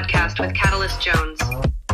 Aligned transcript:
podcast 0.00 0.40
with 0.40 0.54
Catalyst 0.54 1.00
Jones, 1.00 1.38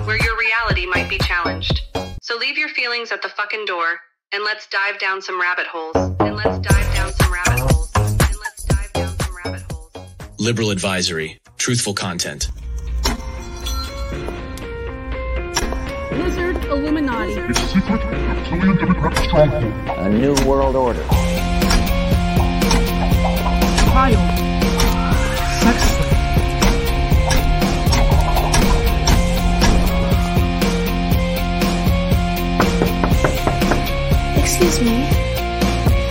where 0.05 0.23
your 0.23 0.39
reality 0.39 0.87
might 0.87 1.09
be 1.09 1.19
challenged. 1.19 1.81
So 2.23 2.37
leave 2.37 2.57
your 2.57 2.69
feelings 2.69 3.11
at 3.11 3.21
the 3.21 3.29
fucking 3.29 3.65
door 3.65 3.99
and 4.33 4.45
let's 4.45 4.69
dive 4.69 5.01
down 5.01 5.21
some 5.23 5.41
rabbit 5.41 5.67
holes. 5.67 5.97
And 6.21 6.37
let's 6.37 6.59
dive 6.59 6.95
down 6.95 7.13
some 7.13 7.33
rabbit 7.33 7.59
holes. 7.59 7.91
And 7.97 8.37
let's 8.39 8.65
dive 8.65 8.93
down 8.93 9.19
some 9.19 9.37
rabbit 9.45 9.63
holes. 9.73 9.91
Liberal 10.39 10.71
advisory. 10.71 11.41
Truthful 11.59 11.95
content. 11.95 12.49
Lizard 16.13 16.65
Illuminati. 16.67 17.33
A 17.33 17.55
secret 17.55 18.05
reptilian 18.05 18.77
democratic 18.77 19.19
stronghold. 19.25 19.65
A 19.99 20.09
new 20.09 20.35
world 20.47 20.77
order. 20.77 21.05
Child. 23.91 24.36
Excuse 34.57 34.81
me. 34.81 35.05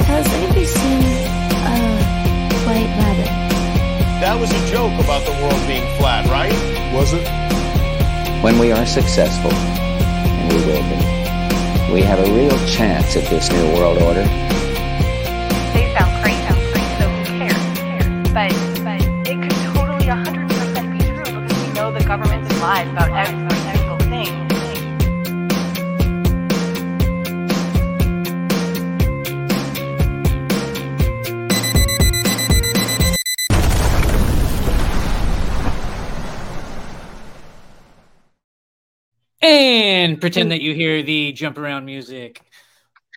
Has 0.05 0.27
anybody 0.33 0.65
seen 0.65 1.01
a 1.01 1.81
white 2.67 2.85
rabbit? 3.01 3.25
That 4.21 4.37
was 4.39 4.51
a 4.51 4.67
joke 4.71 4.93
about 5.03 5.25
the 5.25 5.31
world 5.41 5.65
being 5.65 5.81
flat, 5.97 6.27
right? 6.27 6.53
Was 6.93 7.13
it? 7.13 7.25
When 8.43 8.59
we 8.59 8.71
are 8.71 8.85
successful, 8.85 9.51
and 9.51 10.53
we 10.53 10.59
will 10.63 10.83
be, 10.83 11.91
we 11.91 12.01
have 12.03 12.19
a 12.19 12.31
real 12.35 12.55
chance 12.67 13.17
at 13.17 13.27
this 13.31 13.49
new 13.51 13.65
world 13.73 13.97
order. 14.03 14.21
And 40.15 40.21
pretend 40.21 40.49
that 40.51 40.61
you 40.61 40.73
hear 40.73 41.03
the 41.03 41.33
jump 41.33 41.57
around 41.57 41.83
music. 41.83 42.41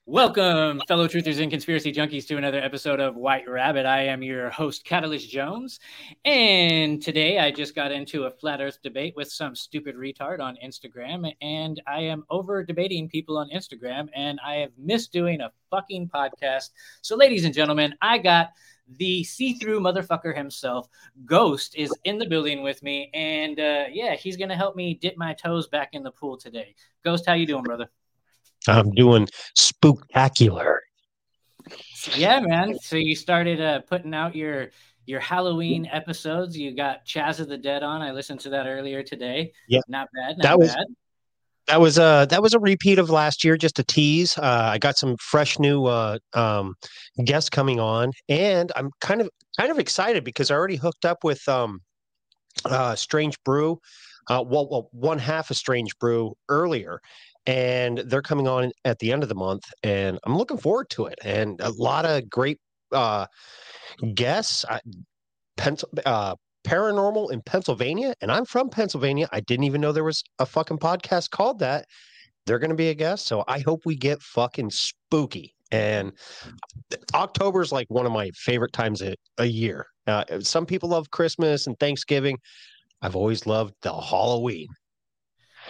Welcome, 0.05 0.83
fellow 0.89 1.07
truthers 1.07 1.41
and 1.41 1.49
conspiracy 1.49 1.93
junkies, 1.93 2.27
to 2.27 2.37
another 2.37 2.59
episode 2.59 2.99
of 2.99 3.15
White 3.15 3.49
Rabbit. 3.49 3.87
I 3.87 4.07
am 4.07 4.21
your 4.21 4.51
host, 4.51 4.85
Catalyst 4.85 5.31
Jones. 5.31 5.79
And 6.25 7.01
today 7.01 7.39
I 7.39 7.53
just 7.53 7.77
got 7.77 7.93
into 7.93 8.25
a 8.25 8.33
flat 8.33 8.61
earth 8.61 8.81
debate 8.83 9.15
with 9.15 9.31
some 9.31 9.55
stupid 9.55 9.95
retard 9.95 10.41
on 10.41 10.59
Instagram. 10.61 11.33
And 11.41 11.81
I 11.87 12.01
am 12.01 12.25
over 12.31 12.65
debating 12.65 13.09
people 13.09 13.39
on 13.39 13.49
Instagram. 13.51 14.09
And 14.13 14.41
I 14.45 14.57
have 14.57 14.73
missed 14.77 15.13
doing 15.13 15.41
a 15.41 15.53
fucking 15.71 16.09
podcast. 16.09 16.71
So, 17.03 17.15
ladies 17.15 17.45
and 17.45 17.55
gentlemen, 17.55 17.95
I 18.03 18.19
got 18.19 18.49
the 18.97 19.23
see-through 19.23 19.81
motherfucker 19.81 20.35
himself 20.35 20.89
ghost 21.27 21.77
is 21.77 21.93
in 22.05 22.17
the 22.19 22.27
building 22.27 22.63
with 22.63 22.83
me 22.83 23.11
and 23.13 23.61
uh 23.61 23.85
yeah 23.93 24.15
he's 24.15 24.37
gonna 24.39 24.57
help 24.57 24.75
me 24.77 24.95
dip 24.95 25.17
my 25.19 25.35
toes 25.35 25.69
back 25.69 25.91
in 25.93 26.03
the 26.03 26.11
pool 26.11 26.37
today. 26.39 26.75
Ghost 27.05 27.27
how 27.27 27.35
you 27.35 27.45
doing 27.47 27.65
brother? 27.65 27.91
I'm 28.67 28.91
doing 28.93 29.29
spooktacular. 29.57 30.79
yeah 32.17 32.41
man. 32.41 32.79
So 32.79 32.97
you 32.97 33.15
started 33.15 33.61
uh 33.61 33.81
putting 33.83 34.15
out 34.15 34.35
your 34.35 34.71
your 35.07 35.21
halloween 35.21 35.89
episodes. 35.91 36.57
You 36.57 36.75
got 36.75 37.05
chaz 37.07 37.41
of 37.41 37.49
the 37.49 37.59
dead 37.59 37.83
on. 37.83 38.01
I 38.03 38.13
listened 38.13 38.41
to 38.41 38.51
that 38.51 38.67
earlier 38.67 39.03
today. 39.03 39.53
Yeah. 39.69 39.81
not 39.89 40.09
bad 40.15 40.39
not 40.39 40.43
That 40.43 40.59
was- 40.59 40.75
bad 40.75 40.87
That 41.69 41.83
was 41.83 41.99
a 41.99 42.27
that 42.31 42.43
was 42.43 42.55
a 42.55 42.59
repeat 42.59 42.99
of 42.99 43.11
last 43.11 43.45
year, 43.45 43.59
just 43.59 43.79
a 43.79 43.85
tease. 43.85 44.39
Uh, 44.39 44.71
I 44.73 44.79
got 44.79 44.97
some 44.97 45.17
fresh 45.19 45.59
new 45.59 45.85
uh, 45.85 46.19
um, 46.33 46.75
guests 47.25 47.51
coming 47.51 47.79
on, 47.79 48.13
and 48.27 48.73
I'm 48.75 48.91
kind 49.03 49.21
of 49.21 49.29
kind 49.59 49.71
of 49.71 49.79
excited 49.79 50.25
because 50.25 50.51
I 50.51 50.55
already 50.55 50.77
hooked 50.77 51.05
up 51.05 51.25
with 51.25 51.47
um, 51.47 51.81
uh, 52.65 52.95
Strange 52.95 53.37
Brew. 53.45 53.79
Uh, 54.29 54.43
well, 54.47 54.67
well, 54.71 54.89
one 54.93 55.19
half 55.19 55.51
of 55.51 55.59
Strange 55.59 55.97
Brew 55.99 56.35
earlier, 56.49 57.01
and 57.47 57.99
they're 57.99 58.23
coming 58.23 58.49
on 58.49 58.73
at 58.87 58.99
the 59.01 59.13
end 59.13 59.23
of 59.23 59.29
the 59.29 59.35
month, 59.35 59.65
and 59.83 60.19
I'm 60.25 60.39
looking 60.39 60.59
forward 60.59 60.89
to 60.91 61.05
it. 61.07 61.19
And 61.23 61.61
a 61.61 61.71
lot 61.73 62.07
of 62.07 62.31
great 62.31 62.59
uh, 62.93 63.27
guests. 64.15 64.65
I, 64.69 64.81
Pencil, 65.59 65.91
uh, 66.07 66.35
paranormal 66.65 67.33
in 67.33 67.41
Pennsylvania, 67.43 68.15
and 68.21 68.31
I'm 68.31 68.45
from 68.45 68.69
Pennsylvania. 68.69 69.29
I 69.33 69.41
didn't 69.41 69.65
even 69.65 69.81
know 69.81 69.93
there 69.93 70.05
was 70.05 70.23
a 70.39 70.47
fucking 70.47 70.79
podcast 70.79 71.31
called 71.31 71.59
that. 71.61 71.87
They're 72.47 72.59
going 72.59 72.71
to 72.71 72.77
be 72.77 72.89
a 72.89 72.95
guest, 72.95 73.27
so 73.27 73.45
I 73.47 73.61
hope 73.61 73.85
we 73.85 73.97
get 73.97 74.23
fucking 74.23 74.71
spooky. 74.71 75.55
And 75.71 76.13
October 77.15 77.61
is 77.61 77.73
like 77.73 77.89
one 77.91 78.07
of 78.07 78.13
my 78.13 78.31
favorite 78.35 78.73
times 78.73 79.03
a, 79.03 79.15
a 79.37 79.45
year. 79.45 79.87
Uh, 80.07 80.25
some 80.41 80.65
people 80.65 80.89
love 80.89 81.11
Christmas 81.11 81.67
and 81.67 81.79
Thanksgiving. 81.79 82.39
I've 83.03 83.17
always 83.17 83.47
loved 83.47 83.75
the 83.83 83.93
Halloween. 83.93 84.69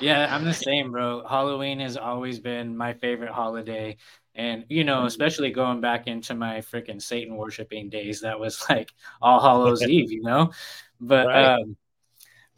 Yeah, 0.00 0.32
I'm 0.32 0.44
the 0.44 0.54
same, 0.54 0.92
bro. 0.92 1.26
Halloween 1.28 1.80
has 1.80 1.96
always 1.96 2.38
been 2.38 2.76
my 2.76 2.94
favorite 2.94 3.32
holiday. 3.32 3.96
And, 4.38 4.64
you 4.68 4.84
know, 4.84 5.04
especially 5.04 5.50
going 5.50 5.80
back 5.80 6.06
into 6.06 6.34
my 6.34 6.58
freaking 6.58 7.02
Satan 7.02 7.36
worshiping 7.36 7.90
days, 7.90 8.20
that 8.22 8.38
was 8.38 8.64
like 8.70 8.92
All 9.20 9.40
Hallows 9.40 9.82
Eve, 9.86 10.10
you 10.12 10.22
know? 10.22 10.52
But, 11.00 11.26
Right. 11.26 11.44
um, 11.60 11.76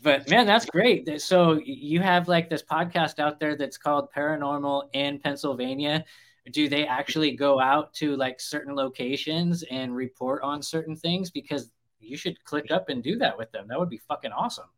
but 0.03 0.29
man, 0.31 0.47
that's 0.47 0.67
great. 0.67 1.21
So 1.21 1.61
you 1.65 2.01
have 2.01 2.29
like 2.29 2.49
this 2.49 2.63
podcast 2.63 3.19
out 3.19 3.39
there 3.41 3.57
that's 3.57 3.77
called 3.77 4.09
Paranormal 4.17 4.89
in 4.95 5.19
Pennsylvania. 5.19 6.05
Do 6.53 6.69
they 6.69 6.87
actually 6.87 7.33
go 7.37 7.61
out 7.61 7.93
to 7.95 8.17
like 8.17 8.41
certain 8.41 8.75
locations 8.75 9.63
and 9.65 9.95
report 9.95 10.43
on 10.43 10.63
certain 10.63 10.97
things? 10.97 11.31
Because 11.31 11.71
you 11.99 12.17
should 12.17 12.43
click 12.45 12.71
up 12.71 12.89
and 12.89 13.03
do 13.03 13.19
that 13.19 13.37
with 13.37 13.53
them. 13.53 13.67
That 13.69 13.79
would 13.79 13.91
be 13.91 13.99
fucking 13.99 14.33
awesome. 14.33 14.69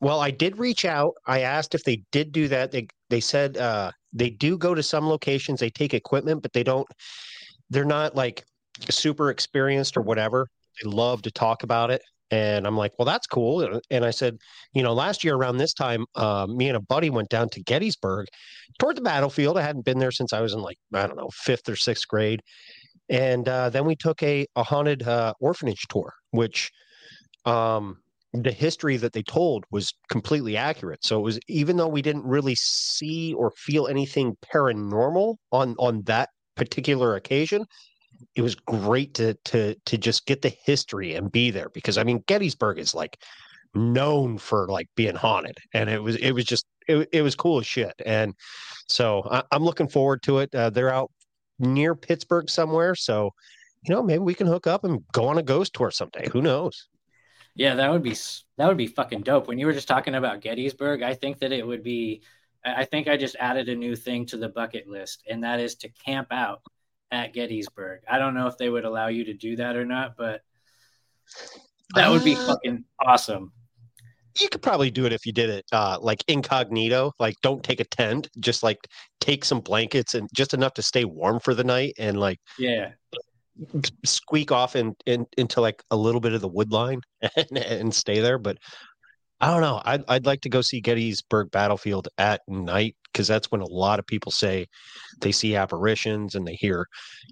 Well, 0.00 0.20
I 0.20 0.30
did 0.30 0.58
reach 0.58 0.84
out. 0.84 1.14
I 1.26 1.40
asked 1.40 1.74
if 1.74 1.84
they 1.84 2.02
did 2.12 2.32
do 2.32 2.48
that. 2.48 2.72
They 2.72 2.88
they 3.10 3.20
said 3.20 3.56
uh, 3.56 3.92
they 4.12 4.30
do 4.30 4.58
go 4.58 4.74
to 4.74 4.82
some 4.82 5.08
locations. 5.08 5.60
They 5.60 5.70
take 5.70 5.94
equipment, 5.94 6.42
but 6.42 6.52
they 6.52 6.62
don't. 6.62 6.86
They're 7.70 7.84
not 7.84 8.14
like 8.14 8.44
super 8.90 9.30
experienced 9.30 9.96
or 9.96 10.02
whatever. 10.02 10.48
They 10.82 10.90
love 10.90 11.22
to 11.22 11.30
talk 11.30 11.62
about 11.62 11.90
it, 11.90 12.02
and 12.30 12.66
I'm 12.66 12.76
like, 12.76 12.92
well, 12.98 13.06
that's 13.06 13.26
cool. 13.26 13.80
And 13.90 14.04
I 14.04 14.10
said, 14.10 14.36
you 14.74 14.82
know, 14.82 14.92
last 14.92 15.24
year 15.24 15.36
around 15.36 15.56
this 15.56 15.72
time, 15.72 16.04
uh, 16.16 16.46
me 16.48 16.68
and 16.68 16.76
a 16.76 16.80
buddy 16.80 17.10
went 17.10 17.28
down 17.28 17.48
to 17.50 17.62
Gettysburg, 17.62 18.26
toward 18.78 18.96
the 18.96 19.02
battlefield. 19.02 19.56
I 19.56 19.62
hadn't 19.62 19.84
been 19.84 19.98
there 19.98 20.10
since 20.10 20.32
I 20.32 20.40
was 20.40 20.52
in 20.52 20.60
like 20.60 20.78
I 20.92 21.06
don't 21.06 21.16
know 21.16 21.30
fifth 21.32 21.68
or 21.68 21.76
sixth 21.76 22.08
grade, 22.08 22.40
and 23.08 23.48
uh, 23.48 23.70
then 23.70 23.86
we 23.86 23.96
took 23.96 24.22
a 24.22 24.46
a 24.56 24.62
haunted 24.62 25.02
uh, 25.02 25.34
orphanage 25.40 25.86
tour, 25.88 26.12
which. 26.30 26.70
Um, 27.46 27.98
the 28.42 28.52
history 28.52 28.96
that 28.96 29.12
they 29.12 29.22
told 29.22 29.64
was 29.70 29.92
completely 30.08 30.56
accurate. 30.56 31.04
So 31.04 31.18
it 31.18 31.22
was 31.22 31.38
even 31.48 31.76
though 31.76 31.88
we 31.88 32.02
didn't 32.02 32.24
really 32.24 32.56
see 32.56 33.32
or 33.34 33.52
feel 33.52 33.86
anything 33.86 34.36
paranormal 34.42 35.36
on 35.52 35.76
on 35.78 36.02
that 36.02 36.30
particular 36.56 37.14
occasion, 37.14 37.64
it 38.34 38.42
was 38.42 38.54
great 38.54 39.14
to 39.14 39.34
to 39.44 39.74
to 39.86 39.98
just 39.98 40.26
get 40.26 40.42
the 40.42 40.54
history 40.64 41.14
and 41.14 41.30
be 41.30 41.50
there 41.50 41.68
because 41.68 41.98
I 41.98 42.04
mean 42.04 42.24
Gettysburg 42.26 42.78
is 42.78 42.94
like 42.94 43.18
known 43.74 44.38
for 44.38 44.68
like 44.68 44.88
being 44.94 45.16
haunted 45.16 45.58
and 45.72 45.90
it 45.90 46.02
was 46.02 46.16
it 46.16 46.32
was 46.32 46.44
just 46.44 46.64
it, 46.86 47.08
it 47.12 47.22
was 47.22 47.34
cool 47.34 47.58
as 47.58 47.66
shit 47.66 47.94
and 48.06 48.34
so 48.88 49.26
I, 49.30 49.42
I'm 49.50 49.64
looking 49.64 49.88
forward 49.88 50.22
to 50.24 50.38
it. 50.38 50.54
Uh, 50.54 50.70
they're 50.70 50.92
out 50.92 51.10
near 51.58 51.94
Pittsburgh 51.94 52.50
somewhere, 52.50 52.94
so 52.94 53.30
you 53.82 53.94
know 53.94 54.02
maybe 54.02 54.18
we 54.18 54.34
can 54.34 54.46
hook 54.46 54.66
up 54.66 54.84
and 54.84 55.00
go 55.12 55.26
on 55.28 55.38
a 55.38 55.42
ghost 55.42 55.74
tour 55.74 55.90
someday. 55.90 56.28
Who 56.30 56.42
knows? 56.42 56.88
Yeah, 57.54 57.76
that 57.76 57.90
would 57.92 58.02
be 58.02 58.16
that 58.58 58.66
would 58.68 58.76
be 58.76 58.86
fucking 58.88 59.22
dope. 59.22 59.46
When 59.46 59.58
you 59.58 59.66
were 59.66 59.72
just 59.72 59.88
talking 59.88 60.14
about 60.16 60.40
Gettysburg, 60.40 61.02
I 61.02 61.14
think 61.14 61.38
that 61.38 61.52
it 61.52 61.66
would 61.66 61.82
be. 61.82 62.22
I 62.64 62.84
think 62.84 63.08
I 63.08 63.16
just 63.18 63.36
added 63.38 63.68
a 63.68 63.74
new 63.74 63.94
thing 63.94 64.24
to 64.26 64.38
the 64.38 64.48
bucket 64.48 64.88
list, 64.88 65.22
and 65.28 65.44
that 65.44 65.60
is 65.60 65.74
to 65.76 65.88
camp 65.90 66.28
out 66.30 66.62
at 67.10 67.32
Gettysburg. 67.34 68.00
I 68.10 68.18
don't 68.18 68.34
know 68.34 68.46
if 68.46 68.56
they 68.56 68.70
would 68.70 68.84
allow 68.86 69.08
you 69.08 69.24
to 69.24 69.34
do 69.34 69.56
that 69.56 69.76
or 69.76 69.84
not, 69.84 70.16
but 70.16 70.40
that 71.94 72.10
would 72.10 72.24
be 72.24 72.34
Uh, 72.34 72.46
fucking 72.46 72.84
awesome. 73.00 73.52
you 74.40 74.48
could 74.48 74.62
probably 74.62 74.90
do 74.90 75.06
it 75.06 75.12
if 75.12 75.26
you 75.26 75.32
did 75.32 75.48
it 75.48 75.64
uh 75.72 75.96
like 76.00 76.24
incognito 76.26 77.12
like 77.20 77.36
don't 77.40 77.62
take 77.62 77.78
a 77.78 77.84
tent 77.84 78.28
just 78.40 78.62
like 78.64 78.78
take 79.20 79.44
some 79.44 79.60
blankets 79.60 80.14
and 80.14 80.28
just 80.34 80.54
enough 80.54 80.74
to 80.74 80.82
stay 80.82 81.04
warm 81.04 81.38
for 81.38 81.54
the 81.54 81.62
night 81.62 81.94
and 81.98 82.18
like 82.18 82.38
Yeah, 82.58 82.92
squeak 84.04 84.50
off 84.50 84.76
in, 84.76 84.94
in 85.06 85.26
into 85.38 85.60
like 85.60 85.82
a 85.90 85.96
little 85.96 86.20
bit 86.20 86.32
of 86.32 86.40
the 86.40 86.48
wood 86.48 86.72
line 86.72 87.00
and, 87.36 87.58
and 87.58 87.94
stay 87.94 88.20
there 88.20 88.38
but 88.38 88.58
i 89.40 89.50
don't 89.50 89.60
know 89.60 89.80
I'd, 89.84 90.02
I'd 90.08 90.26
like 90.26 90.40
to 90.42 90.48
go 90.48 90.60
see 90.60 90.80
gettysburg 90.80 91.50
battlefield 91.50 92.08
at 92.18 92.40
night 92.48 92.96
because 93.12 93.28
that's 93.28 93.50
when 93.52 93.60
a 93.60 93.66
lot 93.66 93.98
of 93.98 94.06
people 94.06 94.32
say 94.32 94.66
they 95.20 95.30
see 95.30 95.54
apparitions 95.54 96.34
and 96.34 96.46
they 96.46 96.54
hear 96.54 96.86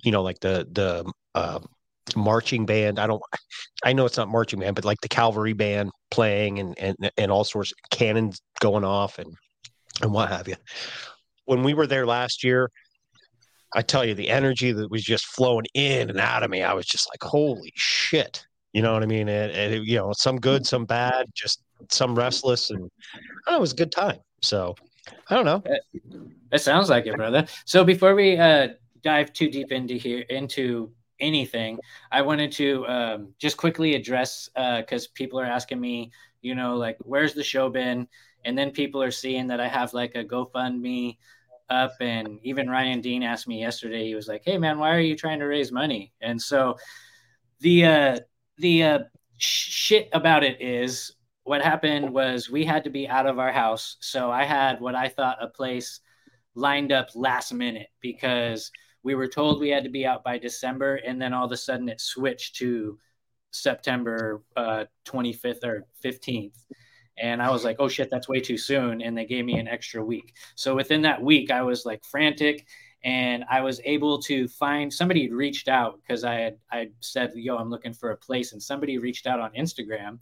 you 0.04 0.12
know 0.12 0.22
like 0.22 0.38
the 0.40 0.66
the 0.70 1.10
uh, 1.34 1.58
marching 2.16 2.66
band. 2.66 2.98
I 2.98 3.06
don't. 3.06 3.22
I 3.84 3.92
know 3.92 4.06
it's 4.06 4.16
not 4.16 4.28
marching 4.28 4.60
band, 4.60 4.74
but 4.74 4.84
like 4.84 5.00
the 5.00 5.08
cavalry 5.08 5.52
band 5.52 5.90
playing 6.10 6.58
and 6.58 6.78
and 6.78 6.96
and 7.16 7.30
all 7.30 7.44
sorts 7.44 7.72
of 7.72 7.78
cannons 7.96 8.40
going 8.60 8.84
off 8.84 9.18
and 9.18 9.32
and 10.00 10.12
what 10.12 10.28
have 10.28 10.48
you. 10.48 10.56
When 11.44 11.62
we 11.62 11.74
were 11.74 11.86
there 11.86 12.06
last 12.06 12.44
year, 12.44 12.70
I 13.74 13.82
tell 13.82 14.04
you, 14.04 14.14
the 14.14 14.28
energy 14.28 14.72
that 14.72 14.90
was 14.90 15.02
just 15.02 15.26
flowing 15.26 15.66
in 15.74 16.10
and 16.10 16.20
out 16.20 16.42
of 16.42 16.50
me, 16.50 16.62
I 16.62 16.74
was 16.74 16.86
just 16.86 17.08
like, 17.08 17.22
holy 17.22 17.72
shit. 17.74 18.46
You 18.72 18.82
know 18.82 18.92
what 18.92 19.02
I 19.02 19.06
mean? 19.06 19.28
And, 19.28 19.52
and 19.52 19.74
it, 19.74 19.82
you 19.84 19.96
know, 19.96 20.12
some 20.14 20.38
good, 20.38 20.66
some 20.66 20.84
bad, 20.84 21.26
just 21.34 21.62
some 21.90 22.14
restless, 22.14 22.70
and 22.70 22.90
I 23.46 23.50
know, 23.50 23.58
it 23.58 23.60
was 23.60 23.72
a 23.72 23.76
good 23.76 23.92
time. 23.92 24.18
So 24.40 24.74
I 25.28 25.34
don't 25.34 25.44
know. 25.44 25.62
It 26.52 26.60
sounds 26.60 26.88
like 26.88 27.06
it, 27.06 27.16
brother. 27.16 27.46
So 27.64 27.84
before 27.84 28.14
we 28.14 28.36
uh, 28.36 28.68
dive 29.02 29.32
too 29.32 29.50
deep 29.50 29.72
into 29.72 29.94
here 29.94 30.20
into 30.30 30.92
anything, 31.20 31.78
I 32.10 32.22
wanted 32.22 32.52
to 32.52 32.86
um, 32.86 33.34
just 33.38 33.56
quickly 33.56 33.94
address 33.94 34.48
because 34.54 35.06
uh, 35.06 35.10
people 35.14 35.40
are 35.40 35.46
asking 35.46 35.80
me, 35.80 36.10
you 36.40 36.54
know, 36.54 36.76
like 36.76 36.96
where's 37.00 37.34
the 37.34 37.44
show 37.44 37.68
been, 37.68 38.08
and 38.44 38.56
then 38.56 38.70
people 38.70 39.02
are 39.02 39.10
seeing 39.10 39.46
that 39.48 39.60
I 39.60 39.68
have 39.68 39.92
like 39.92 40.14
a 40.14 40.24
GoFundMe 40.24 41.18
up, 41.70 41.92
and 42.00 42.38
even 42.42 42.68
Ryan 42.68 43.00
Dean 43.00 43.22
asked 43.22 43.48
me 43.48 43.60
yesterday. 43.60 44.06
He 44.06 44.14
was 44.14 44.28
like, 44.28 44.42
"Hey, 44.44 44.58
man, 44.58 44.78
why 44.78 44.94
are 44.94 45.00
you 45.00 45.16
trying 45.16 45.40
to 45.40 45.46
raise 45.46 45.72
money?" 45.72 46.12
And 46.20 46.40
so 46.40 46.76
the 47.60 47.86
uh, 47.86 48.18
the 48.58 48.84
uh, 48.84 48.98
shit 49.38 50.08
about 50.12 50.44
it 50.44 50.60
is 50.60 51.12
what 51.44 51.62
happened 51.62 52.12
was 52.12 52.50
we 52.50 52.64
had 52.64 52.84
to 52.84 52.90
be 52.90 53.08
out 53.08 53.26
of 53.26 53.38
our 53.38 53.52
house. 53.52 53.96
So 54.00 54.30
I 54.30 54.44
had 54.44 54.80
what 54.80 54.94
I 54.94 55.08
thought 55.08 55.42
a 55.42 55.48
place 55.48 56.00
lined 56.54 56.92
up 56.92 57.08
last 57.14 57.52
minute 57.52 57.88
because 58.00 58.70
we 59.02 59.14
were 59.14 59.26
told 59.26 59.60
we 59.60 59.70
had 59.70 59.84
to 59.84 59.90
be 59.90 60.06
out 60.06 60.22
by 60.22 60.38
December, 60.38 60.96
and 60.96 61.20
then 61.20 61.32
all 61.32 61.46
of 61.46 61.52
a 61.52 61.56
sudden 61.56 61.88
it 61.88 62.00
switched 62.00 62.56
to 62.56 62.98
September 63.50 64.42
uh, 64.56 64.84
25th 65.06 65.64
or 65.64 65.86
15th. 66.04 66.64
And 67.18 67.42
I 67.42 67.50
was 67.50 67.64
like, 67.64 67.76
oh 67.78 67.88
shit, 67.88 68.10
that's 68.10 68.28
way 68.28 68.40
too 68.40 68.56
soon. 68.56 69.02
And 69.02 69.16
they 69.16 69.26
gave 69.26 69.44
me 69.44 69.58
an 69.58 69.68
extra 69.68 70.04
week. 70.04 70.34
So 70.54 70.74
within 70.74 71.02
that 71.02 71.22
week, 71.22 71.50
I 71.50 71.62
was 71.62 71.84
like 71.84 72.04
frantic 72.04 72.66
and 73.04 73.44
I 73.50 73.60
was 73.60 73.80
able 73.84 74.20
to 74.22 74.48
find 74.48 74.92
somebody 74.92 75.24
had 75.24 75.32
reached 75.32 75.68
out 75.68 76.00
because 76.00 76.24
I 76.24 76.34
had 76.34 76.56
I 76.70 76.90
said, 77.00 77.32
yo, 77.34 77.56
I'm 77.56 77.70
looking 77.70 77.92
for 77.92 78.10
a 78.10 78.16
place. 78.16 78.52
And 78.52 78.62
somebody 78.62 78.98
reached 78.98 79.26
out 79.26 79.40
on 79.40 79.52
Instagram 79.52 80.18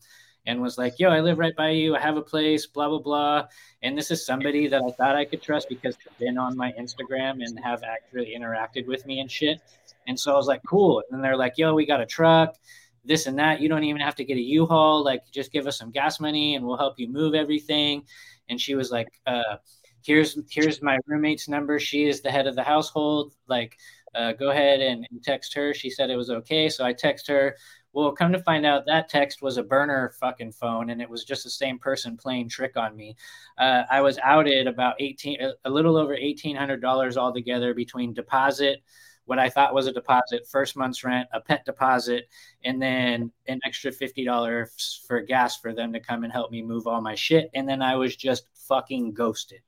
and 0.46 0.60
was 0.60 0.78
like, 0.78 0.98
"Yo, 0.98 1.10
I 1.10 1.20
live 1.20 1.38
right 1.38 1.54
by 1.54 1.70
you. 1.70 1.94
I 1.94 2.00
have 2.00 2.16
a 2.16 2.22
place." 2.22 2.66
Blah 2.66 2.88
blah 2.88 2.98
blah. 2.98 3.46
And 3.82 3.96
this 3.96 4.10
is 4.10 4.24
somebody 4.24 4.68
that 4.68 4.82
I 4.82 4.90
thought 4.92 5.16
I 5.16 5.24
could 5.24 5.42
trust 5.42 5.68
because 5.68 5.96
they've 5.96 6.28
been 6.28 6.38
on 6.38 6.56
my 6.56 6.72
Instagram 6.72 7.44
and 7.44 7.58
have 7.60 7.82
actually 7.82 8.34
interacted 8.36 8.86
with 8.86 9.06
me 9.06 9.20
and 9.20 9.30
shit. 9.30 9.60
And 10.06 10.18
so 10.18 10.32
I 10.32 10.36
was 10.36 10.46
like, 10.46 10.62
"Cool." 10.66 11.02
And 11.10 11.22
they're 11.22 11.36
like, 11.36 11.58
"Yo, 11.58 11.74
we 11.74 11.86
got 11.86 12.00
a 12.00 12.06
truck." 12.06 12.56
This 13.04 13.26
and 13.26 13.38
that. 13.38 13.60
You 13.60 13.68
don't 13.68 13.84
even 13.84 14.00
have 14.00 14.14
to 14.16 14.24
get 14.24 14.36
a 14.36 14.40
U-Haul. 14.40 15.02
Like, 15.04 15.22
just 15.30 15.52
give 15.52 15.66
us 15.66 15.78
some 15.78 15.90
gas 15.90 16.20
money, 16.20 16.54
and 16.54 16.64
we'll 16.64 16.76
help 16.76 16.98
you 16.98 17.08
move 17.08 17.34
everything. 17.34 18.04
And 18.48 18.60
she 18.60 18.74
was 18.74 18.90
like, 18.90 19.08
uh, 19.26 19.56
"Here's 20.04 20.38
here's 20.50 20.82
my 20.82 20.98
roommate's 21.06 21.48
number. 21.48 21.78
She 21.78 22.06
is 22.06 22.20
the 22.20 22.30
head 22.30 22.46
of 22.46 22.56
the 22.56 22.62
household. 22.62 23.34
Like, 23.46 23.78
uh, 24.14 24.32
go 24.32 24.50
ahead 24.50 24.80
and, 24.80 25.06
and 25.10 25.22
text 25.22 25.54
her." 25.54 25.72
She 25.72 25.90
said 25.90 26.10
it 26.10 26.16
was 26.16 26.30
okay, 26.30 26.68
so 26.68 26.84
I 26.84 26.92
text 26.92 27.26
her 27.28 27.56
well, 27.92 28.12
come 28.12 28.32
to 28.32 28.42
find 28.42 28.64
out, 28.64 28.86
that 28.86 29.08
text 29.08 29.42
was 29.42 29.56
a 29.56 29.62
burner 29.62 30.14
fucking 30.20 30.52
phone, 30.52 30.90
and 30.90 31.02
it 31.02 31.10
was 31.10 31.24
just 31.24 31.42
the 31.42 31.50
same 31.50 31.78
person 31.78 32.16
playing 32.16 32.48
trick 32.48 32.76
on 32.76 32.96
me. 32.96 33.16
Uh, 33.58 33.82
I 33.90 34.00
was 34.00 34.18
outed 34.22 34.66
about 34.66 34.94
eighteen, 35.00 35.38
a 35.64 35.70
little 35.70 35.96
over 35.96 36.14
eighteen 36.14 36.54
hundred 36.54 36.80
dollars 36.80 37.16
altogether 37.16 37.74
between 37.74 38.14
deposit, 38.14 38.82
what 39.30 39.38
I 39.38 39.48
thought 39.48 39.74
was 39.74 39.86
a 39.86 39.92
deposit, 39.92 40.48
first 40.48 40.76
month's 40.76 41.04
rent, 41.04 41.28
a 41.32 41.40
pet 41.40 41.64
deposit, 41.64 42.28
and 42.64 42.82
then 42.82 43.30
an 43.46 43.60
extra 43.64 43.92
fifty 43.92 44.24
dollars 44.24 45.04
for 45.06 45.20
gas 45.20 45.56
for 45.56 45.72
them 45.72 45.92
to 45.92 46.00
come 46.00 46.24
and 46.24 46.32
help 46.32 46.50
me 46.50 46.62
move 46.62 46.88
all 46.88 47.00
my 47.00 47.14
shit. 47.14 47.48
And 47.54 47.68
then 47.68 47.80
I 47.80 47.94
was 47.94 48.16
just 48.16 48.48
fucking 48.66 49.12
ghosted, 49.14 49.60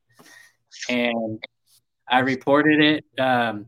and 0.88 1.40
I 2.10 2.18
reported 2.18 2.80
it 2.80 3.20
um, 3.20 3.66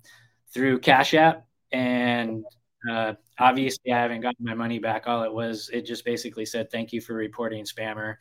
through 0.52 0.80
Cash 0.80 1.14
App 1.14 1.46
and 1.70 2.44
uh, 2.90 3.14
obviously, 3.38 3.92
I 3.92 4.00
haven't 4.00 4.20
gotten 4.20 4.44
my 4.44 4.54
money 4.54 4.80
back. 4.80 5.04
All 5.06 5.22
it 5.22 5.32
was, 5.32 5.70
it 5.72 5.82
just 5.86 6.04
basically 6.04 6.44
said, 6.44 6.72
"Thank 6.72 6.92
you 6.92 7.00
for 7.00 7.14
reporting 7.14 7.64
spammer, 7.64 8.16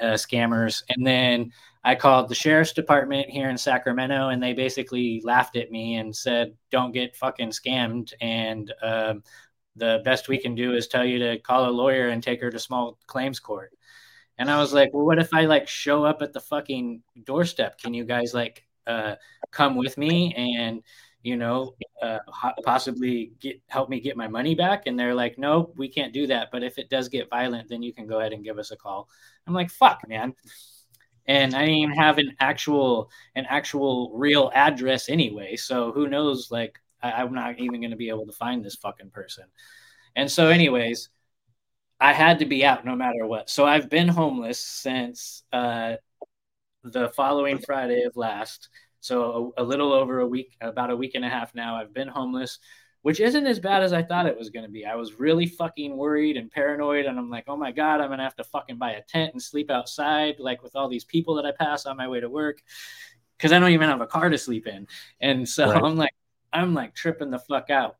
uh, 0.00 0.14
scammers." 0.14 0.82
And 0.88 1.06
then 1.06 1.52
I 1.84 1.94
called 1.94 2.28
the 2.28 2.34
sheriff's 2.34 2.72
department 2.72 3.30
here 3.30 3.50
in 3.50 3.58
Sacramento, 3.58 4.28
and 4.28 4.42
they 4.42 4.52
basically 4.52 5.20
laughed 5.24 5.56
at 5.56 5.70
me 5.70 5.96
and 5.96 6.14
said, 6.14 6.54
"Don't 6.70 6.92
get 6.92 7.16
fucking 7.16 7.50
scammed." 7.50 8.12
And 8.20 8.72
um, 8.82 9.22
the 9.76 10.00
best 10.04 10.28
we 10.28 10.38
can 10.38 10.54
do 10.54 10.74
is 10.74 10.86
tell 10.88 11.04
you 11.04 11.18
to 11.18 11.38
call 11.38 11.68
a 11.68 11.70
lawyer 11.70 12.08
and 12.08 12.22
take 12.22 12.40
her 12.40 12.50
to 12.50 12.58
small 12.58 12.98
claims 13.06 13.40
court. 13.40 13.72
And 14.38 14.50
I 14.50 14.58
was 14.58 14.72
like, 14.72 14.90
well, 14.94 15.04
what 15.04 15.18
if 15.18 15.34
I 15.34 15.44
like 15.44 15.68
show 15.68 16.04
up 16.04 16.22
at 16.22 16.32
the 16.32 16.40
fucking 16.40 17.02
doorstep? 17.24 17.78
Can 17.78 17.92
you 17.92 18.04
guys 18.04 18.32
like 18.32 18.66
uh, 18.86 19.16
come 19.50 19.76
with 19.76 19.98
me 19.98 20.34
and 20.34 20.82
you 21.22 21.36
know, 21.36 21.74
uh, 22.02 22.18
possibly 22.64 23.32
get 23.40 23.60
help 23.68 23.88
me 23.90 24.00
get 24.00 24.16
my 24.16 24.28
money 24.28 24.54
back. 24.54 24.84
And 24.86 24.98
they're 24.98 25.14
like, 25.14 25.38
no, 25.38 25.72
we 25.76 25.88
can't 25.88 26.12
do 26.12 26.26
that. 26.28 26.48
But 26.50 26.62
if 26.62 26.78
it 26.78 26.88
does 26.88 27.08
get 27.08 27.28
violent, 27.28 27.68
then 27.68 27.82
you 27.82 27.92
can 27.92 28.06
go 28.06 28.20
ahead 28.20 28.32
and 28.32 28.44
give 28.44 28.58
us 28.58 28.70
a 28.70 28.76
call. 28.76 29.08
I'm 29.46 29.54
like, 29.54 29.70
fuck, 29.70 30.00
man. 30.08 30.34
And 31.26 31.54
I 31.54 31.60
didn't 31.60 31.74
even 31.76 31.96
have 31.96 32.18
an 32.18 32.34
actual 32.40 33.10
an 33.34 33.46
actual 33.48 34.12
real 34.14 34.50
address 34.54 35.08
anyway. 35.08 35.56
So 35.56 35.92
who 35.92 36.08
knows? 36.08 36.50
Like, 36.50 36.78
I, 37.02 37.12
I'm 37.12 37.34
not 37.34 37.58
even 37.58 37.80
going 37.80 37.90
to 37.90 37.96
be 37.96 38.08
able 38.08 38.26
to 38.26 38.32
find 38.32 38.64
this 38.64 38.76
fucking 38.76 39.10
person. 39.10 39.44
And 40.16 40.30
so, 40.30 40.48
anyways, 40.48 41.10
I 42.00 42.14
had 42.14 42.38
to 42.38 42.46
be 42.46 42.64
out 42.64 42.84
no 42.84 42.96
matter 42.96 43.26
what. 43.26 43.50
So 43.50 43.66
I've 43.66 43.90
been 43.90 44.08
homeless 44.08 44.58
since 44.58 45.44
uh, 45.52 45.96
the 46.82 47.10
following 47.10 47.58
Friday 47.58 48.02
of 48.04 48.16
last. 48.16 48.70
So 49.00 49.52
a, 49.56 49.62
a, 49.62 49.64
little 49.64 49.92
over 49.92 50.20
a 50.20 50.26
week, 50.26 50.56
about 50.60 50.90
a 50.90 50.96
week 50.96 51.14
and 51.14 51.24
a 51.24 51.28
half 51.28 51.54
now, 51.54 51.76
I've 51.76 51.94
been 51.94 52.08
homeless, 52.08 52.58
which 53.02 53.20
isn't 53.20 53.46
as 53.46 53.58
bad 53.58 53.82
as 53.82 53.92
I 53.92 54.02
thought 54.02 54.26
it 54.26 54.38
was 54.38 54.50
going 54.50 54.64
to 54.64 54.70
be. 54.70 54.84
I 54.84 54.94
was 54.94 55.18
really 55.18 55.46
fucking 55.46 55.96
worried 55.96 56.36
and 56.36 56.50
paranoid, 56.50 57.06
and 57.06 57.18
I'm 57.18 57.30
like, 57.30 57.44
oh 57.48 57.56
my 57.56 57.72
god, 57.72 58.00
I'm 58.00 58.10
gonna 58.10 58.22
have 58.22 58.36
to 58.36 58.44
fucking 58.44 58.76
buy 58.76 58.92
a 58.92 59.02
tent 59.02 59.32
and 59.32 59.42
sleep 59.42 59.70
outside, 59.70 60.36
like 60.38 60.62
with 60.62 60.76
all 60.76 60.88
these 60.88 61.04
people 61.04 61.34
that 61.36 61.46
I 61.46 61.52
pass 61.52 61.86
on 61.86 61.96
my 61.96 62.08
way 62.08 62.20
to 62.20 62.28
work, 62.28 62.60
because 63.36 63.52
I 63.52 63.58
don't 63.58 63.72
even 63.72 63.88
have 63.88 64.02
a 64.02 64.06
car 64.06 64.28
to 64.28 64.36
sleep 64.36 64.66
in. 64.66 64.86
And 65.20 65.48
so 65.48 65.72
right. 65.72 65.82
I'm 65.82 65.96
like, 65.96 66.14
I'm 66.52 66.74
like 66.74 66.94
tripping 66.94 67.30
the 67.30 67.38
fuck 67.38 67.70
out. 67.70 67.96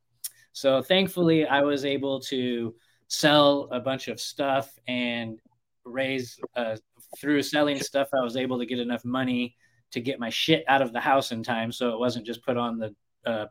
So 0.53 0.83
thankfully, 0.83 1.47
I 1.47 1.63
was 1.63 1.85
able 1.85 2.21
to 2.23 2.75
sell 3.09 3.69
a 3.73 3.81
bunch 3.81 4.09
of 4.09 4.21
stuff 4.21 4.71
and 4.87 5.39
raise 5.85 6.39
uh, 6.57 6.77
through 7.19 7.43
selling 7.43 7.81
stuff. 7.81 8.09
I 8.13 8.23
was 8.23 8.37
able 8.37 8.59
to 8.59 8.67
get 8.67 8.79
enough 8.79 9.05
money 9.05 9.57
to 9.91 10.01
get 10.01 10.21
my 10.21 10.31
shit 10.31 10.65
out 10.69 10.83
of 10.83 10.93
the 10.93 11.01
house 11.01 11.33
in 11.33 11.43
time 11.43 11.73
so 11.73 11.91
it 11.91 11.99
wasn't 11.99 12.27
just 12.27 12.45
put 12.45 12.57
on 12.57 12.79
the 12.79 12.95
uh, 13.27 13.47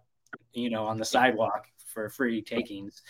you 0.54 0.70
know 0.70 0.86
on 0.86 0.98
the 0.98 1.06
sidewalk 1.06 1.66
for 1.86 2.10
free 2.10 2.42
takings. 2.42 3.02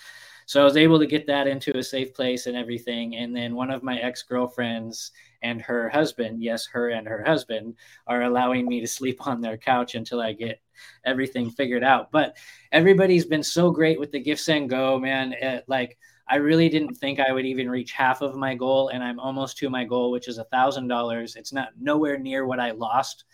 So 0.46 0.62
i 0.62 0.64
was 0.64 0.78
able 0.78 0.98
to 0.98 1.06
get 1.06 1.28
that 1.28 1.48
into 1.48 1.78
a 1.78 1.84
safe 1.84 2.14
place 2.14 2.48
and 2.48 2.58
everything 2.58 3.18
and 3.18 3.36
then 3.36 3.54
one 3.54 3.70
of 3.70 3.84
my 3.84 4.00
ex-girlfriends 4.00 5.12
and 5.44 5.62
her 5.62 5.90
husband 5.90 6.42
yes 6.42 6.66
her 6.66 6.90
and 6.90 7.08
her 7.08 7.24
husband 7.24 7.76
are 8.08 8.24
allowing 8.24 8.68
me 8.68 8.80
to 8.80 8.88
sleep 8.88 9.28
on 9.28 9.42
their 9.42 9.58
couch 9.58 9.94
until 9.94 10.20
i 10.20 10.34
get 10.34 10.60
everything 11.06 11.50
figured 11.50 11.84
out. 11.84 12.12
But 12.12 12.38
everybody's 12.72 13.26
been 13.26 13.44
so 13.44 13.72
great 13.72 14.00
with 14.00 14.12
the 14.12 14.24
GiveSendGo 14.24 15.02
man 15.02 15.34
it, 15.34 15.66
like 15.68 15.98
I 16.30 16.36
really 16.36 16.70
didn't 16.70 16.94
think 16.96 17.20
I 17.20 17.32
would 17.32 17.46
even 17.46 17.70
reach 17.70 17.92
half 17.92 18.22
of 18.22 18.36
my 18.36 18.54
goal, 18.54 18.90
and 18.90 19.04
I'm 19.04 19.20
almost 19.20 19.58
to 19.58 19.70
my 19.70 19.84
goal, 19.84 20.12
which 20.12 20.28
is 20.28 20.38
a 20.38 20.44
thousand 20.46 20.88
dollars. 20.88 21.36
It's 21.36 21.52
not 21.52 21.70
nowhere 21.80 22.20
near 22.20 22.46
what 22.46 22.60
I 22.60 22.72
lost, 22.72 23.26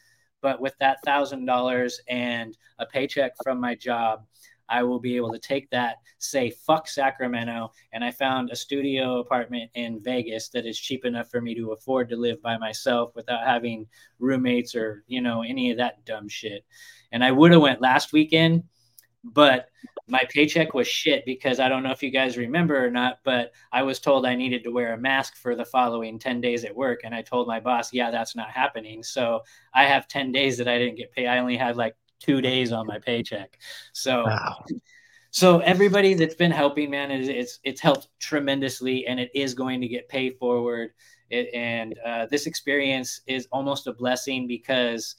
but 0.42 0.62
with 0.62 0.78
that 0.80 1.02
thousand 1.04 1.46
dollars 1.46 2.00
and 2.08 2.58
a 2.80 2.86
paycheck 2.86 3.34
from 3.44 3.60
my 3.60 3.76
job, 3.76 4.26
I 4.70 4.84
will 4.84 5.00
be 5.00 5.16
able 5.18 5.32
to 5.34 5.40
take 5.40 5.70
that, 5.72 5.98
say 6.20 6.50
fuck 6.50 6.88
Sacramento, 6.88 7.72
and 7.92 8.04
I 8.04 8.12
found 8.12 8.50
a 8.50 8.56
studio 8.56 9.20
apartment 9.20 9.70
in 9.76 10.02
Vegas 10.02 10.50
that 10.50 10.66
is 10.66 10.80
cheap 10.80 11.06
enough 11.06 11.30
for 11.30 11.42
me 11.42 11.54
to 11.56 11.74
afford 11.74 12.10
to 12.10 12.16
live 12.16 12.42
by 12.42 12.58
myself 12.58 13.14
without 13.16 13.46
having 13.46 13.88
roommates 14.20 14.74
or 14.74 15.04
you 15.08 15.22
know 15.22 15.44
any 15.44 15.70
of 15.72 15.78
that 15.78 16.06
dumb 16.06 16.30
shit. 16.30 16.66
And 17.12 17.24
I 17.24 17.32
would 17.32 17.52
have 17.52 17.62
went 17.62 17.82
last 17.82 18.14
weekend, 18.14 18.64
but 19.34 19.70
my 20.08 20.22
paycheck 20.30 20.74
was 20.74 20.88
shit 20.88 21.26
because 21.26 21.60
I 21.60 21.68
don't 21.68 21.82
know 21.82 21.92
if 21.92 22.04
you 22.04 22.12
guys 22.12 22.38
remember 22.38 22.84
or 22.84 22.92
not, 22.92 23.20
but 23.24 23.54
I 23.72 23.82
was 23.82 24.00
told 24.00 24.26
I 24.26 24.36
needed 24.36 24.64
to 24.64 24.72
wear 24.72 24.94
a 24.94 24.98
mask 24.98 25.36
for 25.36 25.56
the 25.56 25.66
following 25.66 26.20
10 26.20 26.42
days 26.42 26.64
at 26.64 26.76
work. 26.76 27.02
And 27.04 27.16
I 27.16 27.24
told 27.24 27.48
my 27.48 27.60
boss, 27.60 27.92
yeah, 27.92 28.12
that's 28.12 28.36
not 28.36 28.52
happening. 28.52 29.02
So 29.02 29.42
I 29.74 29.86
have 29.86 30.08
10 30.08 30.32
days 30.32 30.58
that 30.58 30.68
I 30.68 30.78
didn't 30.78 30.98
get 30.98 31.12
paid. 31.12 31.28
I 31.28 31.40
only 31.40 31.58
had 31.58 31.76
like 31.76 31.96
two 32.20 32.40
days 32.40 32.72
on 32.72 32.86
my 32.86 33.00
paycheck. 33.00 33.58
So, 33.94 34.26
wow. 34.26 34.64
so 35.32 35.60
everybody 35.60 36.14
that's 36.14 36.36
been 36.36 36.52
helping, 36.52 36.92
man, 36.92 37.10
is 37.10 37.28
it's, 37.28 37.60
it's 37.64 37.82
helped 37.82 38.10
tremendously 38.20 39.08
and 39.08 39.20
it 39.20 39.32
is 39.34 39.56
going 39.56 39.82
to 39.82 39.88
get 39.88 40.08
paid 40.08 40.38
forward. 40.38 40.92
It, 41.32 41.52
and 41.56 41.98
uh, 42.06 42.28
this 42.28 42.46
experience 42.46 43.22
is 43.26 43.48
almost 43.52 43.88
a 43.88 43.94
blessing 43.94 44.46
because 44.46 45.16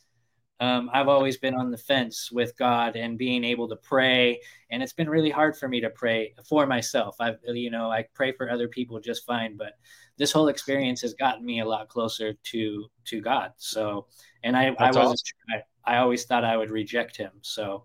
um, 0.58 0.88
I've 0.92 1.08
always 1.08 1.36
been 1.36 1.54
on 1.54 1.70
the 1.70 1.76
fence 1.76 2.32
with 2.32 2.56
God 2.56 2.96
and 2.96 3.18
being 3.18 3.44
able 3.44 3.68
to 3.68 3.76
pray, 3.76 4.40
and 4.70 4.82
it's 4.82 4.94
been 4.94 5.08
really 5.08 5.30
hard 5.30 5.56
for 5.56 5.68
me 5.68 5.80
to 5.80 5.90
pray 5.90 6.34
for 6.48 6.66
myself. 6.66 7.16
I've, 7.20 7.38
you 7.44 7.70
know, 7.70 7.90
I 7.90 8.06
pray 8.14 8.32
for 8.32 8.50
other 8.50 8.66
people 8.66 8.98
just 8.98 9.26
fine, 9.26 9.56
but 9.56 9.74
this 10.16 10.32
whole 10.32 10.48
experience 10.48 11.02
has 11.02 11.12
gotten 11.12 11.44
me 11.44 11.60
a 11.60 11.64
lot 11.66 11.88
closer 11.88 12.32
to 12.32 12.86
to 13.04 13.20
God. 13.20 13.52
So, 13.58 14.06
and 14.44 14.56
I, 14.56 14.74
I 14.78 14.90
wasn't. 14.92 15.20
I, 15.50 15.96
I 15.96 15.98
always 15.98 16.24
thought 16.24 16.44
I 16.44 16.56
would 16.56 16.70
reject 16.70 17.18
Him. 17.18 17.32
So, 17.42 17.84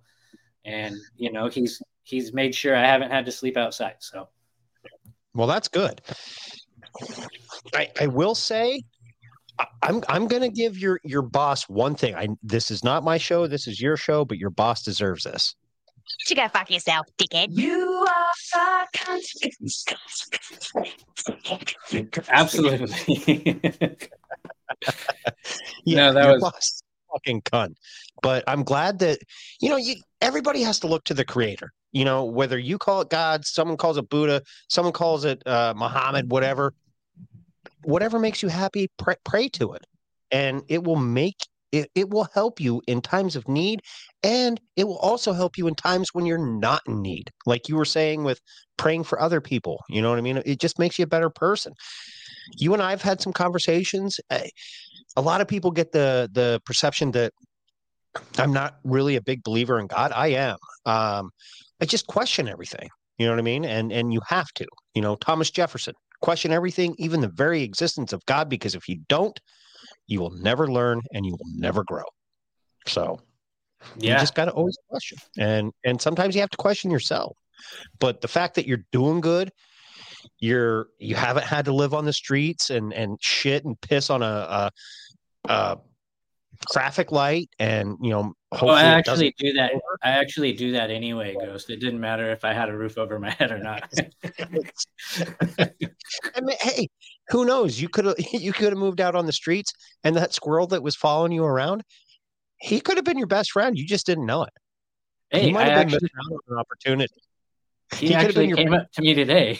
and 0.63 0.96
you 1.18 1.32
know, 1.32 1.50
he's 1.50 1.82
he's 2.04 2.34
made 2.34 2.56
sure 2.56 2.75
I 2.75 2.86
haven't 2.86 3.12
had 3.12 3.25
to 3.25 3.34
sleep 3.34 3.58
outside. 3.58 3.96
So, 4.00 4.30
Well, 5.34 5.48
that's 5.48 5.68
good. 5.68 6.01
I, 7.74 7.90
I 8.00 8.08
will 8.08 8.36
say, 8.36 8.82
I'm 9.84 10.03
I'm 10.10 10.27
gonna 10.27 10.50
give 10.50 10.77
your 10.77 11.00
your 11.03 11.22
boss 11.22 11.63
one 11.70 11.96
thing. 11.96 12.15
I 12.15 12.27
this 12.44 12.72
is 12.72 12.84
not 12.84 13.03
my 13.03 13.18
show. 13.18 13.48
This 13.48 13.68
is 13.68 13.82
your 13.82 13.98
show, 13.98 14.25
but 14.25 14.38
your 14.38 14.50
boss 14.50 14.84
deserves 14.84 15.24
this. 15.24 15.56
You 16.30 16.36
gotta 16.36 16.50
fuck 16.50 16.70
yourself, 16.70 17.06
dickhead. 17.18 17.48
You 17.51 18.06
are 18.08 18.88
fucking 18.94 19.22
absolutely. 22.30 23.60
Yeah, 25.86 26.08
No, 26.08 26.13
that 26.13 26.24
your 26.24 26.34
was- 26.34 26.41
boss 26.41 26.84
fucking 27.13 27.41
cunt. 27.41 27.75
But 28.22 28.44
I'm 28.48 28.63
glad 28.63 29.00
that 29.00 29.20
you 29.60 29.70
know 29.70 29.77
you. 29.77 29.96
Everybody 30.22 30.62
has 30.62 30.80
to 30.82 30.88
look 30.88 31.03
to 31.06 31.13
the 31.13 31.25
creator. 31.25 31.72
You 31.91 32.06
know, 32.06 32.24
whether 32.24 32.58
you 32.58 32.77
call 32.77 33.01
it 33.01 33.10
God, 33.10 33.46
someone 33.46 33.77
calls 33.77 33.98
it 33.98 34.10
Buddha, 34.10 34.41
someone 34.70 34.94
calls 34.94 35.25
it 35.25 35.41
uh, 35.46 35.74
Muhammad, 35.75 36.32
whatever. 36.32 36.74
Whatever 37.84 38.20
makes 38.20 38.44
you 38.44 38.50
happy, 38.50 38.90
pray, 38.98 39.16
pray 39.24 39.50
to 39.50 39.74
it, 39.74 39.86
and 40.32 40.64
it 40.68 40.84
will 40.84 40.98
make 40.98 41.48
it. 41.72 41.90
It 41.96 42.10
will 42.10 42.28
help 42.34 42.60
you 42.60 42.82
in 42.88 43.02
times 43.02 43.36
of 43.36 43.48
need, 43.48 43.82
and 44.24 44.60
it 44.76 44.88
will 44.88 44.98
also 44.98 45.34
help 45.34 45.58
you 45.58 45.68
in 45.68 45.76
times 45.76 46.10
when 46.14 46.26
you're 46.26 46.38
not 46.38 46.82
in 46.88 47.02
need. 47.02 47.30
Like 47.46 47.70
you 47.70 47.76
were 47.76 47.86
saying 47.86 48.24
with 48.24 48.40
praying 48.78 49.04
for 49.06 49.22
other 49.22 49.42
people. 49.42 49.84
You 49.90 50.02
know 50.02 50.10
what 50.10 50.20
I 50.20 50.22
mean? 50.22 50.42
It 50.46 50.60
just 50.60 50.80
makes 50.80 51.00
you 51.00 51.04
a 51.04 51.08
better 51.08 51.30
person. 51.30 51.74
You 52.58 52.74
and 52.74 52.82
I 52.82 52.92
have 52.92 53.02
had 53.02 53.22
some 53.22 53.34
conversations. 53.34 54.20
a 55.16 55.22
lot 55.22 55.42
of 55.42 55.48
people 55.48 55.72
get 55.72 55.92
the 55.92 56.30
the 56.32 56.62
perception 56.66 57.12
that 57.12 57.34
I'm 58.38 58.54
not 58.54 58.76
really 58.84 59.16
a 59.16 59.22
big 59.22 59.44
believer 59.44 59.80
in 59.80 59.88
God. 59.88 60.12
I 60.14 60.28
am. 60.28 60.58
Um, 60.86 61.32
I 61.82 61.86
just 61.86 62.08
question 62.08 62.48
everything. 62.48 62.90
You 63.18 63.26
know 63.26 63.34
what 63.34 63.40
I 63.40 63.44
mean? 63.44 63.66
And 63.66 63.92
and 63.92 64.14
you 64.14 64.22
have 64.28 64.52
to. 64.56 64.66
You 64.94 65.02
know, 65.02 65.16
Thomas 65.16 65.52
Jefferson 65.52 65.94
question 66.22 66.51
everything, 66.51 66.96
even 66.98 67.22
the 67.22 67.28
very 67.28 67.63
existence 67.63 68.13
of 68.13 68.25
God, 68.25 68.50
because 68.50 68.75
if 68.75 68.88
you 68.88 69.00
don't, 69.10 69.40
you 70.08 70.20
will 70.20 70.32
never 70.32 70.72
learn 70.72 71.01
and 71.13 71.25
you 71.25 71.34
will 71.34 71.51
never 71.56 71.84
grow. 71.84 72.04
So 72.88 73.20
you 74.00 74.10
just 74.12 74.36
got 74.36 74.46
to 74.46 74.51
always 74.51 74.78
question, 74.90 75.18
and 75.38 75.72
and 75.84 76.01
sometimes 76.01 76.36
you 76.36 76.42
have 76.42 76.50
to 76.51 76.58
question 76.58 76.92
yourself. 76.92 77.36
But 78.00 78.22
the 78.22 78.28
fact 78.28 78.56
that 78.56 78.68
you're 78.68 78.86
doing 78.92 79.22
good, 79.22 79.51
you're 80.40 80.88
you 81.00 81.16
haven't 81.16 81.46
had 81.46 81.66
to 81.66 81.74
live 81.74 81.94
on 81.94 82.06
the 82.06 82.13
streets 82.13 82.70
and 82.70 82.94
and 82.94 83.18
shit 83.22 83.66
and 83.66 83.80
piss 83.82 84.10
on 84.10 84.22
a, 84.22 84.25
a, 84.25 84.72
a 85.50 85.78
traffic 86.72 87.12
light, 87.12 87.50
and 87.60 87.98
you 88.01 88.12
know 88.12 88.34
Oh, 88.53 88.58
hopefully 88.58 88.81
I 88.81 88.84
actually 88.84 89.34
do 89.38 89.53
that. 89.53 89.72
I 90.03 90.10
actually 90.10 90.51
do 90.51 90.74
that 90.74 90.91
anyway, 90.91 91.36
Ghost. 91.39 91.70
It 91.70 91.77
didn't 91.77 92.01
matter 92.01 92.31
if 92.31 92.43
I 92.43 92.51
had 92.53 92.67
a 92.67 92.75
roof 92.75 92.98
over 92.98 93.17
my 93.17 93.29
head 93.29 93.50
or 93.51 93.60
not. 93.60 93.89
I 96.36 96.41
mean, 96.41 96.58
hey, 96.60 96.89
who 97.29 97.46
knows? 97.46 97.79
You 97.79 97.88
could 97.88 98.05
have 98.05 98.15
you 98.34 98.51
could 98.51 98.70
have 98.70 98.77
moved 98.77 99.00
out 99.00 99.15
on 99.15 99.25
the 99.25 99.31
streets, 99.34 99.72
and 100.03 100.15
that 100.17 100.34
squirrel 100.34 100.67
that 100.67 100.84
was 100.84 100.96
following 100.96 101.31
you 101.31 101.46
around, 101.46 101.84
he 102.58 102.81
could 102.81 102.98
have 102.98 103.05
been 103.05 103.17
your 103.17 103.27
best 103.27 103.51
friend. 103.51 103.77
You 103.77 103.86
just 103.86 104.05
didn't 104.05 104.25
know 104.25 104.43
it. 104.43 104.53
hey, 105.31 105.43
he 105.43 105.51
might 105.53 105.67
I 105.67 105.70
have 105.70 105.88
been 105.88 105.96
actually, 105.96 105.96
missing 105.96 106.10
out 106.20 106.34
on 106.34 106.39
an 106.50 106.60
opportunity. 106.60 107.13
he, 107.96 108.08
he 108.08 108.13
could 108.13 108.22
have 108.22 108.22
been 108.22 108.27
actually 108.27 108.48
your- 108.50 108.58
came 108.58 108.74
up 108.74 108.91
to 108.91 109.01
me 109.01 109.13
today. 109.13 109.60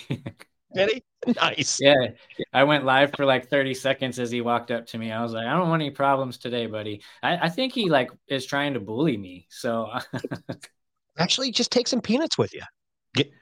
Did 0.76 0.90
he? 0.90 1.04
Nice. 1.36 1.80
yeah, 1.80 2.08
I 2.52 2.64
went 2.64 2.84
live 2.84 3.12
for 3.16 3.26
like 3.26 3.48
30 3.48 3.76
seconds 3.76 4.18
as 4.18 4.32
he 4.32 4.42
walked 4.42 4.72
up 4.72 4.88
to 4.88 4.98
me. 4.98 5.12
I 5.12 5.22
was 5.22 5.34
like, 5.34 5.46
I 5.46 5.54
don't 5.54 5.70
want 5.70 5.82
any 5.82 5.92
problems 5.92 6.38
today, 6.38 6.66
buddy. 6.66 7.02
I, 7.22 7.38
I 7.38 7.50
think 7.50 7.74
he 7.74 7.90
like 7.90 8.10
is 8.28 8.46
trying 8.46 8.74
to 8.74 8.80
bully 8.80 9.18
me. 9.18 9.46
So 9.50 9.92
Actually, 11.18 11.52
just 11.52 11.72
take 11.72 11.88
some 11.88 12.02
peanuts 12.02 12.38
with 12.38 12.54
you. 12.54 12.62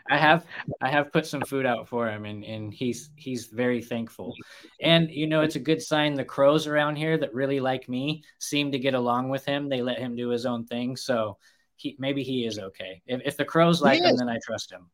I 0.09 0.17
have 0.17 0.45
I 0.81 0.89
have 0.89 1.13
put 1.13 1.27
some 1.27 1.41
food 1.41 1.65
out 1.65 1.87
for 1.87 2.09
him 2.09 2.25
and 2.25 2.43
and 2.43 2.73
he's 2.73 3.11
he's 3.15 3.45
very 3.45 3.83
thankful. 3.83 4.33
And 4.81 5.11
you 5.11 5.27
know 5.27 5.41
it's 5.41 5.55
a 5.55 5.59
good 5.59 5.81
sign 5.81 6.15
the 6.15 6.25
crows 6.25 6.65
around 6.65 6.95
here 6.95 7.17
that 7.19 7.33
really 7.35 7.59
like 7.59 7.87
me 7.87 8.23
seem 8.39 8.71
to 8.71 8.79
get 8.79 8.95
along 8.95 9.29
with 9.29 9.45
him. 9.45 9.69
They 9.69 9.83
let 9.83 9.99
him 9.99 10.15
do 10.15 10.29
his 10.29 10.47
own 10.47 10.65
thing. 10.65 10.95
So 10.95 11.37
he 11.75 11.95
maybe 11.99 12.23
he 12.23 12.47
is 12.47 12.57
okay. 12.57 13.03
If 13.05 13.21
if 13.23 13.37
the 13.37 13.45
crows 13.45 13.79
like 13.81 14.01
him 14.01 14.17
then 14.17 14.27
I 14.29 14.39
trust 14.43 14.71
him. 14.71 14.89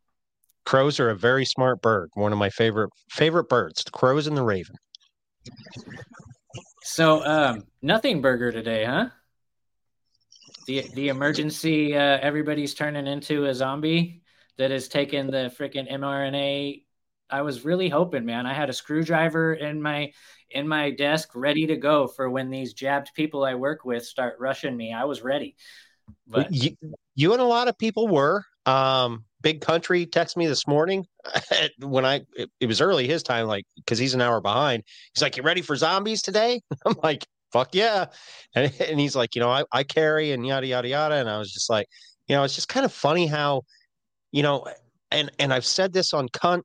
Crows 0.65 0.99
are 0.99 1.09
a 1.09 1.15
very 1.15 1.45
smart 1.45 1.81
bird. 1.81 2.09
One 2.15 2.31
of 2.31 2.39
my 2.39 2.49
favorite 2.49 2.89
favorite 3.11 3.49
birds. 3.49 3.83
The 3.83 3.91
crows 3.91 4.27
and 4.27 4.35
the 4.35 4.43
raven. 4.43 4.75
So 6.83 7.25
um 7.25 7.63
nothing 7.81 8.21
burger 8.21 8.51
today, 8.51 8.85
huh? 8.85 9.09
The 10.67 10.85
the 10.95 11.09
emergency 11.09 11.95
uh 11.95 12.19
everybody's 12.21 12.73
turning 12.73 13.07
into 13.07 13.45
a 13.45 13.53
zombie 13.53 14.23
that 14.57 14.71
has 14.71 14.87
taken 14.87 15.27
the 15.27 15.53
freaking 15.57 15.91
mRNA. 15.91 16.83
I 17.29 17.41
was 17.41 17.65
really 17.65 17.89
hoping, 17.89 18.25
man. 18.25 18.45
I 18.45 18.53
had 18.53 18.69
a 18.69 18.73
screwdriver 18.73 19.53
in 19.53 19.81
my 19.81 20.11
in 20.49 20.67
my 20.67 20.91
desk 20.91 21.29
ready 21.35 21.67
to 21.67 21.75
go 21.75 22.07
for 22.07 22.29
when 22.29 22.49
these 22.49 22.73
jabbed 22.73 23.11
people 23.13 23.43
I 23.43 23.55
work 23.55 23.83
with 23.83 24.05
start 24.05 24.37
rushing 24.39 24.75
me. 24.75 24.93
I 24.93 25.05
was 25.05 25.21
ready. 25.21 25.55
But 26.27 26.51
you, 26.51 26.77
you 27.15 27.33
and 27.33 27.41
a 27.41 27.45
lot 27.45 27.67
of 27.67 27.77
people 27.77 28.07
were. 28.07 28.43
Um, 28.65 29.24
Big 29.41 29.61
Country 29.61 30.05
texted 30.05 30.37
me 30.37 30.47
this 30.47 30.67
morning 30.67 31.05
when 31.79 32.05
I 32.05 32.21
it, 32.35 32.49
it 32.59 32.67
was 32.67 32.81
early 32.81 33.07
his 33.07 33.23
time, 33.23 33.47
like 33.47 33.65
because 33.75 33.99
he's 33.99 34.13
an 34.13 34.21
hour 34.21 34.41
behind. 34.41 34.83
He's 35.13 35.21
like, 35.21 35.37
"You 35.37 35.43
ready 35.43 35.61
for 35.61 35.75
zombies 35.75 36.21
today?" 36.21 36.61
I'm 36.85 36.95
like, 37.03 37.25
"Fuck 37.51 37.73
yeah!" 37.73 38.07
And, 38.55 38.73
and 38.79 38.99
he's 38.99 39.15
like, 39.15 39.35
"You 39.35 39.41
know, 39.41 39.49
I, 39.49 39.63
I 39.71 39.83
carry 39.83 40.31
and 40.31 40.45
yada 40.45 40.67
yada 40.67 40.87
yada." 40.87 41.15
And 41.15 41.29
I 41.29 41.37
was 41.37 41.51
just 41.51 41.69
like, 41.69 41.87
you 42.27 42.35
know, 42.35 42.43
it's 42.43 42.55
just 42.55 42.69
kind 42.69 42.85
of 42.85 42.93
funny 42.93 43.27
how, 43.27 43.63
you 44.31 44.43
know, 44.43 44.67
and 45.11 45.31
and 45.39 45.53
I've 45.53 45.65
said 45.65 45.93
this 45.93 46.13
on 46.13 46.29
cunt. 46.29 46.63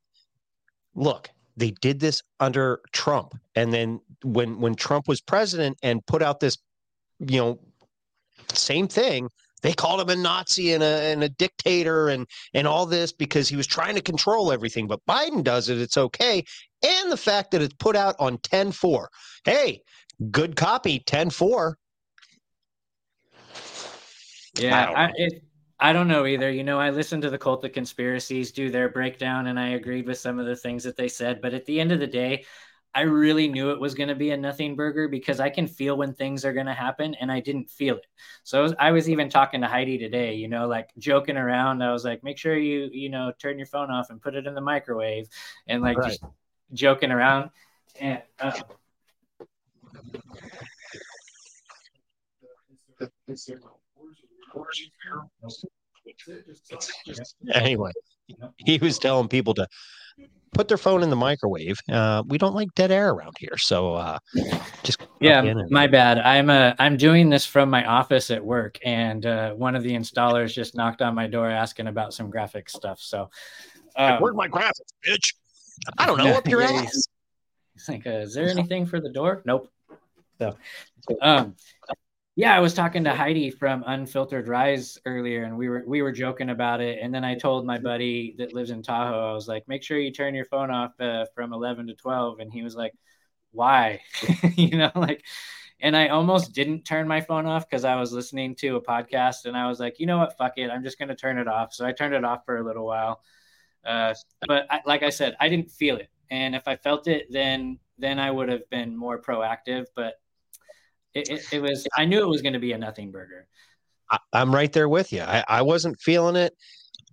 Look, 0.94 1.30
they 1.56 1.72
did 1.72 2.00
this 2.00 2.22
under 2.38 2.80
Trump, 2.92 3.34
and 3.54 3.72
then 3.72 4.00
when 4.24 4.60
when 4.60 4.74
Trump 4.74 5.08
was 5.08 5.20
president 5.20 5.78
and 5.82 6.04
put 6.06 6.22
out 6.22 6.40
this, 6.40 6.58
you 7.18 7.38
know, 7.40 7.60
same 8.52 8.88
thing 8.88 9.28
they 9.62 9.72
called 9.72 10.00
him 10.00 10.08
a 10.08 10.16
Nazi 10.16 10.72
and 10.72 10.82
a, 10.82 11.12
and 11.12 11.22
a 11.22 11.28
dictator 11.28 12.08
and 12.08 12.26
and 12.54 12.66
all 12.66 12.86
this 12.86 13.12
because 13.12 13.48
he 13.48 13.56
was 13.56 13.66
trying 13.66 13.94
to 13.94 14.00
control 14.00 14.52
everything. 14.52 14.86
But 14.86 15.04
Biden 15.06 15.42
does 15.42 15.68
it; 15.68 15.78
it's 15.78 15.96
okay. 15.96 16.44
And 16.82 17.12
the 17.12 17.16
fact 17.16 17.50
that 17.50 17.62
it's 17.62 17.74
put 17.74 17.94
out 17.94 18.16
on 18.18 18.38
10-4. 18.38 19.06
Hey, 19.44 19.82
good 20.30 20.56
copy, 20.56 21.00
10-4. 21.00 21.74
Yeah, 24.58 24.86
don't 24.86 24.96
I, 24.96 25.12
it, 25.16 25.42
I 25.78 25.92
don't 25.92 26.08
know 26.08 26.26
either. 26.26 26.50
You 26.50 26.64
know, 26.64 26.78
I 26.78 26.90
listened 26.90 27.22
to 27.22 27.30
the 27.30 27.38
Cult 27.38 27.64
of 27.64 27.72
Conspiracies 27.72 28.52
do 28.52 28.70
their 28.70 28.88
breakdown, 28.88 29.46
and 29.46 29.58
I 29.58 29.70
agreed 29.70 30.06
with 30.06 30.18
some 30.18 30.38
of 30.38 30.46
the 30.46 30.56
things 30.56 30.84
that 30.84 30.96
they 30.96 31.08
said. 31.08 31.40
But 31.40 31.54
at 31.54 31.64
the 31.64 31.80
end 31.80 31.92
of 31.92 32.00
the 32.00 32.06
day, 32.06 32.44
I 32.94 33.02
really 33.02 33.46
knew 33.46 33.70
it 33.70 33.80
was 33.80 33.94
going 33.94 34.08
to 34.08 34.14
be 34.16 34.30
a 34.30 34.36
nothing 34.36 34.74
burger 34.74 35.06
because 35.08 35.38
I 35.38 35.48
can 35.48 35.66
feel 35.68 35.96
when 35.96 36.12
things 36.12 36.44
are 36.44 36.52
going 36.52 36.66
to 36.66 36.74
happen, 36.74 37.14
and 37.14 37.30
I 37.30 37.40
didn't 37.40 37.70
feel 37.70 37.96
it. 37.96 38.06
So 38.42 38.58
I 38.58 38.62
was, 38.62 38.74
I 38.80 38.90
was 38.90 39.08
even 39.08 39.28
talking 39.28 39.60
to 39.60 39.68
Heidi 39.68 39.96
today. 39.96 40.34
You 40.34 40.48
know, 40.48 40.66
like 40.66 40.90
joking 40.98 41.36
around. 41.36 41.82
I 41.82 41.92
was 41.92 42.04
like, 42.04 42.24
"Make 42.24 42.36
sure 42.38 42.56
you, 42.56 42.88
you 42.92 43.08
know, 43.08 43.32
turn 43.38 43.58
your 43.58 43.66
phone 43.66 43.90
off 43.90 44.10
and 44.10 44.20
put 44.20 44.34
it 44.34 44.46
in 44.46 44.54
the 44.54 44.60
microwave," 44.60 45.28
and 45.68 45.82
like 45.82 45.98
Right. 45.98 46.10
just 46.10 46.24
joking 46.72 47.12
around. 47.12 47.50
And 48.00 48.22
uh, 48.40 48.52
Anyway, 57.52 57.92
he 58.58 58.78
was 58.78 58.98
telling 58.98 59.28
people 59.28 59.54
to 59.54 59.66
put 60.52 60.68
their 60.68 60.76
phone 60.76 61.02
in 61.02 61.10
the 61.10 61.16
microwave. 61.16 61.78
Uh, 61.90 62.22
we 62.26 62.38
don't 62.38 62.54
like 62.54 62.68
dead 62.74 62.90
air 62.90 63.10
around 63.10 63.34
here, 63.38 63.56
so 63.56 63.94
uh, 63.94 64.18
just 64.82 65.00
Yeah, 65.20 65.42
and- 65.42 65.70
my 65.70 65.86
bad. 65.86 66.18
I'm 66.18 66.50
uh, 66.50 66.74
I'm 66.78 66.96
doing 66.96 67.30
this 67.30 67.46
from 67.46 67.70
my 67.70 67.84
office 67.84 68.30
at 68.30 68.44
work, 68.44 68.78
and 68.84 69.24
uh, 69.24 69.52
one 69.52 69.76
of 69.76 69.82
the 69.82 69.92
installers 69.92 70.52
just 70.52 70.74
knocked 70.74 71.02
on 71.02 71.14
my 71.14 71.26
door 71.26 71.48
asking 71.50 71.86
about 71.86 72.12
some 72.14 72.30
graphic 72.30 72.68
stuff. 72.68 73.00
So, 73.00 73.30
um, 73.96 74.20
Where's 74.20 74.34
my 74.36 74.48
graphics, 74.48 74.92
bitch? 75.06 75.34
I 75.98 76.06
don't 76.06 76.18
know. 76.18 76.32
Up 76.36 76.46
your 76.46 76.62
yeah, 76.62 76.82
ass. 76.84 77.06
He's 77.74 77.88
like, 77.88 78.06
uh, 78.06 78.10
"Is 78.10 78.34
there 78.34 78.48
anything 78.48 78.86
for 78.86 79.00
the 79.00 79.10
door?" 79.10 79.42
Nope. 79.44 79.70
So, 80.38 80.56
um, 81.22 81.54
yeah, 82.40 82.56
I 82.56 82.60
was 82.60 82.72
talking 82.72 83.04
to 83.04 83.14
Heidi 83.14 83.50
from 83.50 83.84
Unfiltered 83.86 84.48
Rise 84.48 84.96
earlier, 85.04 85.42
and 85.42 85.58
we 85.58 85.68
were 85.68 85.84
we 85.86 86.00
were 86.00 86.10
joking 86.10 86.48
about 86.48 86.80
it. 86.80 86.98
And 87.02 87.14
then 87.14 87.22
I 87.22 87.34
told 87.34 87.66
my 87.66 87.76
buddy 87.76 88.34
that 88.38 88.54
lives 88.54 88.70
in 88.70 88.82
Tahoe, 88.82 89.30
I 89.30 89.34
was 89.34 89.46
like, 89.46 89.68
"Make 89.68 89.82
sure 89.82 89.98
you 89.98 90.10
turn 90.10 90.34
your 90.34 90.46
phone 90.46 90.70
off 90.70 90.98
uh, 90.98 91.26
from 91.34 91.52
eleven 91.52 91.86
to 91.88 91.94
12. 91.94 92.40
And 92.40 92.50
he 92.50 92.62
was 92.62 92.74
like, 92.74 92.94
"Why?" 93.52 94.00
you 94.56 94.78
know, 94.78 94.90
like, 94.94 95.22
and 95.80 95.94
I 95.94 96.08
almost 96.08 96.54
didn't 96.54 96.84
turn 96.84 97.06
my 97.06 97.20
phone 97.20 97.44
off 97.44 97.68
because 97.68 97.84
I 97.84 97.96
was 97.96 98.10
listening 98.10 98.54
to 98.56 98.76
a 98.76 98.82
podcast, 98.82 99.44
and 99.44 99.54
I 99.54 99.68
was 99.68 99.78
like, 99.78 100.00
you 100.00 100.06
know 100.06 100.16
what, 100.16 100.38
fuck 100.38 100.54
it, 100.56 100.70
I'm 100.70 100.82
just 100.82 100.98
gonna 100.98 101.16
turn 101.16 101.36
it 101.36 101.46
off. 101.46 101.74
So 101.74 101.84
I 101.84 101.92
turned 101.92 102.14
it 102.14 102.24
off 102.24 102.46
for 102.46 102.56
a 102.56 102.64
little 102.64 102.86
while. 102.86 103.20
Uh, 103.84 104.14
but 104.48 104.66
I, 104.70 104.80
like 104.86 105.02
I 105.02 105.10
said, 105.10 105.36
I 105.40 105.50
didn't 105.50 105.70
feel 105.70 105.98
it, 105.98 106.08
and 106.30 106.54
if 106.54 106.66
I 106.66 106.76
felt 106.76 107.06
it, 107.06 107.26
then 107.30 107.80
then 107.98 108.18
I 108.18 108.30
would 108.30 108.48
have 108.48 108.68
been 108.70 108.96
more 108.96 109.20
proactive. 109.20 109.88
But 109.94 110.14
it, 111.14 111.28
it, 111.28 111.52
it 111.52 111.62
was 111.62 111.86
I 111.96 112.04
knew 112.04 112.20
it 112.20 112.28
was 112.28 112.42
going 112.42 112.52
to 112.54 112.58
be 112.58 112.72
a 112.72 112.78
nothing 112.78 113.10
burger. 113.10 113.46
I, 114.10 114.18
I'm 114.32 114.54
right 114.54 114.72
there 114.72 114.88
with 114.88 115.12
you. 115.12 115.22
I, 115.22 115.44
I 115.48 115.62
wasn't 115.62 116.00
feeling 116.00 116.36
it. 116.36 116.54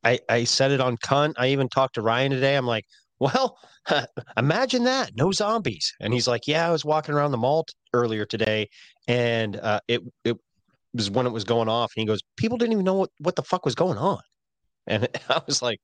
I, 0.03 0.19
I 0.29 0.43
said 0.43 0.71
it 0.71 0.79
on 0.81 0.97
cunt. 0.97 1.33
I 1.37 1.47
even 1.47 1.69
talked 1.69 1.95
to 1.95 2.01
Ryan 2.01 2.31
today. 2.31 2.55
I'm 2.55 2.65
like, 2.67 2.85
well, 3.19 3.57
imagine 4.37 4.83
that, 4.85 5.11
no 5.15 5.31
zombies. 5.31 5.93
And 5.99 6.13
he's 6.13 6.27
like, 6.27 6.47
yeah, 6.47 6.67
I 6.67 6.71
was 6.71 6.85
walking 6.85 7.15
around 7.15 7.31
the 7.31 7.37
mall 7.37 7.63
t- 7.65 7.73
earlier 7.93 8.25
today, 8.25 8.69
and 9.07 9.55
uh, 9.57 9.79
it 9.87 10.01
it 10.23 10.37
was 10.93 11.09
when 11.09 11.25
it 11.25 11.31
was 11.31 11.43
going 11.43 11.67
off. 11.69 11.91
And 11.95 12.01
he 12.01 12.05
goes, 12.07 12.21
people 12.37 12.57
didn't 12.57 12.73
even 12.73 12.85
know 12.85 12.93
what, 12.95 13.09
what 13.19 13.35
the 13.35 13.43
fuck 13.43 13.65
was 13.65 13.75
going 13.75 13.97
on. 13.97 14.19
And 14.89 15.05
I 15.29 15.41
was 15.45 15.61
like, 15.61 15.79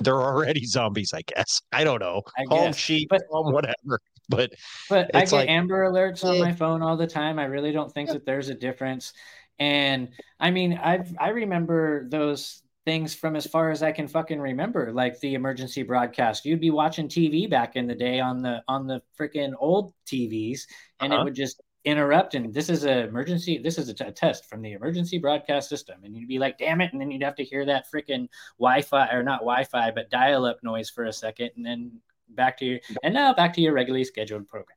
they're 0.00 0.22
already 0.22 0.64
zombies, 0.66 1.12
I 1.12 1.22
guess. 1.22 1.60
I 1.72 1.82
don't 1.82 2.00
know. 2.00 2.22
I 2.38 2.44
Call 2.44 2.66
guess. 2.66 2.76
sheep, 2.76 3.08
But- 3.10 3.22
call 3.28 3.50
whatever. 3.52 4.00
But 4.30 4.52
But 4.88 5.10
I 5.14 5.20
get 5.20 5.32
like- 5.32 5.48
Amber 5.48 5.84
alerts 5.90 6.24
on 6.24 6.38
my 6.40 6.52
phone 6.52 6.82
all 6.82 6.96
the 6.96 7.06
time. 7.06 7.38
I 7.38 7.44
really 7.44 7.72
don't 7.72 7.92
think 7.92 8.10
that 8.10 8.24
there's 8.24 8.48
a 8.48 8.54
difference. 8.54 9.12
And 9.58 10.08
I 10.40 10.50
mean, 10.50 10.74
I've 10.82 11.14
I 11.20 11.28
remember 11.28 12.08
those 12.08 12.62
things 12.84 13.14
from 13.14 13.34
as 13.36 13.46
far 13.46 13.70
as 13.70 13.82
I 13.82 13.92
can 13.92 14.06
fucking 14.08 14.40
remember, 14.40 14.92
like 14.92 15.18
the 15.20 15.34
emergency 15.34 15.82
broadcast. 15.82 16.44
You'd 16.44 16.60
be 16.60 16.70
watching 16.70 17.08
TV 17.08 17.48
back 17.48 17.76
in 17.76 17.86
the 17.86 17.94
day 17.94 18.20
on 18.20 18.42
the 18.42 18.62
on 18.68 18.86
the 18.86 19.00
freaking 19.18 19.52
old 19.58 19.92
TVs, 20.06 20.62
and 21.00 21.12
it 21.12 21.16
Uh-huh. 21.16 21.24
would 21.24 21.34
just 21.34 21.62
interrupt. 21.84 22.34
And 22.34 22.52
this 22.52 22.68
is 22.70 22.84
a 22.84 23.04
emergency. 23.06 23.58
This 23.58 23.78
is 23.78 23.88
a, 23.90 23.94
t- 23.94 24.04
a 24.04 24.10
test 24.12 24.48
from 24.48 24.60
the 24.62 24.72
emergency 24.72 25.18
broadcast 25.18 25.68
system, 25.68 26.02
and 26.02 26.16
you'd 26.16 26.28
be 26.28 26.38
like, 26.38 26.58
"Damn 26.58 26.80
it!" 26.80 26.92
And 26.92 27.00
then 27.00 27.10
you'd 27.10 27.22
have 27.22 27.36
to 27.36 27.44
hear 27.44 27.64
that 27.66 27.86
freaking 27.94 28.28
Wi-Fi 28.58 29.08
or 29.12 29.22
not 29.22 29.40
Wi-Fi, 29.40 29.90
but 29.92 30.10
dial-up 30.10 30.58
noise 30.62 30.90
for 30.90 31.04
a 31.04 31.12
second, 31.12 31.50
and 31.56 31.64
then 31.64 31.92
back 32.28 32.58
to 32.58 32.64
your 32.64 32.80
and 33.02 33.14
now 33.14 33.34
back 33.34 33.52
to 33.54 33.60
your 33.60 33.72
regularly 33.72 34.04
scheduled 34.04 34.48
program. 34.48 34.76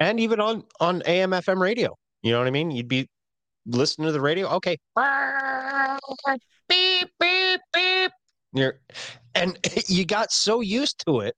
and 0.00 0.20
even 0.20 0.40
on 0.40 0.64
on 0.80 1.02
AM 1.06 1.30
FM 1.30 1.60
radio, 1.60 1.96
you 2.22 2.32
know 2.32 2.38
what 2.38 2.46
I 2.46 2.50
mean? 2.50 2.70
You'd 2.70 2.88
be 2.88 3.08
listening 3.66 4.06
to 4.06 4.12
the 4.12 4.20
radio. 4.20 4.48
Okay, 4.48 4.76
beep 6.68 7.08
beep 7.20 7.60
beep. 7.72 8.12
You're, 8.52 8.80
and 9.34 9.58
you 9.88 10.04
got 10.04 10.32
so 10.32 10.60
used 10.60 11.04
to 11.06 11.20
it 11.20 11.34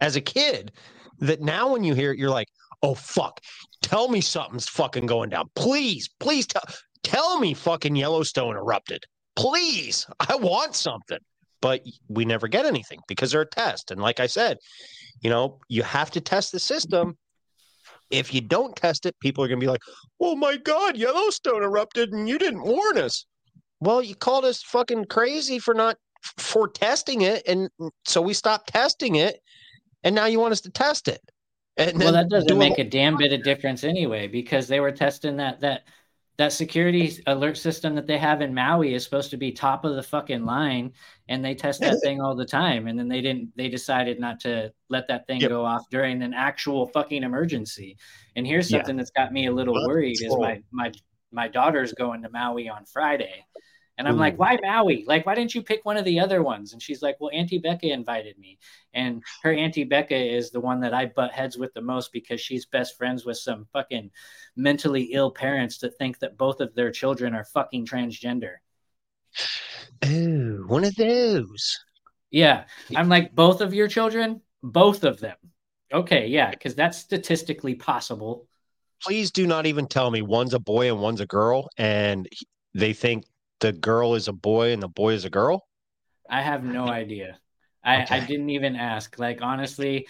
as 0.00 0.16
a 0.16 0.20
kid 0.20 0.72
that 1.20 1.40
now 1.40 1.72
when 1.72 1.84
you 1.84 1.94
hear 1.94 2.12
it, 2.12 2.18
you're 2.18 2.30
like, 2.30 2.48
oh 2.82 2.94
fuck, 2.94 3.40
tell 3.82 4.08
me 4.08 4.20
something's 4.20 4.68
fucking 4.68 5.06
going 5.06 5.30
down. 5.30 5.50
Please, 5.54 6.08
please 6.20 6.46
tell 6.46 6.64
tell 7.02 7.38
me 7.38 7.54
fucking 7.54 7.96
Yellowstone 7.96 8.56
erupted. 8.56 9.04
Please, 9.36 10.06
I 10.20 10.36
want 10.36 10.74
something. 10.74 11.18
But 11.64 11.80
we 12.10 12.26
never 12.26 12.46
get 12.46 12.66
anything 12.66 13.00
because 13.08 13.30
they're 13.30 13.40
a 13.40 13.46
test. 13.46 13.90
And 13.90 13.98
like 13.98 14.20
I 14.20 14.26
said, 14.26 14.58
you 15.22 15.30
know, 15.30 15.60
you 15.70 15.82
have 15.82 16.10
to 16.10 16.20
test 16.20 16.52
the 16.52 16.58
system. 16.58 17.16
If 18.10 18.34
you 18.34 18.42
don't 18.42 18.76
test 18.76 19.06
it, 19.06 19.18
people 19.20 19.42
are 19.42 19.48
going 19.48 19.60
to 19.60 19.64
be 19.64 19.70
like, 19.70 19.80
oh 20.20 20.36
my 20.36 20.58
God, 20.58 20.98
Yellowstone 20.98 21.62
erupted 21.62 22.12
and 22.12 22.28
you 22.28 22.36
didn't 22.36 22.64
warn 22.64 22.98
us. 22.98 23.24
Well, 23.80 24.02
you 24.02 24.14
called 24.14 24.44
us 24.44 24.62
fucking 24.62 25.06
crazy 25.06 25.58
for 25.58 25.72
not 25.72 25.96
for 26.36 26.68
testing 26.68 27.22
it. 27.22 27.42
And 27.48 27.70
so 28.04 28.20
we 28.20 28.34
stopped 28.34 28.70
testing 28.70 29.14
it. 29.14 29.40
And 30.02 30.14
now 30.14 30.26
you 30.26 30.40
want 30.40 30.52
us 30.52 30.60
to 30.60 30.70
test 30.70 31.08
it. 31.08 31.22
And 31.78 31.98
well, 31.98 32.12
that 32.12 32.28
doesn't 32.28 32.46
do 32.46 32.56
make 32.56 32.78
a 32.78 32.84
damn 32.84 33.16
bit 33.16 33.32
of 33.32 33.42
difference 33.42 33.84
anyway, 33.84 34.28
because 34.28 34.68
they 34.68 34.80
were 34.80 34.92
testing 34.92 35.38
that 35.38 35.62
that 35.62 35.84
that 36.36 36.52
security 36.52 37.22
alert 37.26 37.56
system 37.56 37.94
that 37.94 38.06
they 38.06 38.18
have 38.18 38.40
in 38.42 38.52
Maui 38.52 38.94
is 38.94 39.04
supposed 39.04 39.30
to 39.30 39.36
be 39.36 39.52
top 39.52 39.84
of 39.84 39.94
the 39.94 40.02
fucking 40.02 40.44
line, 40.44 40.92
and 41.28 41.44
they 41.44 41.54
test 41.54 41.80
that 41.82 42.00
thing 42.02 42.20
all 42.20 42.34
the 42.34 42.44
time. 42.44 42.88
And 42.88 42.98
then 42.98 43.08
they 43.08 43.20
didn't. 43.20 43.52
They 43.56 43.68
decided 43.68 44.18
not 44.18 44.40
to 44.40 44.72
let 44.88 45.06
that 45.08 45.26
thing 45.26 45.40
Yep. 45.42 45.50
go 45.50 45.64
off 45.64 45.88
during 45.90 46.22
an 46.22 46.34
actual 46.34 46.86
fucking 46.88 47.22
emergency. 47.22 47.96
And 48.36 48.46
here's 48.46 48.70
Yeah. 48.70 48.78
something 48.78 48.96
that's 48.96 49.10
got 49.12 49.32
me 49.32 49.46
a 49.46 49.52
little 49.52 49.74
Well, 49.74 49.86
worried: 49.88 50.20
is 50.22 50.36
my 50.36 50.62
my 50.72 50.92
my 51.30 51.48
daughter's 51.48 51.92
going 51.92 52.22
to 52.22 52.30
Maui 52.30 52.68
on 52.68 52.84
Friday. 52.84 53.44
And 53.96 54.08
I'm 54.08 54.16
Ooh. 54.16 54.18
like, 54.18 54.34
mm-hmm. 54.34 54.40
why 54.40 54.58
Maui? 54.60 55.04
Like, 55.06 55.24
why 55.24 55.34
didn't 55.34 55.54
you 55.54 55.62
pick 55.62 55.84
one 55.84 55.96
of 55.96 56.04
the 56.04 56.18
other 56.18 56.42
ones? 56.42 56.72
And 56.72 56.82
she's 56.82 57.00
like, 57.00 57.16
well, 57.20 57.30
Auntie 57.32 57.58
Becca 57.58 57.86
invited 57.86 58.36
me. 58.38 58.58
And 58.92 59.22
her 59.42 59.52
Auntie 59.52 59.84
Becca 59.84 60.16
is 60.16 60.50
the 60.50 60.60
one 60.60 60.80
that 60.80 60.92
I 60.92 61.06
butt 61.06 61.32
heads 61.32 61.56
with 61.56 61.72
the 61.74 61.80
most 61.80 62.12
because 62.12 62.40
she's 62.40 62.66
best 62.66 62.96
friends 62.96 63.24
with 63.24 63.36
some 63.36 63.66
fucking 63.72 64.10
mentally 64.56 65.10
ill 65.12 65.30
parents 65.30 65.78
that 65.78 65.96
think 65.96 66.18
that 66.18 66.36
both 66.36 66.60
of 66.60 66.74
their 66.74 66.90
children 66.90 67.34
are 67.34 67.44
fucking 67.44 67.86
transgender. 67.86 68.54
Ooh, 70.06 70.64
one 70.66 70.84
of 70.84 70.94
those. 70.96 71.78
Yeah. 72.30 72.64
I'm 72.96 73.08
like, 73.08 73.34
both 73.34 73.60
of 73.60 73.72
your 73.72 73.86
children? 73.86 74.40
Both 74.62 75.04
of 75.04 75.20
them. 75.20 75.36
Okay. 75.92 76.26
Yeah. 76.26 76.50
Because 76.50 76.74
that's 76.74 76.98
statistically 76.98 77.76
possible. 77.76 78.48
Please 79.00 79.30
do 79.30 79.46
not 79.46 79.66
even 79.66 79.86
tell 79.86 80.10
me 80.10 80.22
one's 80.22 80.54
a 80.54 80.58
boy 80.58 80.90
and 80.90 81.00
one's 81.00 81.20
a 81.20 81.26
girl, 81.26 81.68
and 81.76 82.26
he- 82.30 82.46
they 82.74 82.92
think 82.92 83.24
the 83.64 83.72
girl 83.72 84.14
is 84.14 84.28
a 84.28 84.32
boy 84.32 84.72
and 84.72 84.82
the 84.82 84.88
boy 84.88 85.14
is 85.14 85.24
a 85.24 85.30
girl. 85.30 85.66
I 86.28 86.42
have 86.42 86.62
no 86.62 86.86
idea. 86.86 87.38
I, 87.82 88.06
I 88.10 88.20
didn't 88.20 88.50
even 88.50 88.76
ask. 88.76 89.18
Like 89.18 89.40
honestly, 89.40 90.06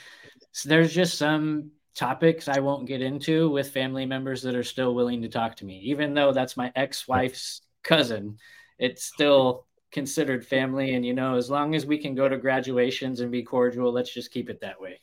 there's 0.65 0.93
just 0.93 1.17
some 1.19 1.71
topics 1.95 2.49
I 2.49 2.59
won't 2.59 2.89
get 2.89 3.01
into 3.01 3.49
with 3.51 3.71
family 3.71 4.07
members 4.07 4.43
that 4.43 4.57
are 4.57 4.65
still 4.65 4.93
willing 4.93 5.23
to 5.23 5.29
talk 5.29 5.55
to 5.57 5.65
me, 5.65 5.79
even 5.85 6.15
though 6.15 6.33
that's 6.33 6.57
my 6.57 6.73
ex-wife's 6.75 7.63
cousin. 7.85 8.39
It's 8.81 9.05
still 9.05 9.67
considered 9.93 10.45
family, 10.45 10.95
and 10.95 11.07
you 11.07 11.15
know, 11.15 11.37
as 11.37 11.49
long 11.49 11.77
as 11.77 11.87
we 11.87 11.99
can 11.99 12.17
go 12.17 12.29
to 12.29 12.37
graduations 12.37 13.21
and 13.21 13.31
be 13.31 13.45
cordial, 13.45 13.93
let's 13.93 14.13
just 14.13 14.33
keep 14.33 14.51
it 14.51 14.61
that 14.63 14.81
way. 14.81 15.01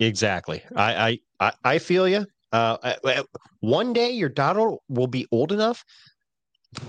Exactly. 0.00 0.62
I 0.74 1.10
I 1.10 1.18
I, 1.40 1.52
I 1.64 1.78
feel 1.78 2.08
you. 2.08 2.26
Uh, 2.50 2.78
I- 2.82 2.96
I- 3.04 3.24
one 3.60 3.92
day 3.92 4.10
your 4.12 4.30
daughter 4.30 4.72
will 4.88 5.06
be 5.06 5.26
old 5.30 5.52
enough 5.52 5.84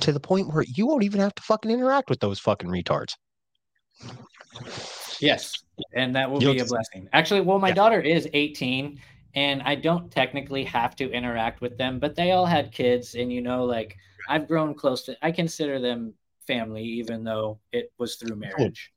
to 0.01 0.11
the 0.11 0.19
point 0.19 0.53
where 0.53 0.63
you 0.67 0.85
won't 0.85 1.03
even 1.03 1.19
have 1.21 1.35
to 1.35 1.41
fucking 1.41 1.71
interact 1.71 2.09
with 2.09 2.19
those 2.19 2.39
fucking 2.39 2.69
retards. 2.69 3.15
Yes, 5.19 5.63
and 5.93 6.15
that 6.15 6.29
will 6.29 6.41
You'll 6.41 6.53
be 6.53 6.59
a 6.59 6.65
blessing. 6.65 7.09
Actually, 7.13 7.41
well, 7.41 7.59
my 7.59 7.69
Yeah. 7.69 7.75
daughter 7.75 8.01
is 8.01 8.27
18, 8.33 9.01
and 9.35 9.61
I 9.63 9.75
don't 9.75 10.11
technically 10.11 10.63
have 10.65 10.95
to 10.97 11.11
interact 11.11 11.61
with 11.61 11.77
them, 11.77 11.99
but 11.99 12.15
they 12.15 12.31
all 12.31 12.45
had 12.45 12.71
kids, 12.71 13.15
and 13.15 13.31
you 13.31 13.41
know, 13.41 13.65
like 13.65 13.97
I've 14.27 14.47
grown 14.47 14.73
close 14.73 15.03
to. 15.05 15.17
I 15.25 15.31
consider 15.31 15.79
them 15.79 16.13
family, 16.47 16.83
even 16.83 17.23
though 17.23 17.59
it 17.71 17.91
was 17.97 18.15
through 18.15 18.35
marriage. 18.35 18.91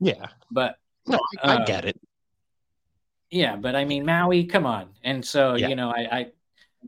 Yeah. 0.00 0.26
But 0.50 0.76
No, 1.06 1.18
I, 1.42 1.52
I 1.52 1.56
Uh, 1.56 1.64
get 1.64 1.84
it. 1.84 2.00
yeah, 3.30 3.56
but 3.56 3.74
I 3.76 3.84
mean, 3.84 4.04
Maui, 4.04 4.44
come 4.44 4.66
on. 4.66 4.90
And 5.04 5.24
so, 5.24 5.54
Yeah. 5.54 5.68
you 5.68 5.76
know, 5.76 5.90
I, 5.90 6.08
I, 6.18 6.32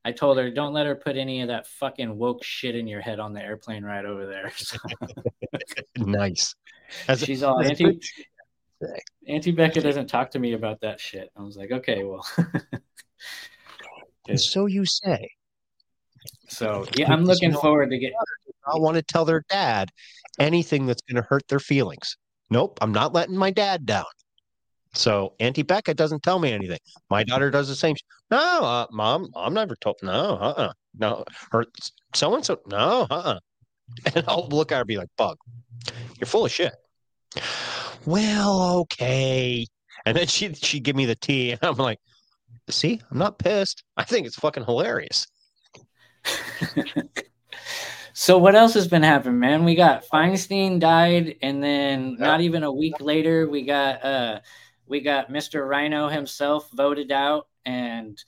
I 0.05 0.13
told 0.13 0.39
her, 0.39 0.51
don't 0.51 0.73
let 0.73 0.87
her 0.87 0.95
put 0.95 1.17
any 1.17 1.43
of 1.43 1.49
that 1.49 1.67
fucking 1.67 2.17
woke 2.17 2.43
shit 2.43 2.75
in 2.75 2.87
your 2.87 3.01
head 3.01 3.21
on 3.21 3.33
the 3.33 3.43
airplane 3.43 3.85
ride 3.85 4.05
over 4.05 4.27
there. 4.27 4.53
So 4.57 4.79
Nice. 5.97 6.55
As 7.09 7.21
she's 7.21 7.43
all 7.43 7.61
as 7.61 7.67
a 7.67 7.71
Auntie, 7.71 7.85
good- 8.81 9.01
Auntie 9.29 9.51
Becca 9.53 9.81
doesn't 9.81 10.09
talk 10.09 10.31
to 10.33 10.39
me 10.39 10.55
about 10.55 10.81
that 10.81 10.99
shit. 11.01 11.31
I 11.37 11.43
was 11.43 11.57
like, 11.57 11.71
okay, 11.71 12.03
well. 12.05 12.27
And 14.29 14.41
so 14.41 14.67
you 14.67 14.85
say. 14.87 15.31
So 16.49 16.87
yeah, 16.97 17.11
I'm 17.11 17.25
looking 17.25 17.53
forward 17.53 17.91
to 17.91 17.99
get. 17.99 18.13
I 18.67 18.79
want 18.79 18.97
to 18.97 19.03
tell 19.03 19.25
their 19.25 19.43
dad 19.49 19.91
anything 20.39 20.87
that's 20.87 21.03
going 21.03 21.21
to 21.21 21.27
hurt 21.29 21.43
their 21.49 21.59
feelings. 21.59 22.17
Nope, 22.51 22.79
I'm 22.81 22.93
not 22.93 23.13
letting 23.13 23.37
my 23.37 23.51
dad 23.51 23.87
down. 23.87 24.05
So 24.95 25.35
Auntie 25.41 25.63
Becca 25.63 25.95
doesn't 25.95 26.23
tell 26.23 26.39
me 26.39 26.53
anything. 26.53 26.79
My 27.09 27.25
daughter 27.25 27.51
does 27.51 27.69
the 27.69 27.75
same. 27.75 27.97
No, 28.31 28.39
uh, 28.39 28.87
mom, 28.91 29.31
I'm 29.35 29.55
never 29.55 29.75
told. 29.77 29.97
No, 30.03 30.13
uh, 30.13 30.55
uh 30.57 30.73
no, 30.99 31.25
or 31.53 31.67
so 32.15 32.35
and 32.35 32.45
so. 32.45 32.61
No, 32.67 33.07
uh, 33.11 33.15
uh 33.15 33.39
And 34.15 34.25
I'll 34.29 34.49
look 34.49 34.73
at 34.73 34.77
her 34.77 34.81
and 34.83 34.89
be 34.89 34.99
like, 34.99 35.09
"Bug, 35.17 35.39
you're 36.19 36.27
full 36.27 36.45
of 36.45 36.53
shit." 36.53 36.75
Well, 38.05 38.81
okay. 38.81 39.67
And 40.05 40.17
then 40.17 40.27
she 40.27 40.53
she 40.55 40.81
give 40.81 40.97
me 40.97 41.07
the 41.07 41.17
tea, 41.17 41.53
and 41.53 41.61
I'm 41.63 41.77
like, 41.77 42.01
"See, 42.69 43.01
I'm 43.11 43.19
not 43.19 43.39
pissed. 43.39 43.85
I 43.97 44.05
think 44.05 44.27
it's 44.27 44.37
fucking 44.37 44.65
hilarious." 44.65 45.27
So 48.15 48.37
what 48.37 48.55
else 48.55 48.75
has 48.75 48.89
been 48.89 49.03
happening, 49.03 49.39
man? 49.39 49.65
We 49.65 49.75
got 49.75 50.05
Feinstein 50.05 50.79
died, 50.79 51.37
and 51.41 51.63
then 51.63 52.17
not 52.19 52.43
even 52.43 52.63
a 52.63 52.71
week 52.71 53.01
later, 53.01 53.49
we 53.49 53.63
got 53.63 54.05
uh, 54.05 54.41
we 54.93 55.01
got 55.01 55.31
Mr. 55.31 55.67
Rhino 55.67 56.09
himself 56.09 56.69
voted 56.75 57.11
out, 57.11 57.49
and 57.65 58.23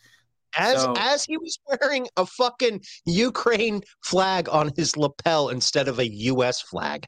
As 0.56 0.80
So- 0.80 0.94
as 0.96 1.24
he 1.24 1.36
was 1.36 1.58
wearing 1.66 2.06
a 2.16 2.24
fucking 2.24 2.80
Ukraine 3.04 3.82
flag 4.02 4.48
on 4.48 4.70
his 4.76 4.96
lapel 4.96 5.50
instead 5.50 5.88
of 5.88 5.98
a 5.98 6.08
U.S. 6.32 6.62
flag. 6.62 7.04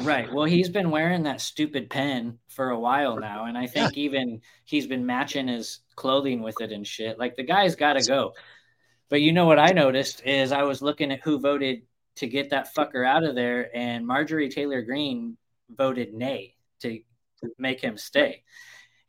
Right. 0.00 0.32
Well, 0.32 0.46
he's 0.46 0.70
been 0.70 0.90
wearing 0.90 1.22
that 1.24 1.40
stupid 1.40 1.88
pen 1.90 2.38
for 2.48 2.70
a 2.70 2.78
while 2.78 3.20
now, 3.20 3.44
and 3.44 3.56
I 3.56 3.66
think 3.66 3.96
even 3.98 4.40
he's 4.64 4.86
been 4.86 5.04
matching 5.06 5.46
his 5.46 5.80
clothing 5.94 6.42
with 6.42 6.60
it 6.60 6.72
and 6.72 6.86
shit. 6.86 7.18
Like 7.18 7.36
the 7.36 7.42
guy's 7.44 7.76
got 7.76 7.92
to 7.92 8.04
go. 8.04 8.32
But 9.10 9.20
you 9.20 9.32
know 9.32 9.44
what 9.46 9.58
I 9.58 9.70
noticed 9.72 10.22
is 10.24 10.50
I 10.50 10.62
was 10.62 10.80
looking 10.82 11.12
at 11.12 11.20
who 11.20 11.38
voted 11.38 11.82
to 12.16 12.26
get 12.26 12.50
that 12.50 12.74
fucker 12.74 13.06
out 13.06 13.22
of 13.24 13.34
there, 13.36 13.70
and 13.76 14.04
Marjorie 14.06 14.48
Taylor 14.48 14.82
Greene 14.82 15.36
voted 15.68 16.14
nay 16.14 16.54
to 16.80 17.00
make 17.58 17.80
him 17.80 17.96
stay. 17.96 18.42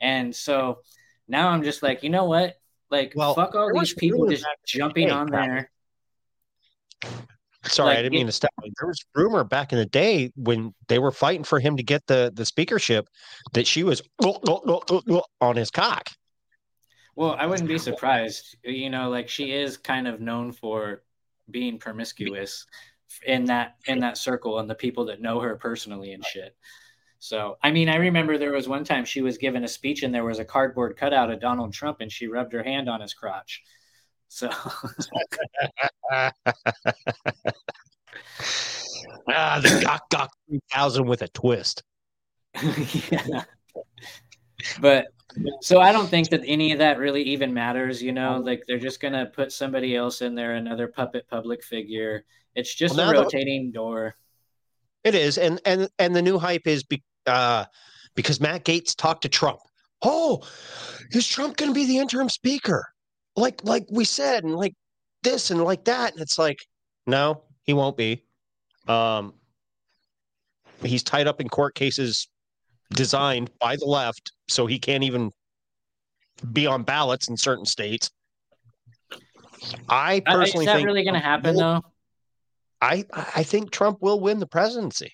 And 0.02 0.36
so 0.36 0.80
now 1.28 1.50
I'm 1.50 1.64
just 1.64 1.82
like, 1.84 2.04
you 2.04 2.10
know 2.10 2.26
what? 2.26 2.56
Like, 2.90 3.14
Well, 3.16 3.34
fuck 3.34 3.56
all 3.56 3.72
these 3.74 3.94
people 3.94 4.28
just 4.30 4.46
jumping 4.66 5.12
on 5.12 5.28
there. 5.32 5.72
Sorry, 7.68 7.90
Like, 7.90 7.98
I 7.98 8.02
didn't 8.04 8.14
mean 8.14 8.26
to 8.28 8.32
stop. 8.32 8.52
There 8.62 8.88
was 8.88 9.04
rumor 9.16 9.44
back 9.44 9.74
in 9.74 9.80
the 9.80 9.86
day 9.86 10.32
when 10.36 10.74
they 10.88 11.00
were 11.00 11.12
fighting 11.12 11.44
for 11.44 11.60
him 11.60 11.78
to 11.78 11.84
get 11.84 12.06
the 12.06 12.32
the 12.36 12.46
speakership 12.46 13.08
that 13.54 13.66
she 13.66 13.84
was 13.84 14.02
on 15.42 15.56
his 15.56 15.72
cock. 15.72 16.10
Well, 17.16 17.36
I 17.40 17.46
wouldn't 17.46 17.68
be 17.68 17.78
surprised. 17.78 18.58
You 18.64 18.90
know, 18.90 19.10
like 19.10 19.30
she 19.30 19.52
is 19.52 19.78
kind 19.78 20.08
of 20.08 20.20
known 20.22 20.52
for 20.52 21.04
being 21.50 21.80
promiscuous 21.80 22.66
in 23.26 23.46
that 23.46 23.76
in 23.88 24.00
that 24.00 24.18
circle 24.18 24.60
and 24.60 24.70
the 24.70 24.76
people 24.76 25.06
that 25.06 25.22
know 25.22 25.40
her 25.40 25.56
personally 25.56 26.12
and 26.14 26.24
shit. 26.26 26.56
So, 27.26 27.58
I 27.64 27.72
mean, 27.72 27.90
I 27.90 27.96
remember 27.96 28.38
there 28.38 28.52
was 28.52 28.68
one 28.68 28.84
time 28.84 29.04
she 29.04 29.24
was 29.24 29.40
given 29.40 29.64
a 29.64 29.68
speech 29.68 30.04
and 30.04 30.14
there 30.14 30.24
was 30.24 30.38
a 30.38 30.46
cardboard 30.46 30.96
cutout 30.96 31.32
of 31.32 31.42
Donald 31.42 31.74
Trump 31.74 31.98
and 32.02 32.12
she 32.12 32.28
rubbed 32.28 32.54
her 32.54 32.62
hand 32.62 32.88
on 32.88 33.02
his 33.02 33.16
crotch. 33.16 33.64
So, 34.28 34.48
Ah, 39.28 39.60
the 39.60 39.70
Gok 39.70 40.02
Gok 40.12 40.30
3000 40.50 41.08
with 41.08 41.24
a 41.24 41.28
twist. 41.30 41.82
yeah. 42.62 43.44
But 44.80 45.08
so 45.62 45.80
I 45.82 45.92
don't 45.92 46.08
think 46.08 46.30
that 46.30 46.42
any 46.46 46.74
of 46.74 46.78
that 46.78 47.00
really 47.00 47.24
even 47.24 47.56
matters, 47.56 48.04
you 48.04 48.12
know, 48.12 48.38
like 48.38 48.64
they're 48.68 48.78
just 48.78 49.00
going 49.00 49.14
to 49.16 49.26
put 49.26 49.52
somebody 49.52 49.96
else 49.96 50.22
in 50.22 50.36
there, 50.36 50.54
another 50.54 50.88
puppet 50.88 51.28
public 51.28 51.64
figure. 51.64 52.24
It's 52.54 52.74
just 52.74 52.96
Well, 52.96 53.10
a 53.10 53.14
now 53.14 53.18
the- 53.20 53.24
rotating 53.26 53.72
door. 53.72 54.16
It 55.04 55.14
is, 55.16 55.38
and 55.38 55.60
and 55.66 55.88
and 56.00 56.16
the 56.16 56.22
new 56.22 56.40
hype 56.40 56.66
is 56.66 56.84
be, 56.84 57.04
uh, 57.26 57.66
because 58.16 58.40
Matt 58.40 58.66
Gaetz 58.66 58.96
talked 58.96 59.24
to 59.24 59.30
Trump. 59.30 59.60
Oh, 60.02 60.44
is 61.12 61.28
Trump 61.28 61.58
going 61.58 61.72
to 61.72 61.76
be 61.76 61.86
the 61.86 61.98
interim 61.98 62.30
speaker? 62.30 62.86
Like 63.36 63.64
like 63.64 63.86
we 63.90 64.06
said, 64.06 64.44
and 64.44 64.56
like 64.56 64.74
this 65.24 65.52
and 65.52 65.62
like 65.64 65.86
that, 65.86 66.14
and 66.14 66.22
it's 66.22 66.38
like, 66.38 66.60
no, 67.06 67.44
he 67.64 67.74
won't 67.74 67.98
be. 67.98 68.24
Um, 68.88 69.34
he's 70.84 71.04
tied 71.04 71.28
up 71.28 71.42
in 71.42 71.50
court 71.50 71.76
cases 71.76 72.28
designed 72.92 73.50
by 73.60 73.76
the 73.76 73.86
left, 73.86 74.32
so 74.48 74.66
he 74.66 74.80
can't 74.80 75.04
even 75.04 75.32
be 76.54 76.68
on 76.68 76.84
ballots 76.84 77.28
in 77.28 77.38
certain 77.38 77.66
states. 77.66 78.12
I 79.90 80.22
personally 80.26 80.66
is 80.66 80.68
that 80.68 80.76
think 80.78 80.86
really 80.86 81.04
going 81.04 81.16
to 81.16 81.20
happen, 81.20 81.56
though? 81.56 81.82
I 82.82 83.06
I 83.14 83.44
think 83.44 83.72
Trump 83.72 84.02
will 84.02 84.20
win 84.20 84.40
the 84.40 84.48
presidency. 84.48 85.14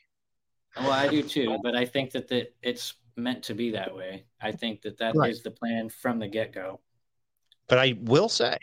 Well, 0.78 0.92
I 0.92 1.08
do 1.08 1.22
too, 1.24 1.58
but 1.64 1.76
I 1.76 1.86
think 1.86 2.12
that 2.12 2.28
that 2.30 2.54
it's 2.62 2.94
meant 3.18 3.44
to 3.44 3.54
be 3.54 3.72
that 3.72 3.94
way. 3.96 4.26
I 4.42 4.52
think 4.52 4.82
that 4.84 4.98
that 5.00 5.12
is 5.12 5.16
Right. 5.18 5.36
the 5.44 5.52
plan 5.52 5.90
from 5.90 6.20
the 6.20 6.28
get 6.28 6.54
go. 6.54 6.80
But 7.68 7.78
I 7.78 7.96
will 8.02 8.30
say, 8.30 8.58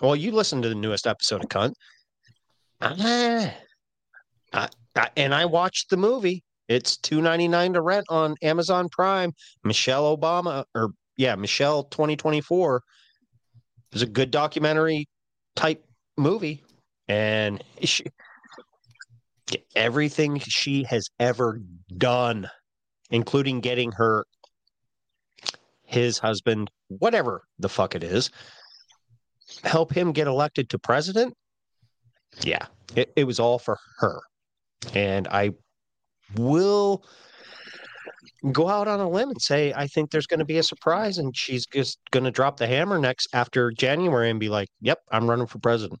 well, 0.00 0.16
you 0.16 0.32
listened 0.32 0.62
to 0.64 0.68
the 0.68 0.74
newest 0.74 1.06
episode 1.06 1.42
of 1.42 1.48
Cunt. 1.48 1.72
I, 2.80 3.52
I, 4.52 4.68
and 5.16 5.34
I 5.34 5.44
watched 5.46 5.90
the 5.90 5.96
movie. 5.96 6.42
It's 6.68 6.96
two 6.96 7.22
ninety 7.22 7.48
nine 7.48 7.72
to 7.74 7.80
rent 7.80 8.06
on 8.08 8.34
Amazon 8.42 8.88
Prime. 8.90 9.32
Michelle 9.64 10.16
Obama, 10.16 10.64
or 10.74 10.90
yeah, 11.16 11.36
Michelle 11.36 11.84
twenty 11.84 12.16
twenty 12.16 12.40
four. 12.40 12.82
It's 13.92 14.02
a 14.02 14.06
good 14.06 14.30
documentary 14.30 15.08
type 15.54 15.84
movie, 16.16 16.64
and 17.08 17.62
she, 17.82 18.04
everything 19.74 20.38
she 20.38 20.84
has 20.84 21.08
ever 21.18 21.60
done, 21.96 22.48
including 23.10 23.60
getting 23.60 23.92
her 23.92 24.24
his 25.84 26.18
husband, 26.18 26.70
whatever 26.88 27.42
the 27.58 27.68
fuck 27.68 27.94
it 27.94 28.02
is, 28.02 28.30
help 29.62 29.92
him 29.92 30.12
get 30.12 30.26
elected 30.26 30.68
to 30.70 30.78
president. 30.78 31.34
Yeah, 32.42 32.66
it, 32.94 33.12
it 33.16 33.24
was 33.24 33.38
all 33.38 33.58
for 33.58 33.78
her. 33.98 34.20
And 34.94 35.28
I 35.28 35.52
will 36.36 37.04
go 38.52 38.68
out 38.68 38.88
on 38.88 39.00
a 39.00 39.08
limb 39.08 39.30
and 39.30 39.40
say 39.40 39.72
I 39.74 39.86
think 39.86 40.10
there's 40.10 40.26
going 40.26 40.40
to 40.40 40.44
be 40.44 40.58
a 40.58 40.62
surprise 40.62 41.18
and 41.18 41.36
she's 41.36 41.66
just 41.66 41.98
going 42.10 42.24
to 42.24 42.30
drop 42.30 42.56
the 42.56 42.66
hammer 42.66 42.98
next 42.98 43.28
after 43.32 43.70
January 43.70 44.30
and 44.30 44.40
be 44.40 44.48
like, 44.48 44.68
"Yep, 44.80 45.00
I'm 45.10 45.28
running 45.28 45.46
for 45.46 45.58
president." 45.58 46.00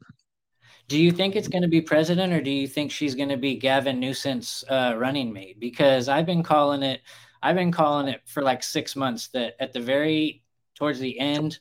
Do 0.88 0.98
you 0.98 1.10
think 1.10 1.34
it's 1.34 1.48
going 1.48 1.62
to 1.62 1.68
be 1.68 1.80
president, 1.80 2.32
or 2.32 2.40
do 2.40 2.50
you 2.50 2.68
think 2.68 2.92
she's 2.92 3.16
going 3.16 3.28
to 3.28 3.36
be 3.36 3.56
Gavin 3.56 3.98
Newsom's 3.98 4.64
uh, 4.68 4.94
running 4.96 5.32
mate? 5.32 5.58
Because 5.58 6.08
I've 6.08 6.26
been 6.26 6.44
calling 6.44 6.82
it, 6.82 7.00
I've 7.42 7.56
been 7.56 7.72
calling 7.72 8.08
it 8.08 8.20
for 8.26 8.42
like 8.42 8.62
six 8.62 8.94
months 8.94 9.28
that 9.28 9.54
at 9.58 9.72
the 9.72 9.80
very 9.80 10.44
towards 10.76 11.00
the 11.00 11.18
end 11.18 11.58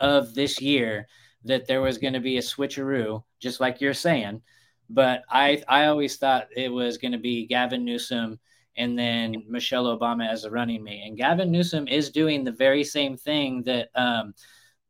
of 0.00 0.34
this 0.34 0.60
year 0.60 1.08
that 1.44 1.66
there 1.66 1.80
was 1.80 1.96
going 1.96 2.12
to 2.12 2.20
be 2.20 2.36
a 2.36 2.42
switcheroo, 2.42 3.22
just 3.40 3.60
like 3.60 3.80
you're 3.80 3.94
saying. 3.94 4.42
But 4.90 5.22
I 5.30 5.62
I 5.68 5.86
always 5.86 6.16
thought 6.16 6.48
it 6.54 6.70
was 6.70 6.98
going 6.98 7.12
to 7.12 7.18
be 7.18 7.46
Gavin 7.46 7.84
Newsom 7.84 8.38
and 8.76 8.98
then 8.98 9.44
Michelle 9.48 9.84
Obama 9.86 10.28
as 10.28 10.44
a 10.44 10.50
running 10.50 10.84
mate. 10.84 11.02
And 11.06 11.16
Gavin 11.16 11.50
Newsom 11.50 11.88
is 11.88 12.10
doing 12.10 12.44
the 12.44 12.52
very 12.52 12.84
same 12.84 13.16
thing 13.16 13.62
that 13.62 13.88
um, 13.94 14.34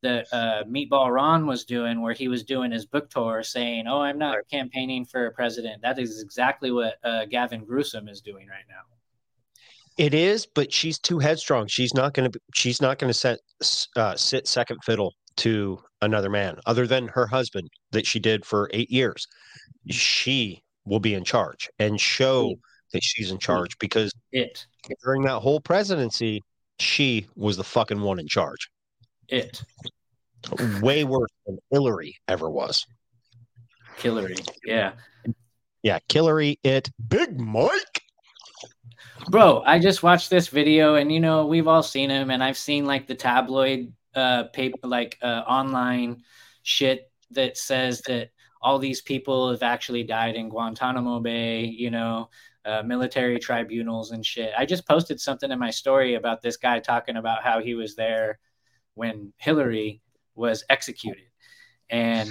that 0.03 0.27
uh, 0.33 0.65
Meatball 0.65 1.13
Ron 1.13 1.47
was 1.47 1.65
doing, 1.65 2.03
where 2.03 2.13
he 2.13 2.29
was 2.29 2.45
doing 2.45 2.71
his 2.71 2.87
book 2.87 3.11
tour, 3.11 3.43
saying, 3.43 3.87
"Oh, 3.87 4.01
I'm 4.01 4.19
not 4.19 4.39
campaigning 4.51 5.05
for 5.05 5.31
president." 5.31 5.83
That 5.83 5.99
is 5.99 6.23
exactly 6.23 6.71
what 6.71 6.97
uh, 7.05 7.25
Gavin 7.27 7.65
Gruesome 7.65 8.09
is 8.09 8.21
doing 8.21 8.47
right 8.49 8.65
now. 8.69 8.83
It 9.97 10.13
is, 10.13 10.47
but 10.47 10.73
she's 10.73 10.99
too 10.99 11.19
headstrong. 11.19 11.67
She's 11.69 11.95
not 11.95 12.15
going 12.15 12.31
to. 12.31 12.41
She's 12.55 12.81
not 12.81 12.99
going 12.99 13.13
to 13.13 13.19
set 13.19 13.39
uh, 13.97 14.17
sit 14.17 14.47
second 14.47 14.79
fiddle 14.85 15.15
to 15.37 15.79
another 16.03 16.31
man, 16.31 16.57
other 16.67 16.87
than 16.87 17.09
her 17.09 17.27
husband 17.27 17.69
that 17.93 18.07
she 18.07 18.19
did 18.19 18.45
for 18.45 18.71
eight 18.73 18.91
years. 18.91 19.27
She 19.91 20.63
will 20.85 21.01
be 21.01 21.15
in 21.15 21.25
charge 21.25 21.69
and 21.79 22.01
show 22.01 22.55
that 22.93 23.03
she's 23.03 23.31
in 23.31 23.39
charge 23.39 23.77
because 23.79 24.13
it 24.33 24.67
during 25.05 25.23
that 25.23 25.41
whole 25.41 25.61
presidency, 25.61 26.43
she 26.79 27.27
was 27.35 27.57
the 27.57 27.65
fucking 27.65 28.01
one 28.01 28.19
in 28.19 28.29
charge. 28.29 28.71
It 29.29 29.63
way 30.81 31.05
worse 31.05 31.31
than 31.47 31.59
Hillary 31.71 32.17
ever 32.29 32.51
was. 32.51 32.87
Hillary, 33.97 34.37
yeah, 34.65 34.93
yeah, 35.83 35.99
Hillary. 36.11 36.59
It 36.63 36.91
Big 37.09 37.41
Mike. 37.41 38.03
Bro, 39.29 39.63
I 39.67 39.79
just 39.79 40.03
watched 40.03 40.31
this 40.31 40.49
video, 40.49 40.95
and 40.97 41.11
you 41.11 41.21
know 41.21 41.47
we've 41.47 41.69
all 41.69 41.83
seen 41.83 42.11
him, 42.11 42.31
and 42.31 42.43
I've 42.43 42.59
seen 42.59 42.85
like 42.85 43.07
the 43.07 43.15
tabloid 43.15 43.93
uh 44.15 44.45
paper, 44.45 44.79
like 44.83 45.19
uh, 45.23 45.43
online 45.47 46.23
shit 46.63 47.11
that 47.31 47.57
says 47.57 48.03
that 48.03 48.31
all 48.63 48.79
these 48.79 49.03
people 49.03 49.51
have 49.51 49.63
actually 49.63 50.03
died 50.03 50.35
in 50.35 50.49
Guantanamo 50.49 51.21
Bay, 51.21 51.65
you 51.65 51.91
know, 51.91 52.29
uh, 52.65 52.83
military 52.83 53.39
tribunals 53.39 54.11
and 54.11 54.25
shit. 54.25 54.53
I 54.57 54.67
just 54.67 54.89
posted 54.89 55.21
something 55.21 55.51
in 55.51 55.59
my 55.59 55.71
story 55.71 56.15
about 56.15 56.43
this 56.43 56.57
guy 56.57 56.81
talking 56.81 57.17
about 57.17 57.45
how 57.45 57.61
he 57.61 57.75
was 57.75 57.95
there 57.95 58.39
when 58.97 59.33
Hillary 59.39 60.03
was 60.35 60.65
executed, 60.69 61.29
and 61.89 62.29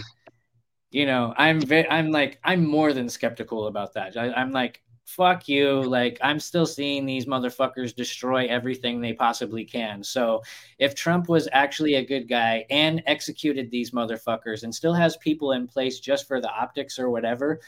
you 0.92 1.06
know, 1.06 1.34
I'm 1.38 1.60
very, 1.60 1.90
I'm 1.90 2.12
like, 2.12 2.40
I'm 2.44 2.66
more 2.66 2.94
than 2.94 3.10
skeptical 3.10 3.68
about 3.68 3.94
that. 3.96 4.16
I, 4.16 4.32
I'm 4.32 4.52
like, 4.52 4.82
fuck 5.06 5.48
you. 5.48 5.84
Like, 5.84 6.18
I'm 6.22 6.40
still 6.40 6.66
seeing 6.66 7.06
these 7.06 7.26
motherfuckers 7.26 7.96
destroy 7.96 8.48
everything 8.48 9.02
they 9.02 9.12
possibly 9.12 9.66
can. 9.66 10.04
So, 10.04 10.42
if 10.80 10.96
Trump 10.96 11.28
was 11.28 11.50
actually 11.52 11.96
a 11.96 12.06
good 12.06 12.30
guy 12.30 12.66
and 12.70 13.04
executed 13.08 13.70
these 13.70 13.92
motherfuckers 13.92 14.64
and 14.64 14.74
still 14.74 14.94
has 14.94 15.18
people 15.18 15.52
in 15.52 15.68
place 15.68 16.00
just 16.00 16.28
for 16.28 16.40
the 16.40 16.50
optics 16.50 16.98
or 16.98 17.10
whatever, 17.10 17.60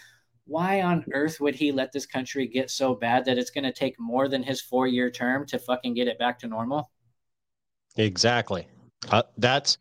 why 0.45 0.81
on 0.81 1.05
earth 1.11 1.41
would 1.41 1.55
he 1.55 1.73
let 1.73 1.91
this 1.91 2.05
country 2.05 2.47
get 2.47 2.71
so 2.71 2.95
bad 2.95 3.25
that 3.25 3.37
it's 3.37 3.51
going 3.51 3.65
to 3.65 3.73
take 3.73 3.99
more 3.99 4.29
than 4.29 4.41
his 4.41 4.61
four 4.61 4.87
year 4.87 5.11
term 5.11 5.45
to 5.47 5.59
fucking 5.59 5.93
get 5.93 6.07
it 6.07 6.17
back 6.17 6.39
to 6.39 6.47
normal? 6.47 6.89
Exactly. 7.97 8.67
Uh, 9.09 9.23
that's 9.37 9.77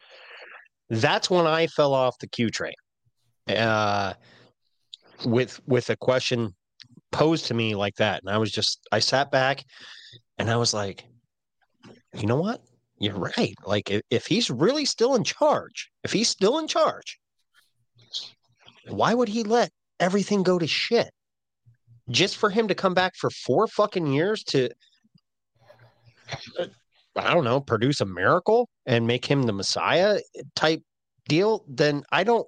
that's 0.90 1.31
when 1.31 1.46
I 1.46 1.66
fell 1.66 1.94
off 1.94 2.18
the 2.18 2.26
Q 2.26 2.50
train. 2.50 2.74
Uh, 3.48 4.14
with 5.24 5.61
with 5.66 5.90
a 5.90 5.96
question 5.96 6.55
posed 7.12 7.46
to 7.46 7.55
me 7.55 7.74
like 7.74 7.96
that, 7.96 8.22
and 8.22 8.31
I 8.31 8.38
was 8.38 8.50
just 8.50 8.87
I 8.92 8.98
sat 8.98 9.31
back, 9.31 9.64
and 10.38 10.50
I 10.50 10.57
was 10.57 10.74
like, 10.74 11.05
you 12.14 12.26
know 12.26 12.40
what? 12.40 12.62
You're 12.98 13.18
right. 13.37 13.55
Like 13.64 13.90
if, 13.90 14.02
if 14.11 14.26
he's 14.26 14.50
really 14.50 14.85
still 14.85 15.14
in 15.14 15.24
charge, 15.24 15.90
if 16.05 16.12
he's 16.12 16.29
still 16.29 16.59
in 16.59 16.66
charge, 16.66 17.18
why 18.88 19.12
would 19.14 19.29
he 19.29 19.42
let 19.42 19.70
everything 20.00 20.42
go 20.42 20.59
to 20.59 20.66
shit? 20.66 21.11
just 22.11 22.37
for 22.37 22.50
him 22.50 22.68
to 22.68 22.74
come 22.74 22.94
back 22.94 23.14
for 23.16 23.31
four 23.31 23.66
fucking 23.66 24.07
years 24.07 24.44
to 24.44 24.70
I 27.16 27.33
don't 27.33 27.44
know, 27.44 27.61
produce 27.61 28.00
a 28.00 28.07
miracle 28.07 28.68
and 28.85 29.07
make 29.07 29.24
him 29.24 29.42
the 29.44 29.52
Messiah 29.52 30.20
type 30.55 30.83
deal, 31.29 31.64
then 31.68 32.02
I 32.12 32.24
don't, 32.24 32.46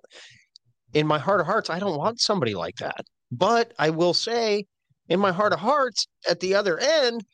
in 0.95 1.07
my 1.07 1.19
heart 1.19 1.41
of 1.41 1.47
hearts, 1.47 1.71
I 1.71 1.79
don't 1.79 1.99
want 1.99 2.21
somebody 2.21 2.55
like 2.55 2.77
that. 2.77 3.05
But 3.31 3.73
I 3.79 3.91
will 3.91 4.15
say, 4.15 4.67
in 5.09 5.21
my 5.21 5.33
heart 5.33 5.53
of 5.53 5.61
hearts, 5.61 6.07
at 6.29 6.41
the 6.41 6.55
other 6.55 6.79
end, 6.79 7.25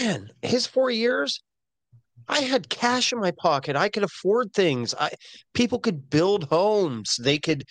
man, 0.00 0.30
his 0.42 0.66
four 0.66 0.90
years, 0.90 1.40
I 2.28 2.40
had 2.40 2.68
cash 2.68 3.12
in 3.12 3.20
my 3.20 3.32
pocket. 3.32 3.76
I 3.76 3.88
could 3.88 4.04
afford 4.04 4.52
things. 4.52 4.94
I 4.98 5.10
people 5.54 5.78
could 5.78 6.08
build 6.08 6.44
homes. 6.44 7.16
They 7.20 7.38
could 7.38 7.64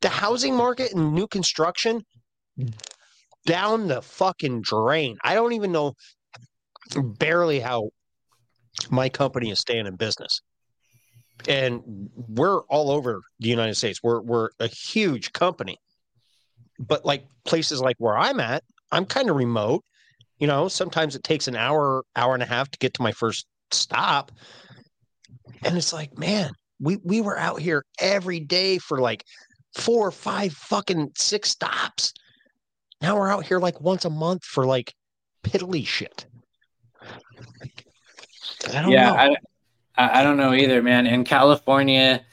the 0.00 0.08
housing 0.08 0.56
market 0.56 0.92
and 0.92 1.14
new 1.14 1.26
construction 1.26 2.02
down 3.46 3.88
the 3.88 4.02
fucking 4.02 4.62
drain. 4.62 5.16
I 5.22 5.34
don't 5.34 5.52
even 5.52 5.72
know 5.72 5.94
barely 6.96 7.60
how 7.60 7.90
my 8.90 9.08
company 9.08 9.50
is 9.50 9.60
staying 9.60 9.86
in 9.86 9.96
business. 9.96 10.40
And 11.48 11.82
we're 12.14 12.60
all 12.62 12.90
over 12.90 13.20
the 13.40 13.48
United 13.48 13.74
States. 13.74 14.00
We're 14.02 14.20
we're 14.20 14.50
a 14.60 14.68
huge 14.68 15.32
company. 15.32 15.78
But 16.78 17.04
like 17.04 17.24
places 17.44 17.80
like 17.80 17.96
where 17.98 18.16
I'm 18.16 18.40
at, 18.40 18.62
I'm 18.92 19.04
kind 19.04 19.30
of 19.30 19.36
remote. 19.36 19.84
You 20.38 20.46
know, 20.46 20.68
sometimes 20.68 21.16
it 21.16 21.22
takes 21.24 21.48
an 21.48 21.56
hour, 21.56 22.04
hour 22.16 22.34
and 22.34 22.42
a 22.42 22.46
half 22.46 22.70
to 22.70 22.78
get 22.78 22.94
to 22.94 23.02
my 23.02 23.12
first 23.12 23.46
stop. 23.70 24.32
And 25.62 25.76
it's 25.76 25.92
like, 25.92 26.16
man, 26.18 26.52
we 26.80 26.98
we 27.04 27.20
were 27.20 27.38
out 27.38 27.60
here 27.60 27.84
every 28.00 28.40
day 28.40 28.78
for 28.78 29.00
like 29.00 29.24
four, 29.76 30.06
or 30.06 30.12
five, 30.12 30.52
fucking 30.52 31.12
six 31.16 31.50
stops. 31.50 32.12
Now 33.00 33.16
we're 33.16 33.30
out 33.30 33.44
here 33.44 33.58
like 33.58 33.80
once 33.80 34.04
a 34.04 34.10
month 34.10 34.44
for 34.44 34.64
like 34.64 34.94
piddly 35.42 35.86
shit. 35.86 36.26
I 38.72 38.82
don't 38.82 38.90
yeah, 38.90 39.10
know. 39.26 39.36
I, 39.96 40.20
I 40.20 40.22
don't 40.22 40.36
know 40.36 40.54
either, 40.54 40.82
man. 40.82 41.06
In 41.06 41.24
California, 41.24 42.24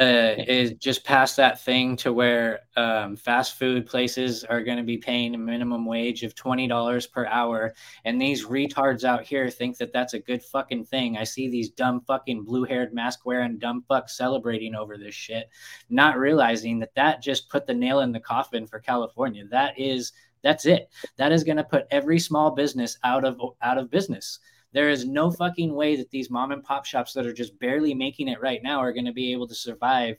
uh, 0.00 0.34
is 0.38 0.72
just 0.74 1.04
past 1.04 1.36
that 1.36 1.60
thing 1.60 1.96
to 1.96 2.12
where 2.12 2.60
um, 2.76 3.16
fast 3.16 3.58
food 3.58 3.86
places 3.86 4.44
are 4.44 4.62
going 4.62 4.78
to 4.78 4.84
be 4.84 4.98
paying 4.98 5.34
a 5.34 5.38
minimum 5.38 5.86
wage 5.86 6.22
of 6.24 6.34
twenty 6.34 6.66
dollars 6.66 7.06
per 7.06 7.26
hour, 7.26 7.74
and 8.04 8.20
these 8.20 8.46
retards 8.46 9.04
out 9.04 9.22
here 9.22 9.48
think 9.50 9.76
that 9.78 9.92
that's 9.92 10.14
a 10.14 10.18
good 10.18 10.42
fucking 10.42 10.84
thing. 10.84 11.16
I 11.16 11.24
see 11.24 11.48
these 11.48 11.70
dumb 11.70 12.00
fucking 12.00 12.44
blue 12.44 12.64
haired 12.64 12.92
mask 12.92 13.24
wearing 13.24 13.58
dumb 13.58 13.84
fucks 13.88 14.10
celebrating 14.10 14.74
over 14.74 14.96
this 14.98 15.14
shit, 15.14 15.48
not 15.90 16.18
realizing 16.18 16.78
that 16.80 16.94
that 16.94 17.22
just 17.22 17.48
put 17.48 17.66
the 17.66 17.74
nail 17.74 18.00
in 18.00 18.12
the 18.12 18.20
coffin 18.20 18.66
for 18.66 18.80
California. 18.80 19.44
That 19.50 19.78
is 19.78 20.12
that's 20.42 20.66
it. 20.66 20.90
That 21.16 21.32
is 21.32 21.44
going 21.44 21.56
to 21.56 21.64
put 21.64 21.86
every 21.90 22.18
small 22.18 22.50
business 22.50 22.98
out 23.04 23.24
of 23.24 23.40
out 23.62 23.78
of 23.78 23.90
business. 23.90 24.40
There 24.72 24.90
is 24.90 25.06
no 25.06 25.30
fucking 25.30 25.74
way 25.74 25.96
that 25.96 26.10
these 26.10 26.30
mom 26.30 26.52
and 26.52 26.62
pop 26.62 26.84
shops 26.84 27.12
that 27.14 27.26
are 27.26 27.32
just 27.32 27.58
barely 27.58 27.94
making 27.94 28.28
it 28.28 28.40
right 28.40 28.62
now 28.62 28.78
are 28.80 28.92
going 28.92 29.06
to 29.06 29.12
be 29.12 29.32
able 29.32 29.48
to 29.48 29.54
survive 29.54 30.16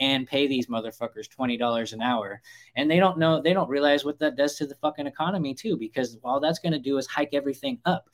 and 0.00 0.26
pay 0.26 0.46
these 0.46 0.68
motherfuckers 0.68 1.28
$20 1.28 1.92
an 1.92 2.00
hour. 2.00 2.40
And 2.76 2.88
they 2.88 3.00
don't 3.00 3.18
know, 3.18 3.42
they 3.42 3.52
don't 3.52 3.68
realize 3.68 4.04
what 4.04 4.20
that 4.20 4.36
does 4.36 4.54
to 4.56 4.66
the 4.66 4.76
fucking 4.76 5.08
economy 5.08 5.54
too, 5.54 5.76
because 5.76 6.16
all 6.22 6.38
that's 6.38 6.60
going 6.60 6.72
to 6.72 6.78
do 6.78 6.98
is 6.98 7.06
hike 7.08 7.30
everything 7.32 7.80
up. 7.84 8.08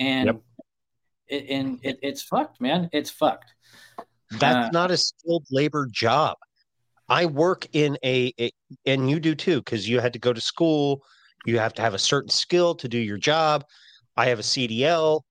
And, 0.00 0.26
Yep. 0.26 0.40
it, 1.28 1.46
and 1.50 1.78
it, 1.82 1.98
it's 2.02 2.22
fucked, 2.22 2.60
man. 2.60 2.90
It's 2.92 3.10
fucked. 3.10 3.54
That's 4.32 4.68
Uh, 4.68 4.70
not 4.72 4.90
a 4.90 4.96
skilled 4.96 5.46
labor 5.50 5.86
job. 5.90 6.36
I 7.08 7.26
work 7.26 7.66
in 7.72 7.96
a, 8.04 8.34
a 8.38 8.50
and 8.84 9.08
you 9.08 9.20
do 9.20 9.34
too, 9.34 9.58
because 9.60 9.88
you 9.88 10.00
had 10.00 10.12
to 10.12 10.18
go 10.18 10.32
to 10.32 10.40
school. 10.40 11.02
You 11.46 11.58
have 11.58 11.72
to 11.74 11.82
have 11.82 11.94
a 11.94 11.98
certain 11.98 12.28
skill 12.28 12.74
to 12.74 12.88
do 12.88 12.98
your 12.98 13.16
job. 13.16 13.64
I 14.16 14.26
have 14.26 14.40
a 14.40 14.42
CDL. 14.42 15.22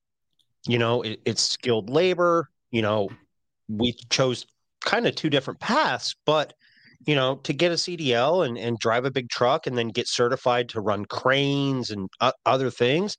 You 0.66 0.78
know, 0.78 1.02
it, 1.02 1.20
it's 1.24 1.42
skilled 1.42 1.90
labor. 1.90 2.48
You 2.70 2.82
know, 2.82 3.08
we 3.68 3.94
chose 4.10 4.46
kind 4.84 5.06
of 5.06 5.14
two 5.14 5.30
different 5.30 5.60
paths, 5.60 6.14
but 6.24 6.52
you 7.06 7.14
know, 7.14 7.36
to 7.44 7.52
get 7.52 7.72
a 7.72 7.76
CDL 7.76 8.46
and, 8.46 8.58
and 8.58 8.78
drive 8.78 9.04
a 9.04 9.10
big 9.10 9.28
truck 9.30 9.66
and 9.66 9.78
then 9.78 9.88
get 9.88 10.08
certified 10.08 10.68
to 10.70 10.80
run 10.80 11.04
cranes 11.04 11.90
and 11.90 12.08
o- 12.20 12.32
other 12.44 12.70
things, 12.70 13.16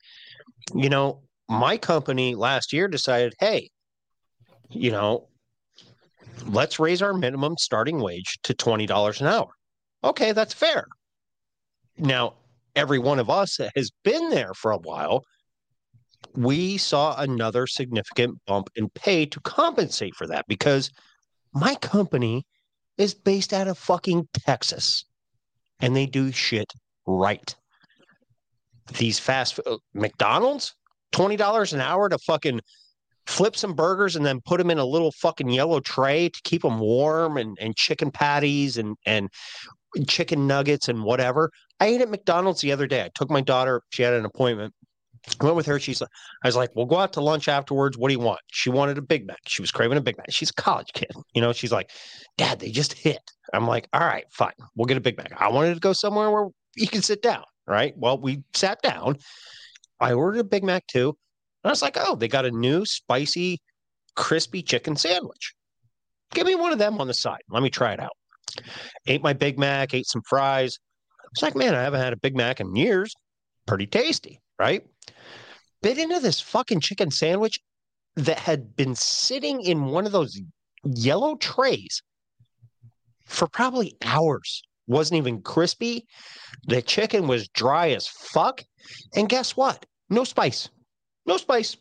you 0.76 0.90
know, 0.90 1.24
my 1.50 1.78
company 1.78 2.36
last 2.36 2.74
year 2.74 2.88
decided, 2.88 3.34
hey, 3.40 3.70
you 4.70 4.92
know, 4.92 5.28
let's 6.46 6.80
raise 6.80 7.02
our 7.02 7.14
minimum 7.14 7.56
starting 7.58 8.00
wage 8.00 8.38
to 8.44 8.54
$20 8.54 9.22
an 9.22 9.28
hour. 9.28 9.50
Okay, 10.04 10.32
that's 10.32 10.54
fair. 10.54 10.86
Now, 11.98 12.36
every 12.76 13.00
one 13.00 13.20
of 13.20 13.30
us 13.30 13.58
that 13.58 13.72
has 13.76 13.92
been 14.04 14.30
there 14.30 14.54
for 14.54 14.72
a 14.72 14.78
while, 14.78 15.24
we 16.36 16.78
saw 16.78 17.20
another 17.20 17.68
significant 17.68 18.40
bump 18.46 18.70
in 18.76 18.90
pay 18.90 19.26
to 19.26 19.40
compensate 19.42 20.16
for 20.16 20.28
that 20.28 20.46
because 20.48 20.92
my 21.54 21.76
company 21.76 22.46
is 22.98 23.14
based 23.14 23.54
out 23.54 23.68
of 23.68 23.78
fucking 23.78 24.28
Texas 24.34 25.06
and 25.80 25.96
they 25.96 26.06
do 26.06 26.32
shit 26.32 26.72
right. 27.08 27.56
These 28.98 29.20
fast 29.20 29.60
uh, 29.66 29.78
McDonald's, 29.94 30.76
$20 31.14 31.74
an 31.74 31.82
hour 31.82 32.10
to 32.10 32.18
fucking 32.20 32.62
flip 33.26 33.56
some 33.56 33.74
burgers 33.74 34.16
and 34.16 34.26
then 34.26 34.42
put 34.42 34.58
them 34.58 34.72
in 34.72 34.80
a 34.80 34.86
little 34.86 35.12
fucking 35.12 35.50
yellow 35.50 35.80
tray 35.80 36.30
to 36.30 36.42
keep 36.44 36.64
them 36.64 36.80
warm 36.80 37.38
and, 37.38 37.58
and 37.62 37.76
chicken 37.76 38.12
patties 38.12 38.78
and, 38.78 38.96
and 39.06 39.30
chicken 40.08 40.48
nuggets 40.48 40.88
and 40.90 41.04
whatever. 41.04 41.52
I 41.80 41.88
ate 41.88 42.02
at 42.02 42.10
McDonald's 42.10 42.62
the 42.62 42.72
other 42.72 42.88
day. 42.88 43.04
I 43.04 43.10
took 43.16 43.30
my 43.30 43.42
daughter, 43.42 43.82
she 43.92 44.04
had 44.04 44.14
an 44.14 44.26
appointment. 44.26 44.74
I 45.40 45.44
went 45.44 45.56
with 45.56 45.66
her. 45.66 45.80
She's 45.80 46.02
I 46.02 46.08
was 46.44 46.56
like, 46.56 46.76
we'll 46.76 46.86
go 46.86 46.98
out 46.98 47.14
to 47.14 47.22
lunch 47.22 47.48
afterwards. 47.48 47.98
What 47.98 48.10
do 48.10 48.14
you 48.14 48.20
want? 48.20 48.40
She 48.52 48.70
wanted 48.70 48.98
a 48.98 49.02
Big 49.02 49.26
Mac. 49.26 49.40
She 49.48 49.62
was 49.62 49.72
craving 49.72 49.98
a 49.98 50.02
Big 50.02 50.18
Mac. 50.18 50.28
She's 50.30 50.50
a 50.50 50.54
college 50.54 50.92
kid. 50.94 51.12
You 51.34 51.42
know, 51.42 51.54
she's 51.54 51.72
like, 51.72 51.92
Dad, 52.38 52.60
they 52.60 52.72
just 52.72 52.94
hit. 52.94 53.22
I'm 53.54 53.68
like, 53.68 53.88
all 53.94 54.02
right, 54.02 54.26
fine. 54.32 54.52
We'll 54.76 54.88
get 54.88 54.98
a 54.98 55.02
Big 55.02 55.16
Mac. 55.16 55.32
I 55.38 55.48
wanted 55.50 55.76
to 55.76 55.80
go 55.80 55.94
somewhere 55.94 56.32
where 56.32 56.48
you 56.76 56.88
can 56.88 57.02
sit 57.02 57.22
down. 57.22 57.44
Right. 57.68 57.94
Well, 57.96 58.20
we 58.20 58.44
sat 58.54 58.82
down. 58.82 59.18
I 60.00 60.14
ordered 60.14 60.40
a 60.40 60.44
Big 60.44 60.64
Mac 60.64 60.88
too. 60.88 61.10
And 61.64 61.70
I 61.70 61.72
was 61.72 61.82
like, 61.82 61.98
oh, 62.00 62.16
they 62.16 62.28
got 62.28 62.46
a 62.46 62.52
new 62.52 62.86
spicy, 62.86 63.60
crispy 64.16 64.64
chicken 64.64 64.96
sandwich. 64.96 65.54
Give 66.34 66.48
me 66.48 66.56
one 66.56 66.72
of 66.72 66.80
them 66.80 67.00
on 67.00 67.08
the 67.08 67.14
side. 67.14 67.42
Let 67.50 67.64
me 67.64 67.70
try 67.70 67.94
it 67.94 68.00
out. 68.00 68.16
Ate 69.08 69.22
my 69.22 69.34
Big 69.34 69.60
Mac, 69.60 69.94
ate 69.94 70.08
some 70.08 70.22
fries. 70.28 70.78
It's 71.32 71.42
like, 71.42 71.56
man, 71.56 71.76
I 71.76 71.82
haven't 71.82 72.02
had 72.02 72.14
a 72.14 72.18
Big 72.18 72.36
Mac 72.36 72.60
in 72.60 72.76
years. 72.76 73.14
Pretty 73.66 73.88
tasty, 73.88 74.40
right? 74.58 74.84
Bit 75.82 75.98
into 75.98 76.20
this 76.20 76.42
fucking 76.42 76.82
chicken 76.82 77.12
sandwich 77.12 77.60
that 78.16 78.40
had 78.40 78.76
been 78.76 78.96
sitting 78.96 79.62
in 79.62 79.86
one 79.86 80.06
of 80.06 80.12
those 80.12 80.40
yellow 80.84 81.36
trays 81.36 82.02
for 83.26 83.48
probably 83.48 83.96
hours. 84.04 84.62
Wasn't 84.88 85.18
even 85.18 85.42
crispy. 85.42 86.06
The 86.68 86.82
chicken 86.82 87.28
was 87.28 87.48
dry 87.50 87.92
as 87.92 88.08
fuck. 88.08 88.64
And 89.16 89.30
guess 89.30 89.56
what? 89.56 89.86
No 90.10 90.24
spice. 90.24 90.68
No 91.26 91.38
spice. 91.38 91.78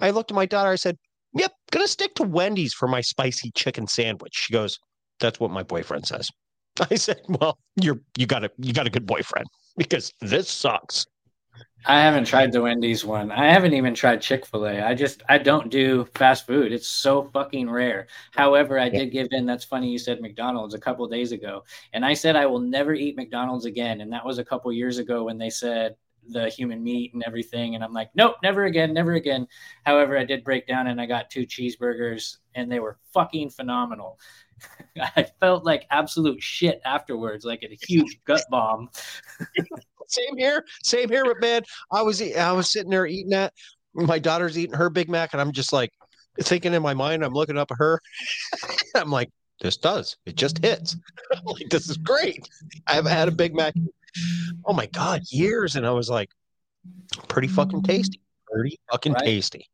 I 0.00 0.10
looked 0.10 0.30
at 0.30 0.36
my 0.36 0.46
daughter. 0.46 0.70
I 0.70 0.76
said, 0.76 0.96
Yep, 1.34 1.52
gonna 1.72 1.88
stick 1.88 2.14
to 2.14 2.22
Wendy's 2.22 2.72
for 2.72 2.86
my 2.86 3.00
spicy 3.00 3.50
chicken 3.56 3.88
sandwich. 3.88 4.34
She 4.34 4.52
goes, 4.52 4.78
That's 5.18 5.40
what 5.40 5.50
my 5.50 5.64
boyfriend 5.64 6.06
says. 6.06 6.28
I 6.90 6.94
said, 6.94 7.20
Well, 7.28 7.58
you're 7.74 8.00
you 8.16 8.26
got 8.26 8.44
a 8.44 8.50
you 8.58 8.72
got 8.72 8.86
a 8.86 8.90
good 8.90 9.06
boyfriend 9.06 9.46
because 9.76 10.12
this 10.20 10.48
sucks. 10.48 11.06
I 11.86 12.00
haven't 12.00 12.24
tried 12.24 12.52
the 12.52 12.62
Wendy's 12.62 13.04
one. 13.04 13.30
I 13.30 13.50
haven't 13.50 13.74
even 13.74 13.94
tried 13.94 14.22
Chick 14.22 14.46
fil 14.46 14.64
A. 14.66 14.80
I 14.80 14.94
just, 14.94 15.22
I 15.28 15.36
don't 15.36 15.70
do 15.70 16.06
fast 16.14 16.46
food. 16.46 16.72
It's 16.72 16.88
so 16.88 17.30
fucking 17.32 17.68
rare. 17.68 18.06
However, 18.32 18.78
I 18.78 18.88
did 18.88 19.12
give 19.12 19.28
in. 19.32 19.44
That's 19.44 19.64
funny 19.64 19.90
you 19.90 19.98
said 19.98 20.20
McDonald's 20.20 20.74
a 20.74 20.80
couple 20.80 21.06
days 21.08 21.32
ago. 21.32 21.62
And 21.92 22.04
I 22.04 22.14
said 22.14 22.36
I 22.36 22.46
will 22.46 22.60
never 22.60 22.94
eat 22.94 23.16
McDonald's 23.16 23.66
again. 23.66 24.00
And 24.00 24.10
that 24.12 24.24
was 24.24 24.38
a 24.38 24.44
couple 24.44 24.72
years 24.72 24.96
ago 24.96 25.24
when 25.24 25.36
they 25.36 25.50
said 25.50 25.96
the 26.28 26.48
human 26.48 26.82
meat 26.82 27.12
and 27.12 27.22
everything. 27.26 27.74
And 27.74 27.84
I'm 27.84 27.92
like, 27.92 28.10
nope, 28.14 28.36
never 28.42 28.64
again, 28.64 28.94
never 28.94 29.14
again. 29.14 29.46
However, 29.84 30.16
I 30.16 30.24
did 30.24 30.42
break 30.42 30.66
down 30.66 30.86
and 30.86 30.98
I 30.98 31.04
got 31.04 31.28
two 31.28 31.46
cheeseburgers 31.46 32.38
and 32.54 32.72
they 32.72 32.80
were 32.80 32.98
fucking 33.12 33.50
phenomenal. 33.50 34.18
I 35.16 35.26
felt 35.40 35.64
like 35.64 35.86
absolute 35.90 36.42
shit 36.42 36.80
afterwards, 36.86 37.44
like 37.44 37.62
a 37.62 37.76
huge 37.86 38.20
gut 38.24 38.44
bomb. 38.50 38.88
Same 40.08 40.36
here, 40.36 40.64
same 40.82 41.08
here. 41.08 41.24
But 41.24 41.40
man, 41.40 41.62
I 41.92 42.02
was 42.02 42.20
I 42.22 42.52
was 42.52 42.70
sitting 42.70 42.90
there 42.90 43.06
eating 43.06 43.30
that. 43.30 43.52
My 43.94 44.18
daughter's 44.18 44.58
eating 44.58 44.74
her 44.76 44.90
Big 44.90 45.08
Mac, 45.08 45.32
and 45.32 45.40
I'm 45.40 45.52
just 45.52 45.72
like 45.72 45.90
thinking 46.40 46.74
in 46.74 46.82
my 46.82 46.94
mind. 46.94 47.24
I'm 47.24 47.32
looking 47.32 47.58
up 47.58 47.70
at 47.70 47.78
her. 47.78 48.00
I'm 48.96 49.10
like, 49.10 49.30
this 49.60 49.76
does. 49.76 50.16
It 50.26 50.36
just 50.36 50.58
hits. 50.64 50.96
I'm 51.32 51.44
like, 51.44 51.68
this 51.70 51.88
is 51.88 51.96
great. 51.96 52.48
I 52.86 52.94
haven't 52.94 53.12
had 53.12 53.28
a 53.28 53.32
Big 53.32 53.54
Mac. 53.54 53.74
Oh 54.64 54.72
my 54.72 54.86
god, 54.86 55.22
years, 55.30 55.76
and 55.76 55.86
I 55.86 55.90
was 55.90 56.10
like, 56.10 56.30
pretty 57.28 57.48
fucking 57.48 57.82
tasty. 57.82 58.20
Pretty 58.50 58.78
fucking 58.90 59.12
Right. 59.12 59.24
tasty. 59.24 59.68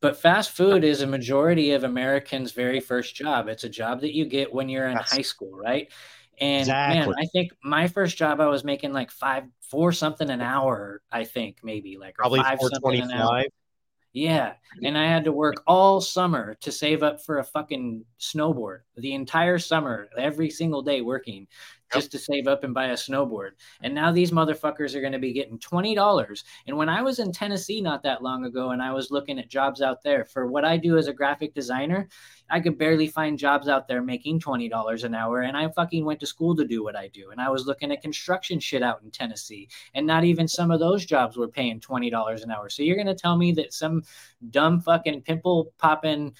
But 0.00 0.18
fast 0.18 0.50
food 0.50 0.84
is 0.84 1.00
a 1.00 1.06
majority 1.06 1.70
of 1.70 1.82
Americans' 1.82 2.52
very 2.52 2.78
first 2.78 3.14
job. 3.14 3.48
It's 3.48 3.64
a 3.64 3.70
job 3.70 4.02
that 4.02 4.14
you 4.14 4.26
get 4.26 4.52
when 4.52 4.68
you're 4.68 4.86
in 4.86 4.98
high 4.98 5.22
school, 5.22 5.50
right? 5.52 5.90
And 6.40 6.68
man, 6.68 7.12
I 7.16 7.26
think 7.26 7.52
my 7.62 7.88
first 7.88 8.16
job 8.16 8.40
I 8.40 8.48
was 8.48 8.64
making 8.64 8.92
like 8.92 9.10
five, 9.10 9.44
four 9.70 9.92
something 9.92 10.30
an 10.30 10.40
hour. 10.40 11.02
I 11.10 11.24
think 11.24 11.58
maybe 11.62 11.96
like 11.96 12.14
Probably 12.16 12.40
five 12.40 12.58
something 12.60 13.00
an 13.00 13.12
hour. 13.12 13.44
Yeah. 14.12 14.52
And 14.82 14.96
I 14.96 15.08
had 15.08 15.24
to 15.24 15.32
work 15.32 15.62
all 15.66 16.00
summer 16.00 16.56
to 16.60 16.70
save 16.70 17.02
up 17.02 17.24
for 17.24 17.38
a 17.38 17.44
fucking 17.44 18.04
snowboard. 18.20 18.80
The 18.96 19.12
entire 19.12 19.58
summer, 19.58 20.08
every 20.16 20.50
single 20.50 20.82
day 20.82 21.00
working 21.00 21.48
just 21.92 22.10
to 22.12 22.18
save 22.18 22.46
up 22.46 22.64
and 22.64 22.74
buy 22.74 22.86
a 22.86 22.94
snowboard. 22.94 23.50
And 23.82 23.94
now 23.94 24.10
these 24.10 24.30
motherfuckers 24.30 24.94
are 24.94 25.00
going 25.00 25.12
to 25.12 25.18
be 25.18 25.32
getting 25.32 25.58
$20. 25.58 26.44
And 26.66 26.76
when 26.76 26.88
I 26.88 27.02
was 27.02 27.18
in 27.18 27.32
Tennessee 27.32 27.80
not 27.80 28.02
that 28.02 28.22
long 28.22 28.44
ago 28.44 28.70
and 28.70 28.82
I 28.82 28.92
was 28.92 29.10
looking 29.10 29.38
at 29.38 29.48
jobs 29.48 29.80
out 29.80 30.02
there 30.02 30.24
for 30.24 30.46
what 30.46 30.64
I 30.64 30.76
do 30.76 30.96
as 30.96 31.06
a 31.06 31.12
graphic 31.12 31.54
designer, 31.54 32.08
I 32.50 32.60
could 32.60 32.78
barely 32.78 33.06
find 33.06 33.38
jobs 33.38 33.68
out 33.68 33.86
there 33.86 34.02
making 34.02 34.40
$20 34.40 35.04
an 35.04 35.14
hour. 35.14 35.42
And 35.42 35.56
I 35.56 35.68
fucking 35.68 36.04
went 36.04 36.20
to 36.20 36.26
school 36.26 36.56
to 36.56 36.66
do 36.66 36.82
what 36.82 36.96
I 36.96 37.08
do. 37.08 37.30
And 37.30 37.40
I 37.40 37.50
was 37.50 37.66
looking 37.66 37.92
at 37.92 38.02
construction 38.02 38.58
shit 38.58 38.82
out 38.82 39.02
in 39.02 39.10
Tennessee. 39.10 39.68
And 39.94 40.06
not 40.06 40.24
even 40.24 40.48
some 40.48 40.70
of 40.70 40.80
those 40.80 41.04
jobs 41.04 41.36
were 41.36 41.48
paying 41.48 41.80
$20 41.80 42.42
an 42.42 42.50
hour. 42.50 42.68
So 42.68 42.82
you're 42.82 42.96
going 42.96 43.06
to 43.06 43.14
tell 43.14 43.36
me 43.36 43.52
that 43.52 43.72
some 43.72 44.02
dumb 44.50 44.80
fucking 44.80 45.22
pimple 45.22 45.72
popping 45.78 46.34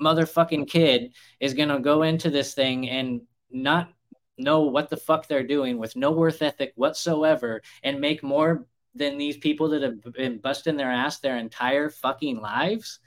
motherfucking 0.00 0.68
kid 0.68 1.12
is 1.40 1.54
going 1.54 1.68
to 1.68 1.80
go 1.80 2.02
into 2.02 2.30
this 2.30 2.54
thing 2.54 2.88
and 2.88 3.22
not 3.50 3.90
know 4.38 4.62
what 4.62 4.88
the 4.88 4.96
fuck 4.96 5.26
they're 5.26 5.46
doing 5.46 5.78
with 5.78 5.96
no 5.96 6.10
worth 6.10 6.42
ethic 6.42 6.72
whatsoever 6.76 7.62
and 7.82 8.00
make 8.00 8.22
more 8.22 8.66
than 8.94 9.18
these 9.18 9.36
people 9.36 9.68
that 9.68 9.82
have 9.82 10.02
been 10.14 10.38
busting 10.38 10.76
their 10.76 10.90
ass 10.90 11.18
their 11.18 11.36
entire 11.36 11.88
fucking 11.88 12.40
lives 12.40 13.00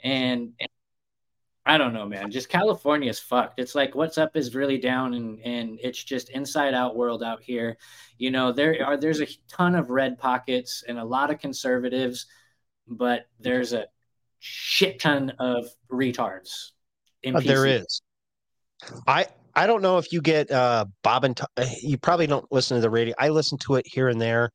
and 0.00 0.52
I 1.68 1.76
don't 1.76 1.92
know, 1.92 2.06
man. 2.06 2.30
Just 2.30 2.48
California 2.48 3.10
is 3.10 3.18
fucked. 3.18 3.60
It's 3.60 3.74
like 3.74 3.94
what's 3.94 4.16
up 4.16 4.38
is 4.38 4.54
really 4.54 4.78
down, 4.78 5.12
and 5.12 5.38
and 5.44 5.78
it's 5.82 6.02
just 6.02 6.30
inside 6.30 6.72
out 6.72 6.96
world 6.96 7.22
out 7.22 7.42
here. 7.42 7.76
You 8.16 8.30
know, 8.30 8.52
there 8.52 8.82
are 8.82 8.96
there's 8.96 9.20
a 9.20 9.28
ton 9.48 9.74
of 9.74 9.90
red 9.90 10.18
pockets 10.18 10.82
and 10.88 10.98
a 10.98 11.04
lot 11.04 11.30
of 11.30 11.40
conservatives, 11.40 12.24
but 12.86 13.26
there's 13.38 13.74
a 13.74 13.84
shit 14.38 14.98
ton 14.98 15.34
of 15.38 15.66
retards. 15.92 16.70
In 17.22 17.36
Uh, 17.36 17.40
there 17.40 17.66
is. 17.66 18.00
I 19.06 19.26
I 19.58 19.66
don't 19.66 19.82
know 19.82 19.98
if 19.98 20.12
you 20.12 20.22
get 20.22 20.52
uh, 20.52 20.84
Bob 21.02 21.24
and 21.24 21.36
Tom. 21.36 21.48
You 21.82 21.98
probably 21.98 22.28
don't 22.28 22.46
listen 22.52 22.76
to 22.76 22.80
the 22.80 22.90
radio. 22.90 23.12
I 23.18 23.30
listen 23.30 23.58
to 23.62 23.74
it 23.74 23.84
here 23.88 24.08
and 24.08 24.20
there. 24.20 24.52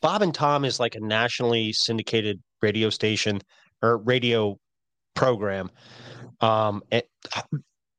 Bob 0.00 0.22
and 0.22 0.34
Tom 0.34 0.64
is 0.64 0.80
like 0.80 0.94
a 0.94 1.00
nationally 1.00 1.74
syndicated 1.74 2.42
radio 2.62 2.88
station 2.88 3.42
or 3.82 3.98
radio 3.98 4.58
program, 5.14 5.70
um, 6.40 6.82
it, 6.90 7.06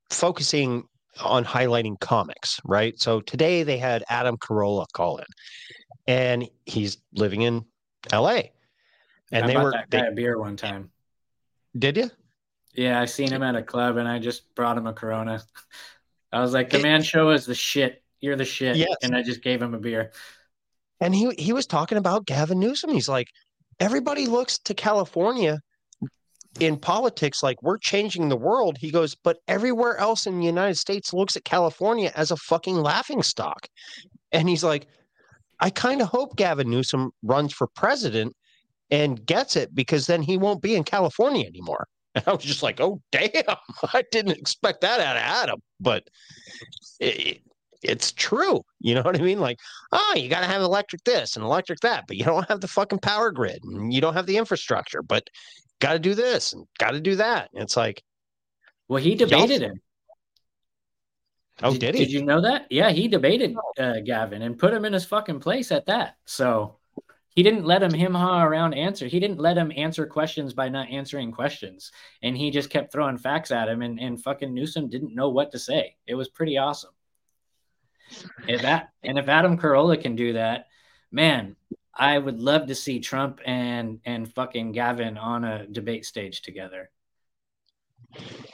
focusing 0.09 0.85
on 1.21 1.45
highlighting 1.45 1.99
comics. 1.99 2.59
Right. 2.65 2.99
So 2.99 3.21
today 3.21 3.61
they 3.61 3.77
had 3.77 4.03
Adam 4.09 4.35
Carolla 4.37 4.87
call 4.93 5.17
in, 5.17 5.25
and 6.07 6.49
he's 6.65 6.97
living 7.13 7.43
in 7.43 7.65
L.A. 8.11 8.51
And 9.31 9.45
I 9.45 9.47
they 9.47 9.57
were 9.57 9.73
that 9.73 9.91
they, 9.91 9.99
guy 9.99 10.07
a 10.07 10.11
beer 10.11 10.39
one 10.39 10.57
time. 10.57 10.89
did 11.77 11.97
you? 11.97 12.09
Yeah, 12.73 12.99
I 12.99 13.05
seen 13.05 13.31
him 13.31 13.43
at 13.43 13.55
a 13.55 13.61
club, 13.61 13.97
and 13.97 14.07
I 14.07 14.17
just 14.17 14.55
brought 14.55 14.75
him 14.75 14.87
a 14.87 14.93
Corona. 14.93 15.43
I 16.37 16.41
was 16.41 16.53
like, 16.53 16.69
"The 16.69 16.79
man 16.79 17.01
show 17.01 17.31
is 17.31 17.45
the 17.47 17.55
shit. 17.55 18.03
You're 18.19 18.35
the 18.35 18.45
shit," 18.45 18.75
Yes. 18.75 18.95
and 19.01 19.15
I 19.15 19.23
just 19.23 19.41
gave 19.41 19.59
him 19.61 19.73
a 19.73 19.79
beer. 19.79 20.11
And 20.99 21.15
he 21.15 21.31
he 21.37 21.51
was 21.51 21.65
talking 21.65 21.97
about 21.97 22.27
Gavin 22.27 22.59
Newsom. 22.59 22.91
He's 22.91 23.09
like, 23.09 23.27
everybody 23.79 24.27
looks 24.27 24.59
to 24.59 24.73
California 24.73 25.59
in 26.59 26.77
politics 26.77 27.41
like 27.41 27.61
we're 27.63 27.77
changing 27.77 28.29
the 28.29 28.37
world. 28.37 28.77
He 28.79 28.91
goes, 28.91 29.15
but 29.15 29.37
everywhere 29.47 29.97
else 29.97 30.25
in 30.27 30.39
the 30.39 30.45
United 30.45 30.77
States 30.77 31.13
looks 31.13 31.35
at 31.35 31.43
California 31.43 32.11
as 32.15 32.31
a 32.31 32.37
fucking 32.37 32.75
laughing 32.75 33.23
stock. 33.23 33.67
And 34.31 34.47
he's 34.49 34.63
like, 34.63 34.87
I 35.59 35.69
kind 35.69 36.01
of 36.01 36.09
hope 36.09 36.35
Gavin 36.35 36.69
Newsom 36.69 37.11
runs 37.23 37.53
for 37.53 37.67
president 37.67 38.35
and 38.89 39.23
gets 39.25 39.55
it 39.55 39.73
because 39.73 40.05
then 40.07 40.21
he 40.21 40.37
won't 40.37 40.61
be 40.61 40.75
in 40.75 40.83
California 40.83 41.45
anymore. 41.45 41.87
And 42.17 42.23
I 42.27 42.33
was 42.33 42.43
just 42.43 42.63
like, 42.63 42.81
oh 42.81 43.01
damn, 43.11 43.31
I 43.93 44.03
didn't 44.11 44.37
expect 44.37 44.81
that 44.81 44.99
out 44.99 45.15
of 45.15 45.21
Adam, 45.21 45.61
but 45.79 46.03
it, 46.99 47.41
it's 47.83 48.11
true. 48.11 48.61
You 48.79 48.95
know 48.95 49.01
what 49.05 49.19
I 49.19 49.23
mean? 49.23 49.39
Like, 49.39 49.59
oh, 49.91 50.13
you 50.15 50.29
got 50.29 50.41
to 50.41 50.47
have 50.47 50.61
electric 50.61 51.03
this 51.03 51.35
and 51.35 51.45
electric 51.45 51.79
that, 51.81 52.05
but 52.07 52.17
you 52.17 52.25
don't 52.25 52.47
have 52.49 52.61
the 52.61 52.67
fucking 52.67 52.99
power 52.99 53.31
grid 53.31 53.59
and 53.63 53.93
you 53.93 54.01
don't 54.01 54.15
have 54.15 54.25
the 54.25 54.37
infrastructure, 54.37 55.01
but 55.03 55.29
got 55.79 55.93
to 55.93 55.99
do 55.99 56.15
this 56.15 56.53
and 56.53 56.65
got 56.79 56.91
to 56.91 56.99
do 56.99 57.15
that. 57.15 57.49
And 57.53 57.61
it's 57.61 57.77
like, 57.77 58.01
Well, 58.87 59.01
he 59.01 59.13
debated 59.15 59.61
him. 59.61 59.79
oh, 61.61 61.77
did, 61.77 61.93
he? 61.93 62.05
Did 62.05 62.11
you 62.11 62.25
know 62.25 62.41
that? 62.41 62.65
Yeah, 62.71 62.89
he 62.89 63.07
debated 63.07 63.55
uh, 63.79 63.99
Gavin 64.03 64.41
and 64.41 64.57
put 64.57 64.73
him 64.73 64.85
in 64.85 64.93
his 64.93 65.05
fucking 65.05 65.39
place 65.39 65.71
at 65.71 65.85
that. 65.85 66.15
So 66.25 66.76
he 67.37 67.43
didn't 67.43 67.65
let 67.65 67.83
him 67.83 67.93
him 67.93 68.15
ha 68.15 68.43
around 68.43 68.73
answer. 68.73 69.05
He 69.05 69.19
didn't 69.19 69.39
let 69.39 69.59
him 69.59 69.71
answer 69.75 70.07
questions 70.07 70.55
by 70.55 70.69
not 70.69 70.89
answering 70.89 71.31
questions, 71.31 71.91
and 72.23 72.35
he 72.35 72.49
just 72.49 72.71
kept 72.71 72.91
throwing 72.91 73.19
facts 73.19 73.51
at 73.51 73.69
him. 73.69 73.83
And 73.83 73.99
and 73.99 74.19
fucking 74.19 74.51
Newsom 74.51 74.89
didn't 74.89 75.13
know 75.13 75.29
what 75.29 75.51
to 75.51 75.59
say. 75.59 75.97
It 76.07 76.15
was 76.15 76.29
pretty 76.29 76.57
awesome. 76.57 76.95
If 78.47 78.63
that 78.63 78.89
and 79.03 79.19
if 79.19 79.29
Adam 79.29 79.55
Carolla 79.55 80.01
can 80.01 80.15
do 80.15 80.33
that, 80.33 80.65
man, 81.11 81.55
I 81.93 82.17
would 82.17 82.39
love 82.39 82.65
to 82.69 82.75
see 82.75 83.01
Trump 83.01 83.39
and 83.45 83.99
and 84.03 84.33
fucking 84.33 84.71
Gavin 84.71 85.19
on 85.19 85.43
a 85.43 85.67
debate 85.67 86.07
stage 86.07 86.41
together. 86.41 86.89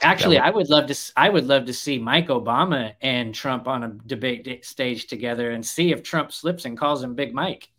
Actually, 0.02 0.40
I 0.40 0.50
would 0.50 0.68
love 0.68 0.88
to. 0.88 1.12
I 1.16 1.30
would 1.30 1.46
love 1.46 1.64
to 1.64 1.72
see 1.72 1.98
Mike 1.98 2.28
Obama 2.28 2.92
and 3.00 3.34
Trump 3.34 3.66
on 3.66 3.82
a 3.82 3.88
debate 4.06 4.62
stage 4.62 5.06
together 5.06 5.52
and 5.52 5.64
see 5.64 5.90
if 5.90 6.02
Trump 6.02 6.32
slips 6.32 6.66
and 6.66 6.76
calls 6.76 7.02
him 7.02 7.14
Big 7.14 7.32
Mike. 7.32 7.70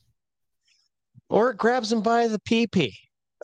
Or 1.30 1.52
it 1.52 1.58
grabs 1.58 1.92
him 1.92 2.02
by 2.02 2.28
the 2.28 2.40
pee 2.40 2.68
pee, 2.68 2.96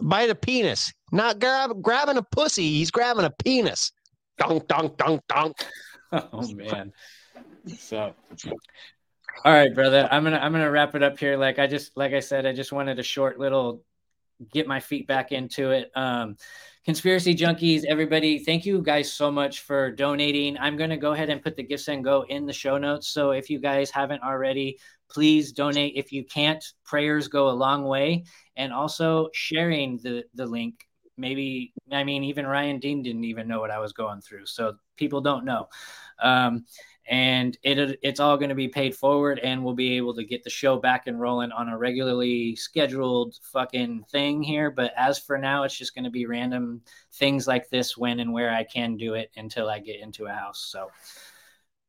by 0.01 0.27
the 0.27 0.35
penis. 0.35 0.91
Not 1.11 1.39
grab, 1.39 1.81
grabbing 1.81 2.17
a 2.17 2.23
pussy. 2.23 2.69
He's 2.69 2.91
grabbing 2.91 3.25
a 3.25 3.31
penis. 3.43 3.91
Dunk, 4.37 4.67
dunk, 4.67 4.97
dunk, 4.97 5.21
dunk. 5.27 5.57
Oh 6.13 6.45
man. 6.51 6.91
So, 7.77 8.13
all 9.45 9.53
right, 9.53 9.73
brother. 9.73 10.09
I'm 10.11 10.25
gonna 10.25 10.39
I'm 10.39 10.51
gonna 10.51 10.69
wrap 10.69 10.93
it 10.93 11.03
up 11.03 11.17
here. 11.17 11.37
Like 11.37 11.57
I 11.57 11.67
just 11.67 11.95
like 11.95 12.11
I 12.11 12.19
said, 12.19 12.45
I 12.45 12.51
just 12.51 12.73
wanted 12.73 12.99
a 12.99 13.03
short 13.03 13.39
little 13.39 13.85
get 14.51 14.67
my 14.67 14.79
feet 14.79 15.07
back 15.07 15.31
into 15.31 15.71
it. 15.71 15.91
Um, 15.95 16.37
conspiracy 16.85 17.35
junkies, 17.35 17.83
everybody, 17.85 18.39
thank 18.39 18.65
you 18.65 18.81
guys 18.81 19.11
so 19.11 19.31
much 19.31 19.61
for 19.61 19.91
donating. 19.91 20.57
I'm 20.57 20.77
gonna 20.77 20.97
go 20.97 21.11
ahead 21.13 21.29
and 21.29 21.41
put 21.41 21.55
the 21.55 21.63
GiveSendGo 21.63 22.27
in 22.29 22.45
the 22.45 22.53
show 22.53 22.77
notes. 22.77 23.07
So 23.07 23.31
if 23.31 23.49
you 23.49 23.59
guys 23.59 23.89
haven't 23.91 24.23
already, 24.23 24.79
please 25.09 25.51
donate. 25.51 25.93
If 25.95 26.11
you 26.11 26.23
can't, 26.23 26.63
prayers 26.85 27.27
go 27.27 27.49
a 27.49 27.51
long 27.51 27.83
way, 27.83 28.23
and 28.55 28.73
also 28.73 29.29
sharing 29.33 29.97
the 29.97 30.23
the 30.33 30.45
link. 30.45 30.87
Maybe 31.17 31.73
I 31.91 32.03
mean 32.03 32.23
even 32.23 32.47
Ryan 32.47 32.79
Dean 32.79 33.03
didn't 33.03 33.25
even 33.25 33.47
know 33.47 33.59
what 33.59 33.71
I 33.71 33.79
was 33.79 33.93
going 33.93 34.21
through, 34.21 34.45
so 34.47 34.75
people 34.97 35.21
don't 35.21 35.45
know. 35.45 35.67
Um, 36.21 36.65
and 37.07 37.57
it 37.63 37.99
it's 38.03 38.19
all 38.19 38.37
going 38.37 38.49
to 38.49 38.55
be 38.55 38.67
paid 38.67 38.95
forward 38.95 39.39
and 39.39 39.63
we'll 39.63 39.73
be 39.73 39.97
able 39.97 40.13
to 40.13 40.23
get 40.23 40.43
the 40.43 40.49
show 40.49 40.77
back 40.77 41.07
and 41.07 41.19
rolling 41.19 41.51
on 41.51 41.69
a 41.69 41.77
regularly 41.77 42.55
scheduled 42.55 43.35
fucking 43.41 44.03
thing 44.11 44.43
here. 44.43 44.69
But 44.69 44.93
as 44.95 45.17
for 45.17 45.37
now 45.37 45.63
it's 45.63 45.77
just 45.77 45.95
going 45.95 46.03
to 46.03 46.11
be 46.11 46.25
random 46.25 46.81
things 47.13 47.47
like 47.47 47.69
this 47.69 47.97
when 47.97 48.19
and 48.19 48.31
where 48.31 48.51
i 48.51 48.63
can 48.63 48.97
do 48.97 49.15
it 49.15 49.31
until 49.35 49.69
i 49.69 49.79
get 49.79 49.99
into 49.99 50.25
a 50.25 50.31
house. 50.31 50.67
So 50.71 50.89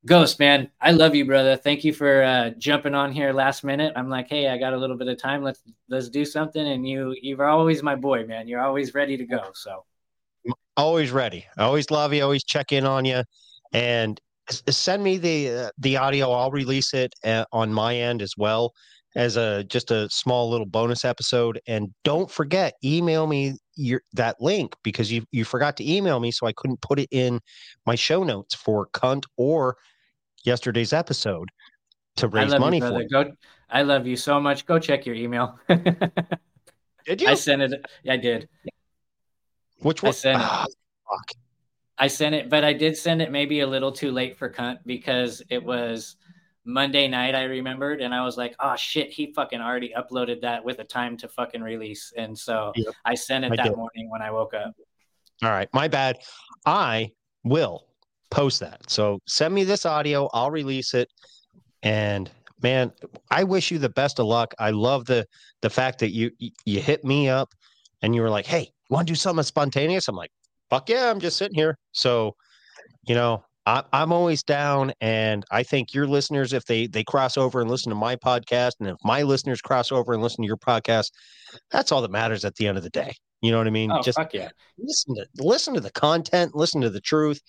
ghost 0.04 0.40
man 0.40 0.68
i 0.80 0.90
love 0.90 1.14
you 1.14 1.24
brother. 1.24 1.56
Thank 1.56 1.84
you 1.84 1.92
for 1.92 2.22
uh, 2.22 2.50
jumping 2.58 2.94
on 2.94 3.12
here 3.12 3.32
last 3.32 3.64
minute. 3.64 3.92
I'm 3.94 4.08
like 4.08 4.28
hey 4.28 4.48
i 4.48 4.56
got 4.56 4.72
a 4.72 4.78
little 4.78 4.96
bit 4.96 5.08
of 5.08 5.18
time. 5.18 5.42
Let's 5.42 5.62
let's 5.88 6.08
do 6.08 6.24
something. 6.24 6.66
And 6.66 6.88
you 6.88 7.14
you're 7.20 7.46
always 7.46 7.82
my 7.82 7.96
boy 7.96 8.26
man. 8.26 8.48
You're 8.48 8.62
always 8.62 8.94
ready 8.94 9.16
to 9.18 9.24
go 9.24 9.50
so. 9.54 9.84
Always 10.74 11.10
ready. 11.10 11.46
I 11.58 11.64
Always 11.64 11.90
love 11.90 12.14
you. 12.14 12.22
Always 12.22 12.44
check 12.44 12.72
in 12.72 12.86
on 12.86 13.04
you. 13.04 13.22
And 13.74 14.18
send 14.50 15.02
me 15.02 15.18
the 15.18 15.48
uh, 15.50 15.70
the 15.78 15.96
audio. 15.96 16.30
I'll 16.32 16.50
release 16.50 16.94
it 16.94 17.14
uh, 17.24 17.44
on 17.52 17.72
my 17.72 17.96
end 17.96 18.22
as 18.22 18.34
well 18.36 18.72
as 19.14 19.36
a 19.36 19.64
just 19.64 19.90
a 19.90 20.08
small 20.10 20.50
little 20.50 20.66
bonus 20.66 21.04
episode. 21.04 21.60
And 21.66 21.92
don't 22.04 22.30
forget, 22.30 22.74
email 22.84 23.26
me 23.26 23.56
your 23.76 24.02
that 24.14 24.36
link 24.40 24.74
because 24.82 25.10
you 25.12 25.24
you 25.32 25.44
forgot 25.44 25.76
to 25.78 25.90
email 25.90 26.20
me, 26.20 26.30
so 26.30 26.46
I 26.46 26.52
couldn't 26.52 26.80
put 26.80 26.98
it 26.98 27.08
in 27.10 27.40
my 27.86 27.94
show 27.94 28.24
notes 28.24 28.54
for 28.54 28.88
cunt 28.94 29.24
or 29.36 29.76
yesterday's 30.44 30.92
episode 30.92 31.48
to 32.16 32.28
raise 32.28 32.50
money 32.58 32.78
you 32.78 32.86
for. 32.88 33.04
go 33.04 33.30
i 33.70 33.82
love 33.82 34.06
you 34.06 34.16
so 34.16 34.40
much 34.40 34.66
go 34.66 34.78
check 34.78 35.06
your 35.06 35.14
email 35.14 35.58
Did 35.68 37.20
you? 37.22 37.28
i 37.28 37.34
sent 37.34 37.62
it 37.62 37.86
i 38.08 38.16
did 38.16 38.48
Which 39.78 40.02
I 40.04 40.10
sent 40.10 40.40
it. 40.40 40.44
Ah, 40.44 40.66
fuck. 41.08 41.41
I 42.02 42.08
sent 42.08 42.34
it, 42.34 42.50
but 42.50 42.64
I 42.64 42.72
did 42.72 42.96
send 42.96 43.22
it 43.22 43.30
maybe 43.30 43.60
a 43.60 43.66
little 43.68 43.92
too 43.92 44.10
late 44.10 44.36
for 44.36 44.50
cunt 44.50 44.80
because 44.84 45.40
it 45.50 45.62
was 45.62 46.16
Monday 46.64 47.06
night. 47.06 47.36
I 47.36 47.44
remembered, 47.44 48.00
and 48.00 48.12
I 48.12 48.24
was 48.24 48.36
like, 48.36 48.56
"Oh 48.58 48.74
shit, 48.74 49.12
he 49.12 49.32
fucking 49.32 49.60
already 49.60 49.94
uploaded 49.96 50.40
that 50.40 50.64
with 50.64 50.80
a 50.80 50.84
time 50.84 51.16
to 51.18 51.28
fucking 51.28 51.62
release." 51.62 52.12
And 52.16 52.36
so 52.36 52.72
Yep, 52.74 52.94
I 53.04 53.14
sent 53.14 53.44
it 53.44 53.52
I 53.52 53.56
that 53.56 53.62
did. 53.66 53.76
morning 53.76 54.10
when 54.10 54.20
I 54.20 54.32
woke 54.32 54.52
up. 54.52 54.74
All 55.44 55.50
right, 55.50 55.68
my 55.72 55.86
bad. 55.86 56.18
I 56.66 57.12
will 57.44 57.86
post 58.32 58.58
that. 58.58 58.90
So 58.90 59.20
send 59.28 59.54
me 59.54 59.62
this 59.62 59.86
audio. 59.86 60.28
I'll 60.32 60.50
release 60.50 60.94
it. 60.94 61.08
And 61.84 62.28
man, 62.62 62.90
I 63.30 63.44
wish 63.44 63.70
you 63.70 63.78
the 63.78 63.90
best 63.90 64.18
of 64.18 64.26
luck. 64.26 64.54
I 64.58 64.70
love 64.70 65.04
the 65.04 65.24
the 65.60 65.70
fact 65.70 66.00
that 66.00 66.10
you 66.10 66.32
you- 66.40 66.80
hit 66.80 67.04
me 67.04 67.28
up 67.28 67.54
and 68.02 68.12
you 68.12 68.22
were 68.22 68.30
like, 68.30 68.46
"Hey, 68.46 68.62
you 68.90 68.94
want 68.96 69.06
to 69.06 69.12
do 69.12 69.16
something 69.16 69.44
spontaneous?" 69.44 70.08
I'm 70.08 70.16
like, 70.16 70.32
"Fuck 70.72 70.88
yeah!" 70.88 71.10
I'm 71.10 71.20
just 71.20 71.36
sitting 71.36 71.54
here. 71.54 71.76
So, 71.92 72.34
you 73.06 73.14
know, 73.14 73.44
I, 73.66 73.84
I'm 73.92 74.10
always 74.10 74.42
down, 74.42 74.92
and 75.02 75.44
I 75.50 75.64
think 75.64 75.92
your 75.92 76.06
listeners, 76.06 76.54
if 76.54 76.64
they 76.64 76.86
they 76.86 77.04
cross 77.04 77.36
over 77.36 77.60
and 77.60 77.70
listen 77.70 77.90
to 77.90 77.96
my 77.96 78.16
podcast, 78.16 78.72
and 78.80 78.88
if 78.88 78.96
my 79.04 79.22
listeners 79.22 79.60
cross 79.60 79.92
over 79.92 80.14
and 80.14 80.22
listen 80.22 80.42
to 80.42 80.46
your 80.46 80.56
podcast, 80.56 81.10
that's 81.70 81.92
all 81.92 82.00
that 82.00 82.10
matters 82.10 82.46
at 82.46 82.54
the 82.54 82.66
end 82.66 82.78
of 82.78 82.84
the 82.84 82.90
day. 82.90 83.14
You 83.42 83.50
know 83.50 83.58
what 83.58 83.66
I 83.66 83.70
mean? 83.70 83.92
Oh, 83.92 84.00
just 84.00 84.16
fuck 84.16 84.32
yeah. 84.32 84.48
listen 84.78 85.14
to 85.16 85.26
listen 85.36 85.74
to 85.74 85.80
the 85.80 85.92
content, 85.92 86.54
listen 86.54 86.80
to 86.80 86.90
the 86.90 87.02
truth, 87.02 87.42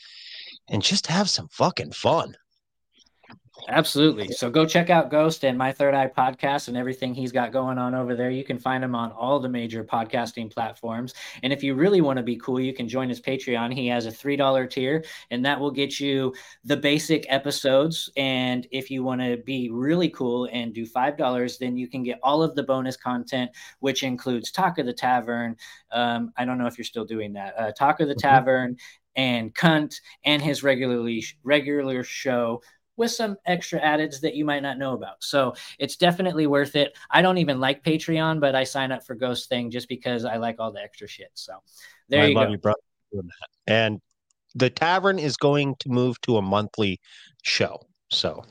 and 0.70 0.82
just 0.82 1.08
have 1.08 1.30
some 1.30 1.48
fucking 1.50 1.94
fun. 1.94 2.36
Absolutely. 3.70 4.28
So 4.30 4.50
go 4.50 4.66
check 4.66 4.90
out 4.90 5.10
Ghost 5.10 5.46
and 5.46 5.58
My 5.58 5.72
Third 5.72 5.94
Eye 5.94 6.08
podcast 6.08 6.68
and 6.68 6.76
everything 6.76 7.14
he's 7.14 7.32
got 7.32 7.52
going 7.52 7.78
on 7.78 7.96
over 7.96 8.16
there. 8.16 8.30
You 8.30 8.44
can 8.44 8.60
find 8.60 8.84
him 8.84 8.96
on 8.96 9.12
all 9.12 9.40
the 9.40 9.50
major 9.50 9.84
podcasting 9.84 10.52
platforms. 10.52 11.14
And 11.44 11.54
if 11.54 11.64
you 11.64 11.74
really 11.74 12.02
want 12.02 12.18
to 12.18 12.24
be 12.24 12.36
cool, 12.36 12.60
you 12.60 12.74
can 12.74 12.88
join 12.88 13.10
his 13.10 13.22
Patreon. 13.22 13.74
He 13.74 13.88
has 13.88 14.06
a 14.06 14.12
$3 14.12 14.70
tier, 14.70 15.04
and 15.32 15.46
that 15.46 15.60
will 15.60 15.72
get 15.72 16.00
you 16.00 16.34
the 16.64 16.78
basic 16.78 17.26
episodes. 17.30 18.10
And 18.18 18.68
if 18.72 18.90
you 18.90 19.04
want 19.04 19.22
to 19.22 19.38
be 19.38 19.70
really 19.70 20.10
cool 20.10 20.50
and 20.52 20.74
do 20.74 20.86
$5, 20.86 21.58
then 21.60 21.78
you 21.78 21.88
can 21.88 22.04
get 22.04 22.20
all 22.22 22.44
of 22.44 22.56
the 22.56 22.64
bonus 22.64 22.98
content, 22.98 23.52
which 23.80 24.04
includes 24.04 24.52
Talk 24.52 24.78
of 24.78 24.86
the 24.86 24.94
Tavern. 24.94 25.56
Um, 25.92 26.34
I 26.38 26.46
don't 26.46 26.58
know 26.58 26.68
if 26.68 26.78
you're 26.78 26.86
still 26.86 27.06
doing 27.06 27.34
that. 27.34 27.54
Uh, 27.58 27.72
Talk 27.72 28.00
of 28.00 28.08
the 28.08 28.16
Tavern 28.16 28.78
and 29.16 29.54
Cunt 29.54 29.96
and 30.26 30.42
his 30.42 30.64
regularly 30.64 31.24
regular 31.44 32.04
show 32.04 32.62
with 32.96 33.12
some 33.12 33.38
extra 33.46 33.80
addeds 33.80 34.22
that 34.22 34.36
you 34.36 34.46
might 34.46 34.62
not 34.62 34.78
know 34.78 34.94
about. 34.94 35.24
So 35.24 35.56
it's 35.80 35.96
definitely 35.96 36.48
worth 36.48 36.76
it. 36.76 36.96
I 37.10 37.22
don't 37.22 37.38
even 37.40 37.60
like 37.60 37.84
Patreon, 37.84 38.40
but 38.40 38.56
I 38.56 38.64
sign 38.64 38.92
up 38.92 39.06
for 39.06 39.16
Ghost 39.16 39.50
Thing 39.50 39.72
just 39.72 39.90
because 39.90 40.26
I 40.26 40.38
like 40.38 40.58
all 40.60 40.72
the 40.72 40.82
extra 40.82 41.08
shit. 41.08 41.32
So 41.34 41.54
there 42.10 42.24
I 42.24 42.28
you 42.28 42.36
love 42.36 42.48
go. 42.48 42.52
you, 42.52 42.58
brother. 42.60 42.80
for 43.10 43.18
doing 43.18 43.28
that. 43.28 43.74
And 43.74 44.02
the 44.56 44.70
tavern 44.70 45.20
is 45.20 45.38
going 45.38 45.76
to 45.80 45.90
move 45.90 46.20
to 46.22 46.38
a 46.38 46.42
monthly 46.42 47.00
show. 47.42 47.88
So 48.12 48.46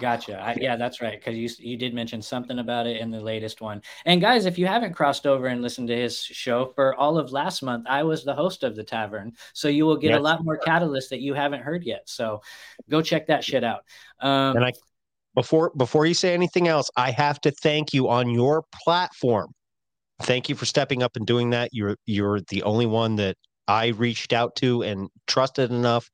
Gotcha. 0.00 0.40
I, 0.40 0.56
yeah, 0.58 0.76
that's 0.76 1.02
right. 1.02 1.20
Because 1.20 1.36
you 1.36 1.48
you 1.58 1.76
did 1.76 1.92
mention 1.92 2.22
something 2.22 2.58
about 2.58 2.86
it 2.86 2.96
in 2.96 3.10
the 3.10 3.20
latest 3.20 3.60
one. 3.60 3.82
And 4.06 4.20
guys, 4.20 4.46
if 4.46 4.58
you 4.58 4.66
haven't 4.66 4.94
crossed 4.94 5.26
over 5.26 5.46
and 5.46 5.60
listened 5.60 5.88
to 5.88 5.96
his 5.96 6.18
show 6.18 6.72
for 6.74 6.94
all 6.94 7.18
of 7.18 7.32
last 7.32 7.62
month, 7.62 7.86
I 7.88 8.02
was 8.02 8.24
the 8.24 8.34
host 8.34 8.64
of 8.64 8.74
the 8.74 8.82
tavern, 8.82 9.34
so 9.52 9.68
you 9.68 9.84
will 9.84 9.98
get 9.98 10.10
Yes, 10.10 10.18
a 10.18 10.22
lot 10.22 10.42
more 10.42 10.56
catalyst 10.56 11.10
that 11.10 11.20
you 11.20 11.34
haven't 11.34 11.60
heard 11.60 11.84
yet. 11.84 12.02
So 12.06 12.40
go 12.88 13.02
check 13.02 13.26
that 13.26 13.44
shit 13.44 13.62
out. 13.62 13.84
Um, 14.20 14.56
and 14.56 14.64
I 14.64 14.72
before 15.34 15.70
before 15.76 16.06
you 16.06 16.14
say 16.14 16.32
anything 16.32 16.66
else, 16.66 16.90
I 16.96 17.10
have 17.10 17.38
to 17.42 17.50
thank 17.50 17.92
you 17.92 18.08
on 18.08 18.30
your 18.30 18.64
platform. 18.82 19.52
Thank 20.22 20.48
you 20.48 20.54
for 20.54 20.64
stepping 20.64 21.02
up 21.02 21.16
and 21.16 21.26
doing 21.26 21.50
that. 21.50 21.68
You're 21.72 21.96
you're 22.06 22.40
the 22.48 22.62
only 22.62 22.86
one 22.86 23.16
that 23.16 23.36
I 23.68 23.88
reached 23.88 24.32
out 24.32 24.56
to 24.56 24.82
and 24.82 25.10
trusted 25.26 25.70
enough 25.70 26.08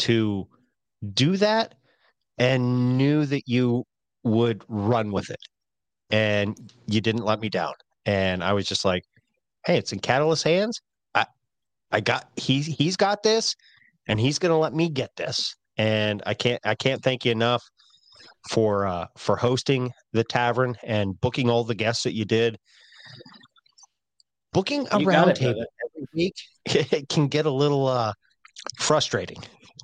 to 0.00 0.48
do 1.14 1.36
that 1.36 1.74
and 2.38 2.96
knew 2.96 3.24
that 3.26 3.42
you 3.46 3.84
would 4.24 4.64
run 4.68 5.12
with 5.12 5.30
it. 5.30 5.40
And 6.10 6.56
you 6.86 7.00
didn't 7.00 7.24
let 7.24 7.40
me 7.40 7.48
down. 7.48 7.72
And 8.04 8.42
I 8.44 8.52
was 8.52 8.66
just 8.66 8.84
like, 8.84 9.02
hey, 9.64 9.78
it's 9.78 9.92
in 9.92 10.00
Catalyst 10.00 10.44
hands. 10.44 10.80
I 11.14 11.26
I 11.90 12.00
got 12.00 12.28
he's 12.36 12.66
he's 12.66 12.96
got 12.96 13.22
this 13.22 13.54
and 14.08 14.18
he's 14.20 14.38
gonna 14.38 14.58
let 14.58 14.74
me 14.74 14.88
get 14.88 15.10
this. 15.16 15.54
And 15.76 16.22
I 16.26 16.34
can't 16.34 16.60
I 16.64 16.74
can't 16.74 17.02
thank 17.02 17.24
you 17.24 17.32
enough 17.32 17.62
for 18.50 18.86
uh 18.86 19.06
for 19.16 19.36
hosting 19.36 19.92
the 20.12 20.24
tavern 20.24 20.76
and 20.82 21.18
booking 21.20 21.48
all 21.48 21.64
the 21.64 21.74
guests 21.74 22.02
that 22.04 22.14
you 22.14 22.24
did. 22.24 22.58
Booking 24.52 24.86
a 24.90 24.98
You 24.98 25.06
got 25.06 25.28
it, 25.28 25.38
roundtable 25.38 25.64
every 25.86 26.08
week 26.14 26.34
it 26.66 27.08
can 27.08 27.28
get 27.28 27.46
a 27.46 27.50
little 27.50 27.86
uh 27.86 28.12
frustrating, 28.78 29.42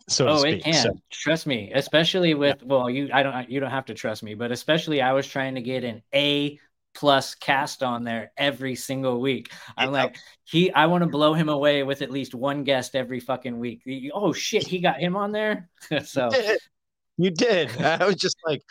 so 0.09 0.29
oh, 0.29 0.43
it 0.43 0.65
can. 0.65 0.75
So, 0.75 1.01
Trust 1.11 1.47
me, 1.47 1.71
especially 1.75 2.35
with 2.35 2.63
well, 2.63 2.89
you 2.89 3.11
I 3.13 3.23
don't 3.23 3.51
you 3.51 3.61
don't 3.61 3.71
have 3.71 3.87
to 3.87 3.95
trust 3.95 4.23
me, 4.23 4.35
but 4.35 4.51
especially 4.51 5.03
I 5.03 5.13
was 5.13 5.27
trying 5.27 5.55
to 5.55 5.61
get 5.61 5.85
an 5.85 6.03
A 6.15 6.59
plus 6.95 7.35
cast 7.35 7.83
on 7.83 8.05
there 8.05 8.33
every 8.37 8.75
single 8.75 9.21
week. 9.21 9.53
I'm 9.77 9.93
like, 9.93 10.17
he 10.45 10.73
I 10.73 10.87
want 10.87 11.05
to 11.05 11.11
blow 11.11 11.35
him 11.35 11.49
away 11.49 11.83
with 11.83 12.03
at 12.03 12.11
least 12.11 12.35
one 12.35 12.65
guest 12.65 12.97
every 12.97 13.21
fucking 13.21 13.59
week. 13.59 13.83
Oh 14.13 14.33
shit, 14.33 14.67
he 14.67 14.81
got 14.81 14.99
him 14.99 15.15
on 15.15 15.31
there. 15.31 15.69
so 16.05 16.31
you 17.17 17.31
did. 17.31 17.71
I 17.81 18.05
was 18.07 18.17
just 18.17 18.37
like, 18.47 18.63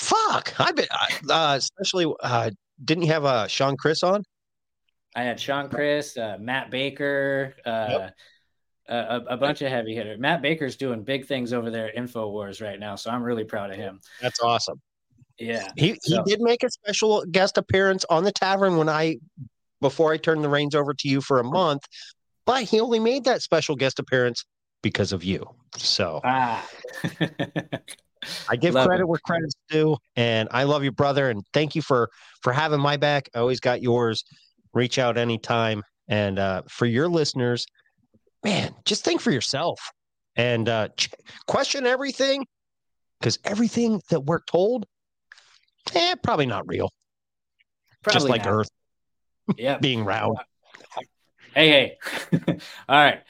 fuck. 0.00 0.54
I've 0.60 0.76
been 0.76 0.86
uh, 1.30 1.54
especially 1.58 2.12
uh 2.22 2.50
didn't 2.84 3.04
you 3.04 3.12
have 3.12 3.24
uh 3.24 3.46
Sean 3.46 3.76
Chris 3.76 4.02
on? 4.02 4.22
I 5.16 5.22
had 5.22 5.40
Sean 5.40 5.68
Chris, 5.68 6.16
uh, 6.16 6.36
Matt 6.38 6.70
Baker, 6.70 7.56
uh, 7.66 7.70
a, 7.70 8.14
a, 8.90 9.24
a 9.30 9.36
bunch 9.36 9.62
of 9.62 9.70
heavy 9.70 9.94
hitter. 9.94 10.16
Matt 10.18 10.42
Baker's 10.42 10.76
doing 10.76 11.02
big 11.02 11.26
things 11.26 11.52
over 11.52 11.70
there 11.70 11.88
at 11.88 11.96
Infowars 11.96 12.60
right 12.62 12.78
now, 12.78 12.96
so 12.96 13.10
I'm 13.10 13.22
really 13.22 13.44
proud 13.44 13.70
of 13.70 13.76
him. 13.76 14.00
That's 14.20 14.40
awesome. 14.40 14.80
Yeah, 15.38 15.68
He 15.76 15.92
he 15.92 15.98
So- 16.16 16.22
did 16.24 16.40
make 16.40 16.62
a 16.64 16.70
special 16.70 17.24
guest 17.30 17.56
appearance 17.56 18.04
on 18.10 18.24
the 18.24 18.32
tavern 18.32 18.76
when 18.76 18.88
I 18.88 19.16
before 19.80 20.12
I 20.12 20.18
turned 20.18 20.44
the 20.44 20.48
reins 20.50 20.74
over 20.74 20.92
to 20.92 21.08
you 21.08 21.20
for 21.22 21.38
a 21.40 21.44
month, 21.44 21.82
but 22.44 22.64
he 22.64 22.80
only 22.80 22.98
made 22.98 23.24
that 23.24 23.40
special 23.40 23.74
guest 23.76 23.98
appearance 23.98 24.44
because 24.82 25.12
of 25.12 25.24
you. 25.24 25.48
So 25.78 26.20
ah. 26.24 26.68
I 28.50 28.56
give 28.56 28.74
Love 28.74 28.86
credit 28.86 29.04
it. 29.04 29.08
where 29.08 29.18
credit's 29.24 29.54
due, 29.70 29.96
and 30.16 30.48
I 30.52 30.64
love 30.64 30.84
you, 30.84 30.92
brother, 30.92 31.30
and 31.30 31.42
thank 31.54 31.74
you 31.74 31.80
for 31.80 32.10
for 32.42 32.52
having 32.52 32.80
my 32.80 32.96
back. 32.98 33.30
I 33.34 33.38
always 33.38 33.60
got 33.60 33.80
yours. 33.82 34.24
Reach 34.74 34.98
out 34.98 35.16
anytime, 35.16 35.82
and 36.08 36.38
uh, 36.38 36.62
for 36.68 36.84
your 36.84 37.08
listeners, 37.08 37.64
man, 38.44 38.74
just 38.84 39.04
think 39.04 39.20
for 39.20 39.30
yourself 39.30 39.80
and 40.36 40.68
uh, 40.68 40.88
question 41.46 41.86
everything 41.86 42.46
because 43.18 43.38
everything 43.44 44.00
that 44.10 44.20
we're 44.20 44.40
told, 44.42 44.86
eh, 45.94 46.14
probably 46.22 46.46
not 46.46 46.66
real. 46.66 46.90
just 48.10 48.28
like 48.28 48.44
not. 48.44 48.52
Earth 48.52 48.68
Yeah. 49.56 49.78
being 49.78 50.04
round. 50.04 50.38
Hey, 51.54 51.96
hey. 52.30 52.38
All 52.88 52.96
right. 52.96 53.20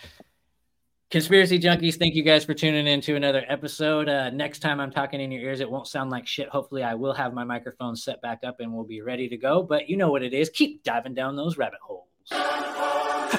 Conspiracy 1.10 1.58
junkies, 1.58 1.96
thank 1.96 2.14
you 2.14 2.22
guys 2.22 2.44
for 2.44 2.54
tuning 2.54 2.86
in 2.86 3.00
to 3.00 3.16
another 3.16 3.44
episode. 3.48 4.08
Uh, 4.08 4.30
next 4.30 4.60
time 4.60 4.78
I'm 4.78 4.92
talking 4.92 5.20
in 5.20 5.32
your 5.32 5.42
ears, 5.42 5.58
it 5.58 5.68
won't 5.68 5.88
sound 5.88 6.10
like 6.10 6.24
shit. 6.28 6.48
Hopefully, 6.48 6.84
I 6.84 6.94
will 6.94 7.14
have 7.14 7.34
my 7.34 7.42
microphone 7.42 7.96
set 7.96 8.22
back 8.22 8.40
up 8.46 8.60
and 8.60 8.72
we'll 8.72 8.84
be 8.84 9.00
ready 9.00 9.28
to 9.30 9.36
go. 9.36 9.62
But 9.62 9.88
you 9.88 9.96
know 9.96 10.10
what 10.12 10.22
it 10.22 10.32
is. 10.32 10.50
Keep 10.50 10.84
diving 10.84 11.14
down 11.14 11.34
those 11.34 11.58
rabbit 11.58 11.80
holes. 11.82 12.06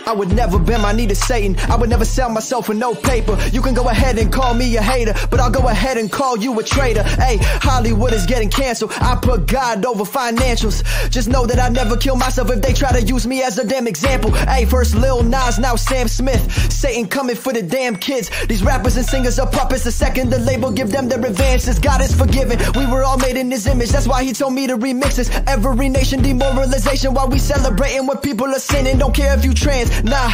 I 0.06 0.14
would 0.14 0.30
never 0.34 0.60
bend 0.60 0.84
my 0.84 0.92
knee 0.92 1.08
to 1.08 1.16
Satan. 1.16 1.56
I 1.72 1.76
would 1.76 1.90
never 1.90 2.06
sell 2.06 2.30
myself 2.30 2.68
for 2.68 2.74
no 2.74 2.94
paper. 2.94 3.38
You 3.52 3.62
can 3.62 3.74
go 3.74 3.90
ahead 3.90 4.18
and 4.18 4.32
call 4.32 4.54
me 4.54 4.76
a 4.78 4.82
hater, 4.82 5.14
but 5.30 5.40
I'll 5.40 5.52
go 5.52 5.68
ahead 5.68 5.98
and 5.98 6.12
call 6.12 6.38
you 6.38 6.60
a 6.60 6.64
traitor. 6.64 7.04
Hey, 7.04 7.38
Hollywood 7.42 8.14
is 8.14 8.26
getting 8.26 8.50
canceled. 8.50 8.92
I 8.96 9.16
put 9.16 9.48
God 9.48 9.86
over 9.86 10.04
financials. 10.04 10.84
Just 11.10 11.30
know 11.30 11.46
that 11.46 11.60
I 11.60 11.70
never 11.70 11.98
kill 11.98 12.16
myself 12.16 12.50
if 12.52 12.62
they 12.62 12.74
try 12.74 12.92
to 12.92 13.02
use 13.02 13.26
me 13.26 13.42
as 13.44 13.58
a 13.58 13.66
damn 13.66 13.88
example. 13.88 14.32
Hey, 14.32 14.66
first 14.66 14.96
Lil 14.96 15.24
Nas, 15.24 15.60
now 15.60 15.76
Sam 15.76 16.08
Smith. 16.08 16.72
Satan 16.72 17.08
coming 17.08 17.36
for 17.36 17.54
the 17.54 17.62
damn 17.62 17.96
kids. 17.96 18.30
These 18.48 18.64
rappers 18.64 18.98
and 18.98 19.06
singers 19.06 19.40
are 19.40 19.50
puppets. 19.50 19.84
The 19.84 19.92
second 19.92 20.30
the 20.30 20.40
label 20.40 20.72
give 20.72 20.92
them 20.92 21.08
their 21.08 21.24
advances, 21.24 21.80
God 21.80 22.02
is 22.02 22.14
forgiven. 22.16 22.60
We 22.76 22.86
were 22.86 23.04
all 23.04 23.18
made 23.18 23.38
in 23.38 23.50
His 23.50 23.68
image. 23.68 23.90
That's 23.90 24.08
why 24.08 24.24
He 24.24 24.34
told 24.34 24.54
me 24.54 24.68
to 24.68 24.78
remix 24.78 25.16
this. 25.16 25.30
Every 25.48 25.90
nation 25.90 26.22
demoralization 26.22 27.14
while 27.14 27.28
we 27.28 27.40
celebrating 27.40 28.08
when 28.08 28.18
people 28.18 28.48
are 28.48 28.60
sinning. 28.60 28.98
Don't 28.98 29.16
care 29.16 29.34
if 29.38 29.44
you 29.46 29.54
trans, 29.54 29.81
nah. 30.04 30.32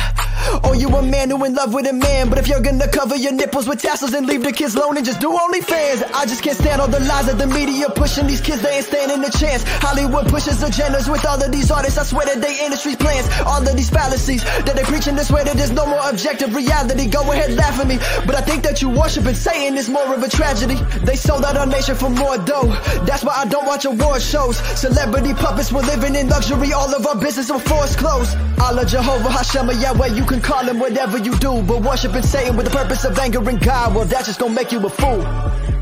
Or 0.63 0.75
you 0.75 0.87
a 0.89 1.01
man 1.01 1.29
who 1.29 1.43
in 1.43 1.53
love 1.53 1.73
with 1.73 1.87
a 1.87 1.93
man. 1.93 2.29
But 2.29 2.39
if 2.39 2.47
you're 2.47 2.61
gonna 2.61 2.87
cover 2.87 3.15
your 3.15 3.33
nipples 3.33 3.67
with 3.67 3.81
tassels 3.81 4.13
and 4.13 4.25
leave 4.25 4.43
the 4.43 4.51
kids 4.51 4.75
alone 4.75 4.97
and 4.97 5.05
just 5.05 5.19
do 5.19 5.31
only 5.31 5.61
OnlyFans, 5.61 6.03
I 6.13 6.25
just 6.25 6.43
can't 6.43 6.57
stand 6.57 6.81
all 6.81 6.87
the 6.87 6.99
lies 6.99 7.25
that 7.27 7.37
the 7.37 7.47
media 7.47 7.89
pushing. 7.89 8.27
These 8.27 8.41
kids, 8.41 8.61
they 8.61 8.77
ain't 8.77 8.85
standing 8.85 9.23
a 9.23 9.31
chance. 9.31 9.63
Hollywood 9.83 10.27
pushes 10.29 10.63
agendas 10.63 11.11
with 11.11 11.25
all 11.25 11.41
of 11.41 11.51
these 11.51 11.69
artists. 11.71 11.97
I 11.97 12.03
swear 12.03 12.25
that 12.25 12.41
they 12.41 12.65
industry's 12.65 12.95
plans. 12.95 13.27
All 13.45 13.61
of 13.61 13.75
these 13.75 13.89
fallacies 13.89 14.43
that 14.43 14.75
they 14.75 14.83
preaching 14.83 15.15
this 15.15 15.31
way 15.31 15.43
that 15.43 15.55
there's 15.55 15.71
no 15.71 15.85
more 15.85 16.01
objective 16.09 16.55
reality. 16.55 17.07
Go 17.07 17.21
ahead, 17.31 17.53
laugh 17.53 17.79
at 17.79 17.87
me. 17.87 17.97
But 18.25 18.35
I 18.35 18.41
think 18.41 18.63
that 18.63 18.81
you 18.81 18.89
worshiping 18.89 19.35
Satan 19.35 19.77
is 19.77 19.89
more 19.89 20.13
of 20.13 20.23
a 20.23 20.29
tragedy. 20.29 20.75
They 21.03 21.15
sold 21.15 21.43
out 21.45 21.57
our 21.57 21.67
nation 21.67 21.95
for 21.95 22.09
more 22.09 22.37
dough. 22.37 22.67
That's 23.05 23.23
why 23.23 23.35
I 23.35 23.45
don't 23.45 23.65
watch 23.65 23.85
award 23.85 24.21
shows. 24.21 24.57
Celebrity 24.79 25.33
puppets, 25.33 25.71
we're 25.71 25.81
living 25.81 26.15
in 26.15 26.29
luxury. 26.29 26.73
All 26.73 26.93
of 26.93 27.05
our 27.05 27.15
business 27.15 27.49
will 27.49 27.59
forced 27.59 27.97
close. 27.97 28.35
Allah 28.59 28.85
Jehovah 28.85 29.29
Hashem 29.37 29.69
Yahweh, 29.69 30.07
you 30.07 30.25
can 30.25 30.41
call 30.41 30.63
him 30.63 30.79
whatever 30.79 31.19
you 31.19 31.37
do. 31.37 31.61
But 31.61 31.83
worshiping 31.83 32.23
Satan 32.23 32.57
with 32.57 32.65
the 32.65 32.71
purpose 32.71 33.05
of 33.05 33.19
angering 33.19 33.57
God, 33.57 33.93
well, 33.93 34.05
that's 34.05 34.25
just 34.25 34.39
gonna 34.39 34.51
make 34.51 34.71
you 34.71 34.83
a 34.83 34.89
fool. 34.89 35.76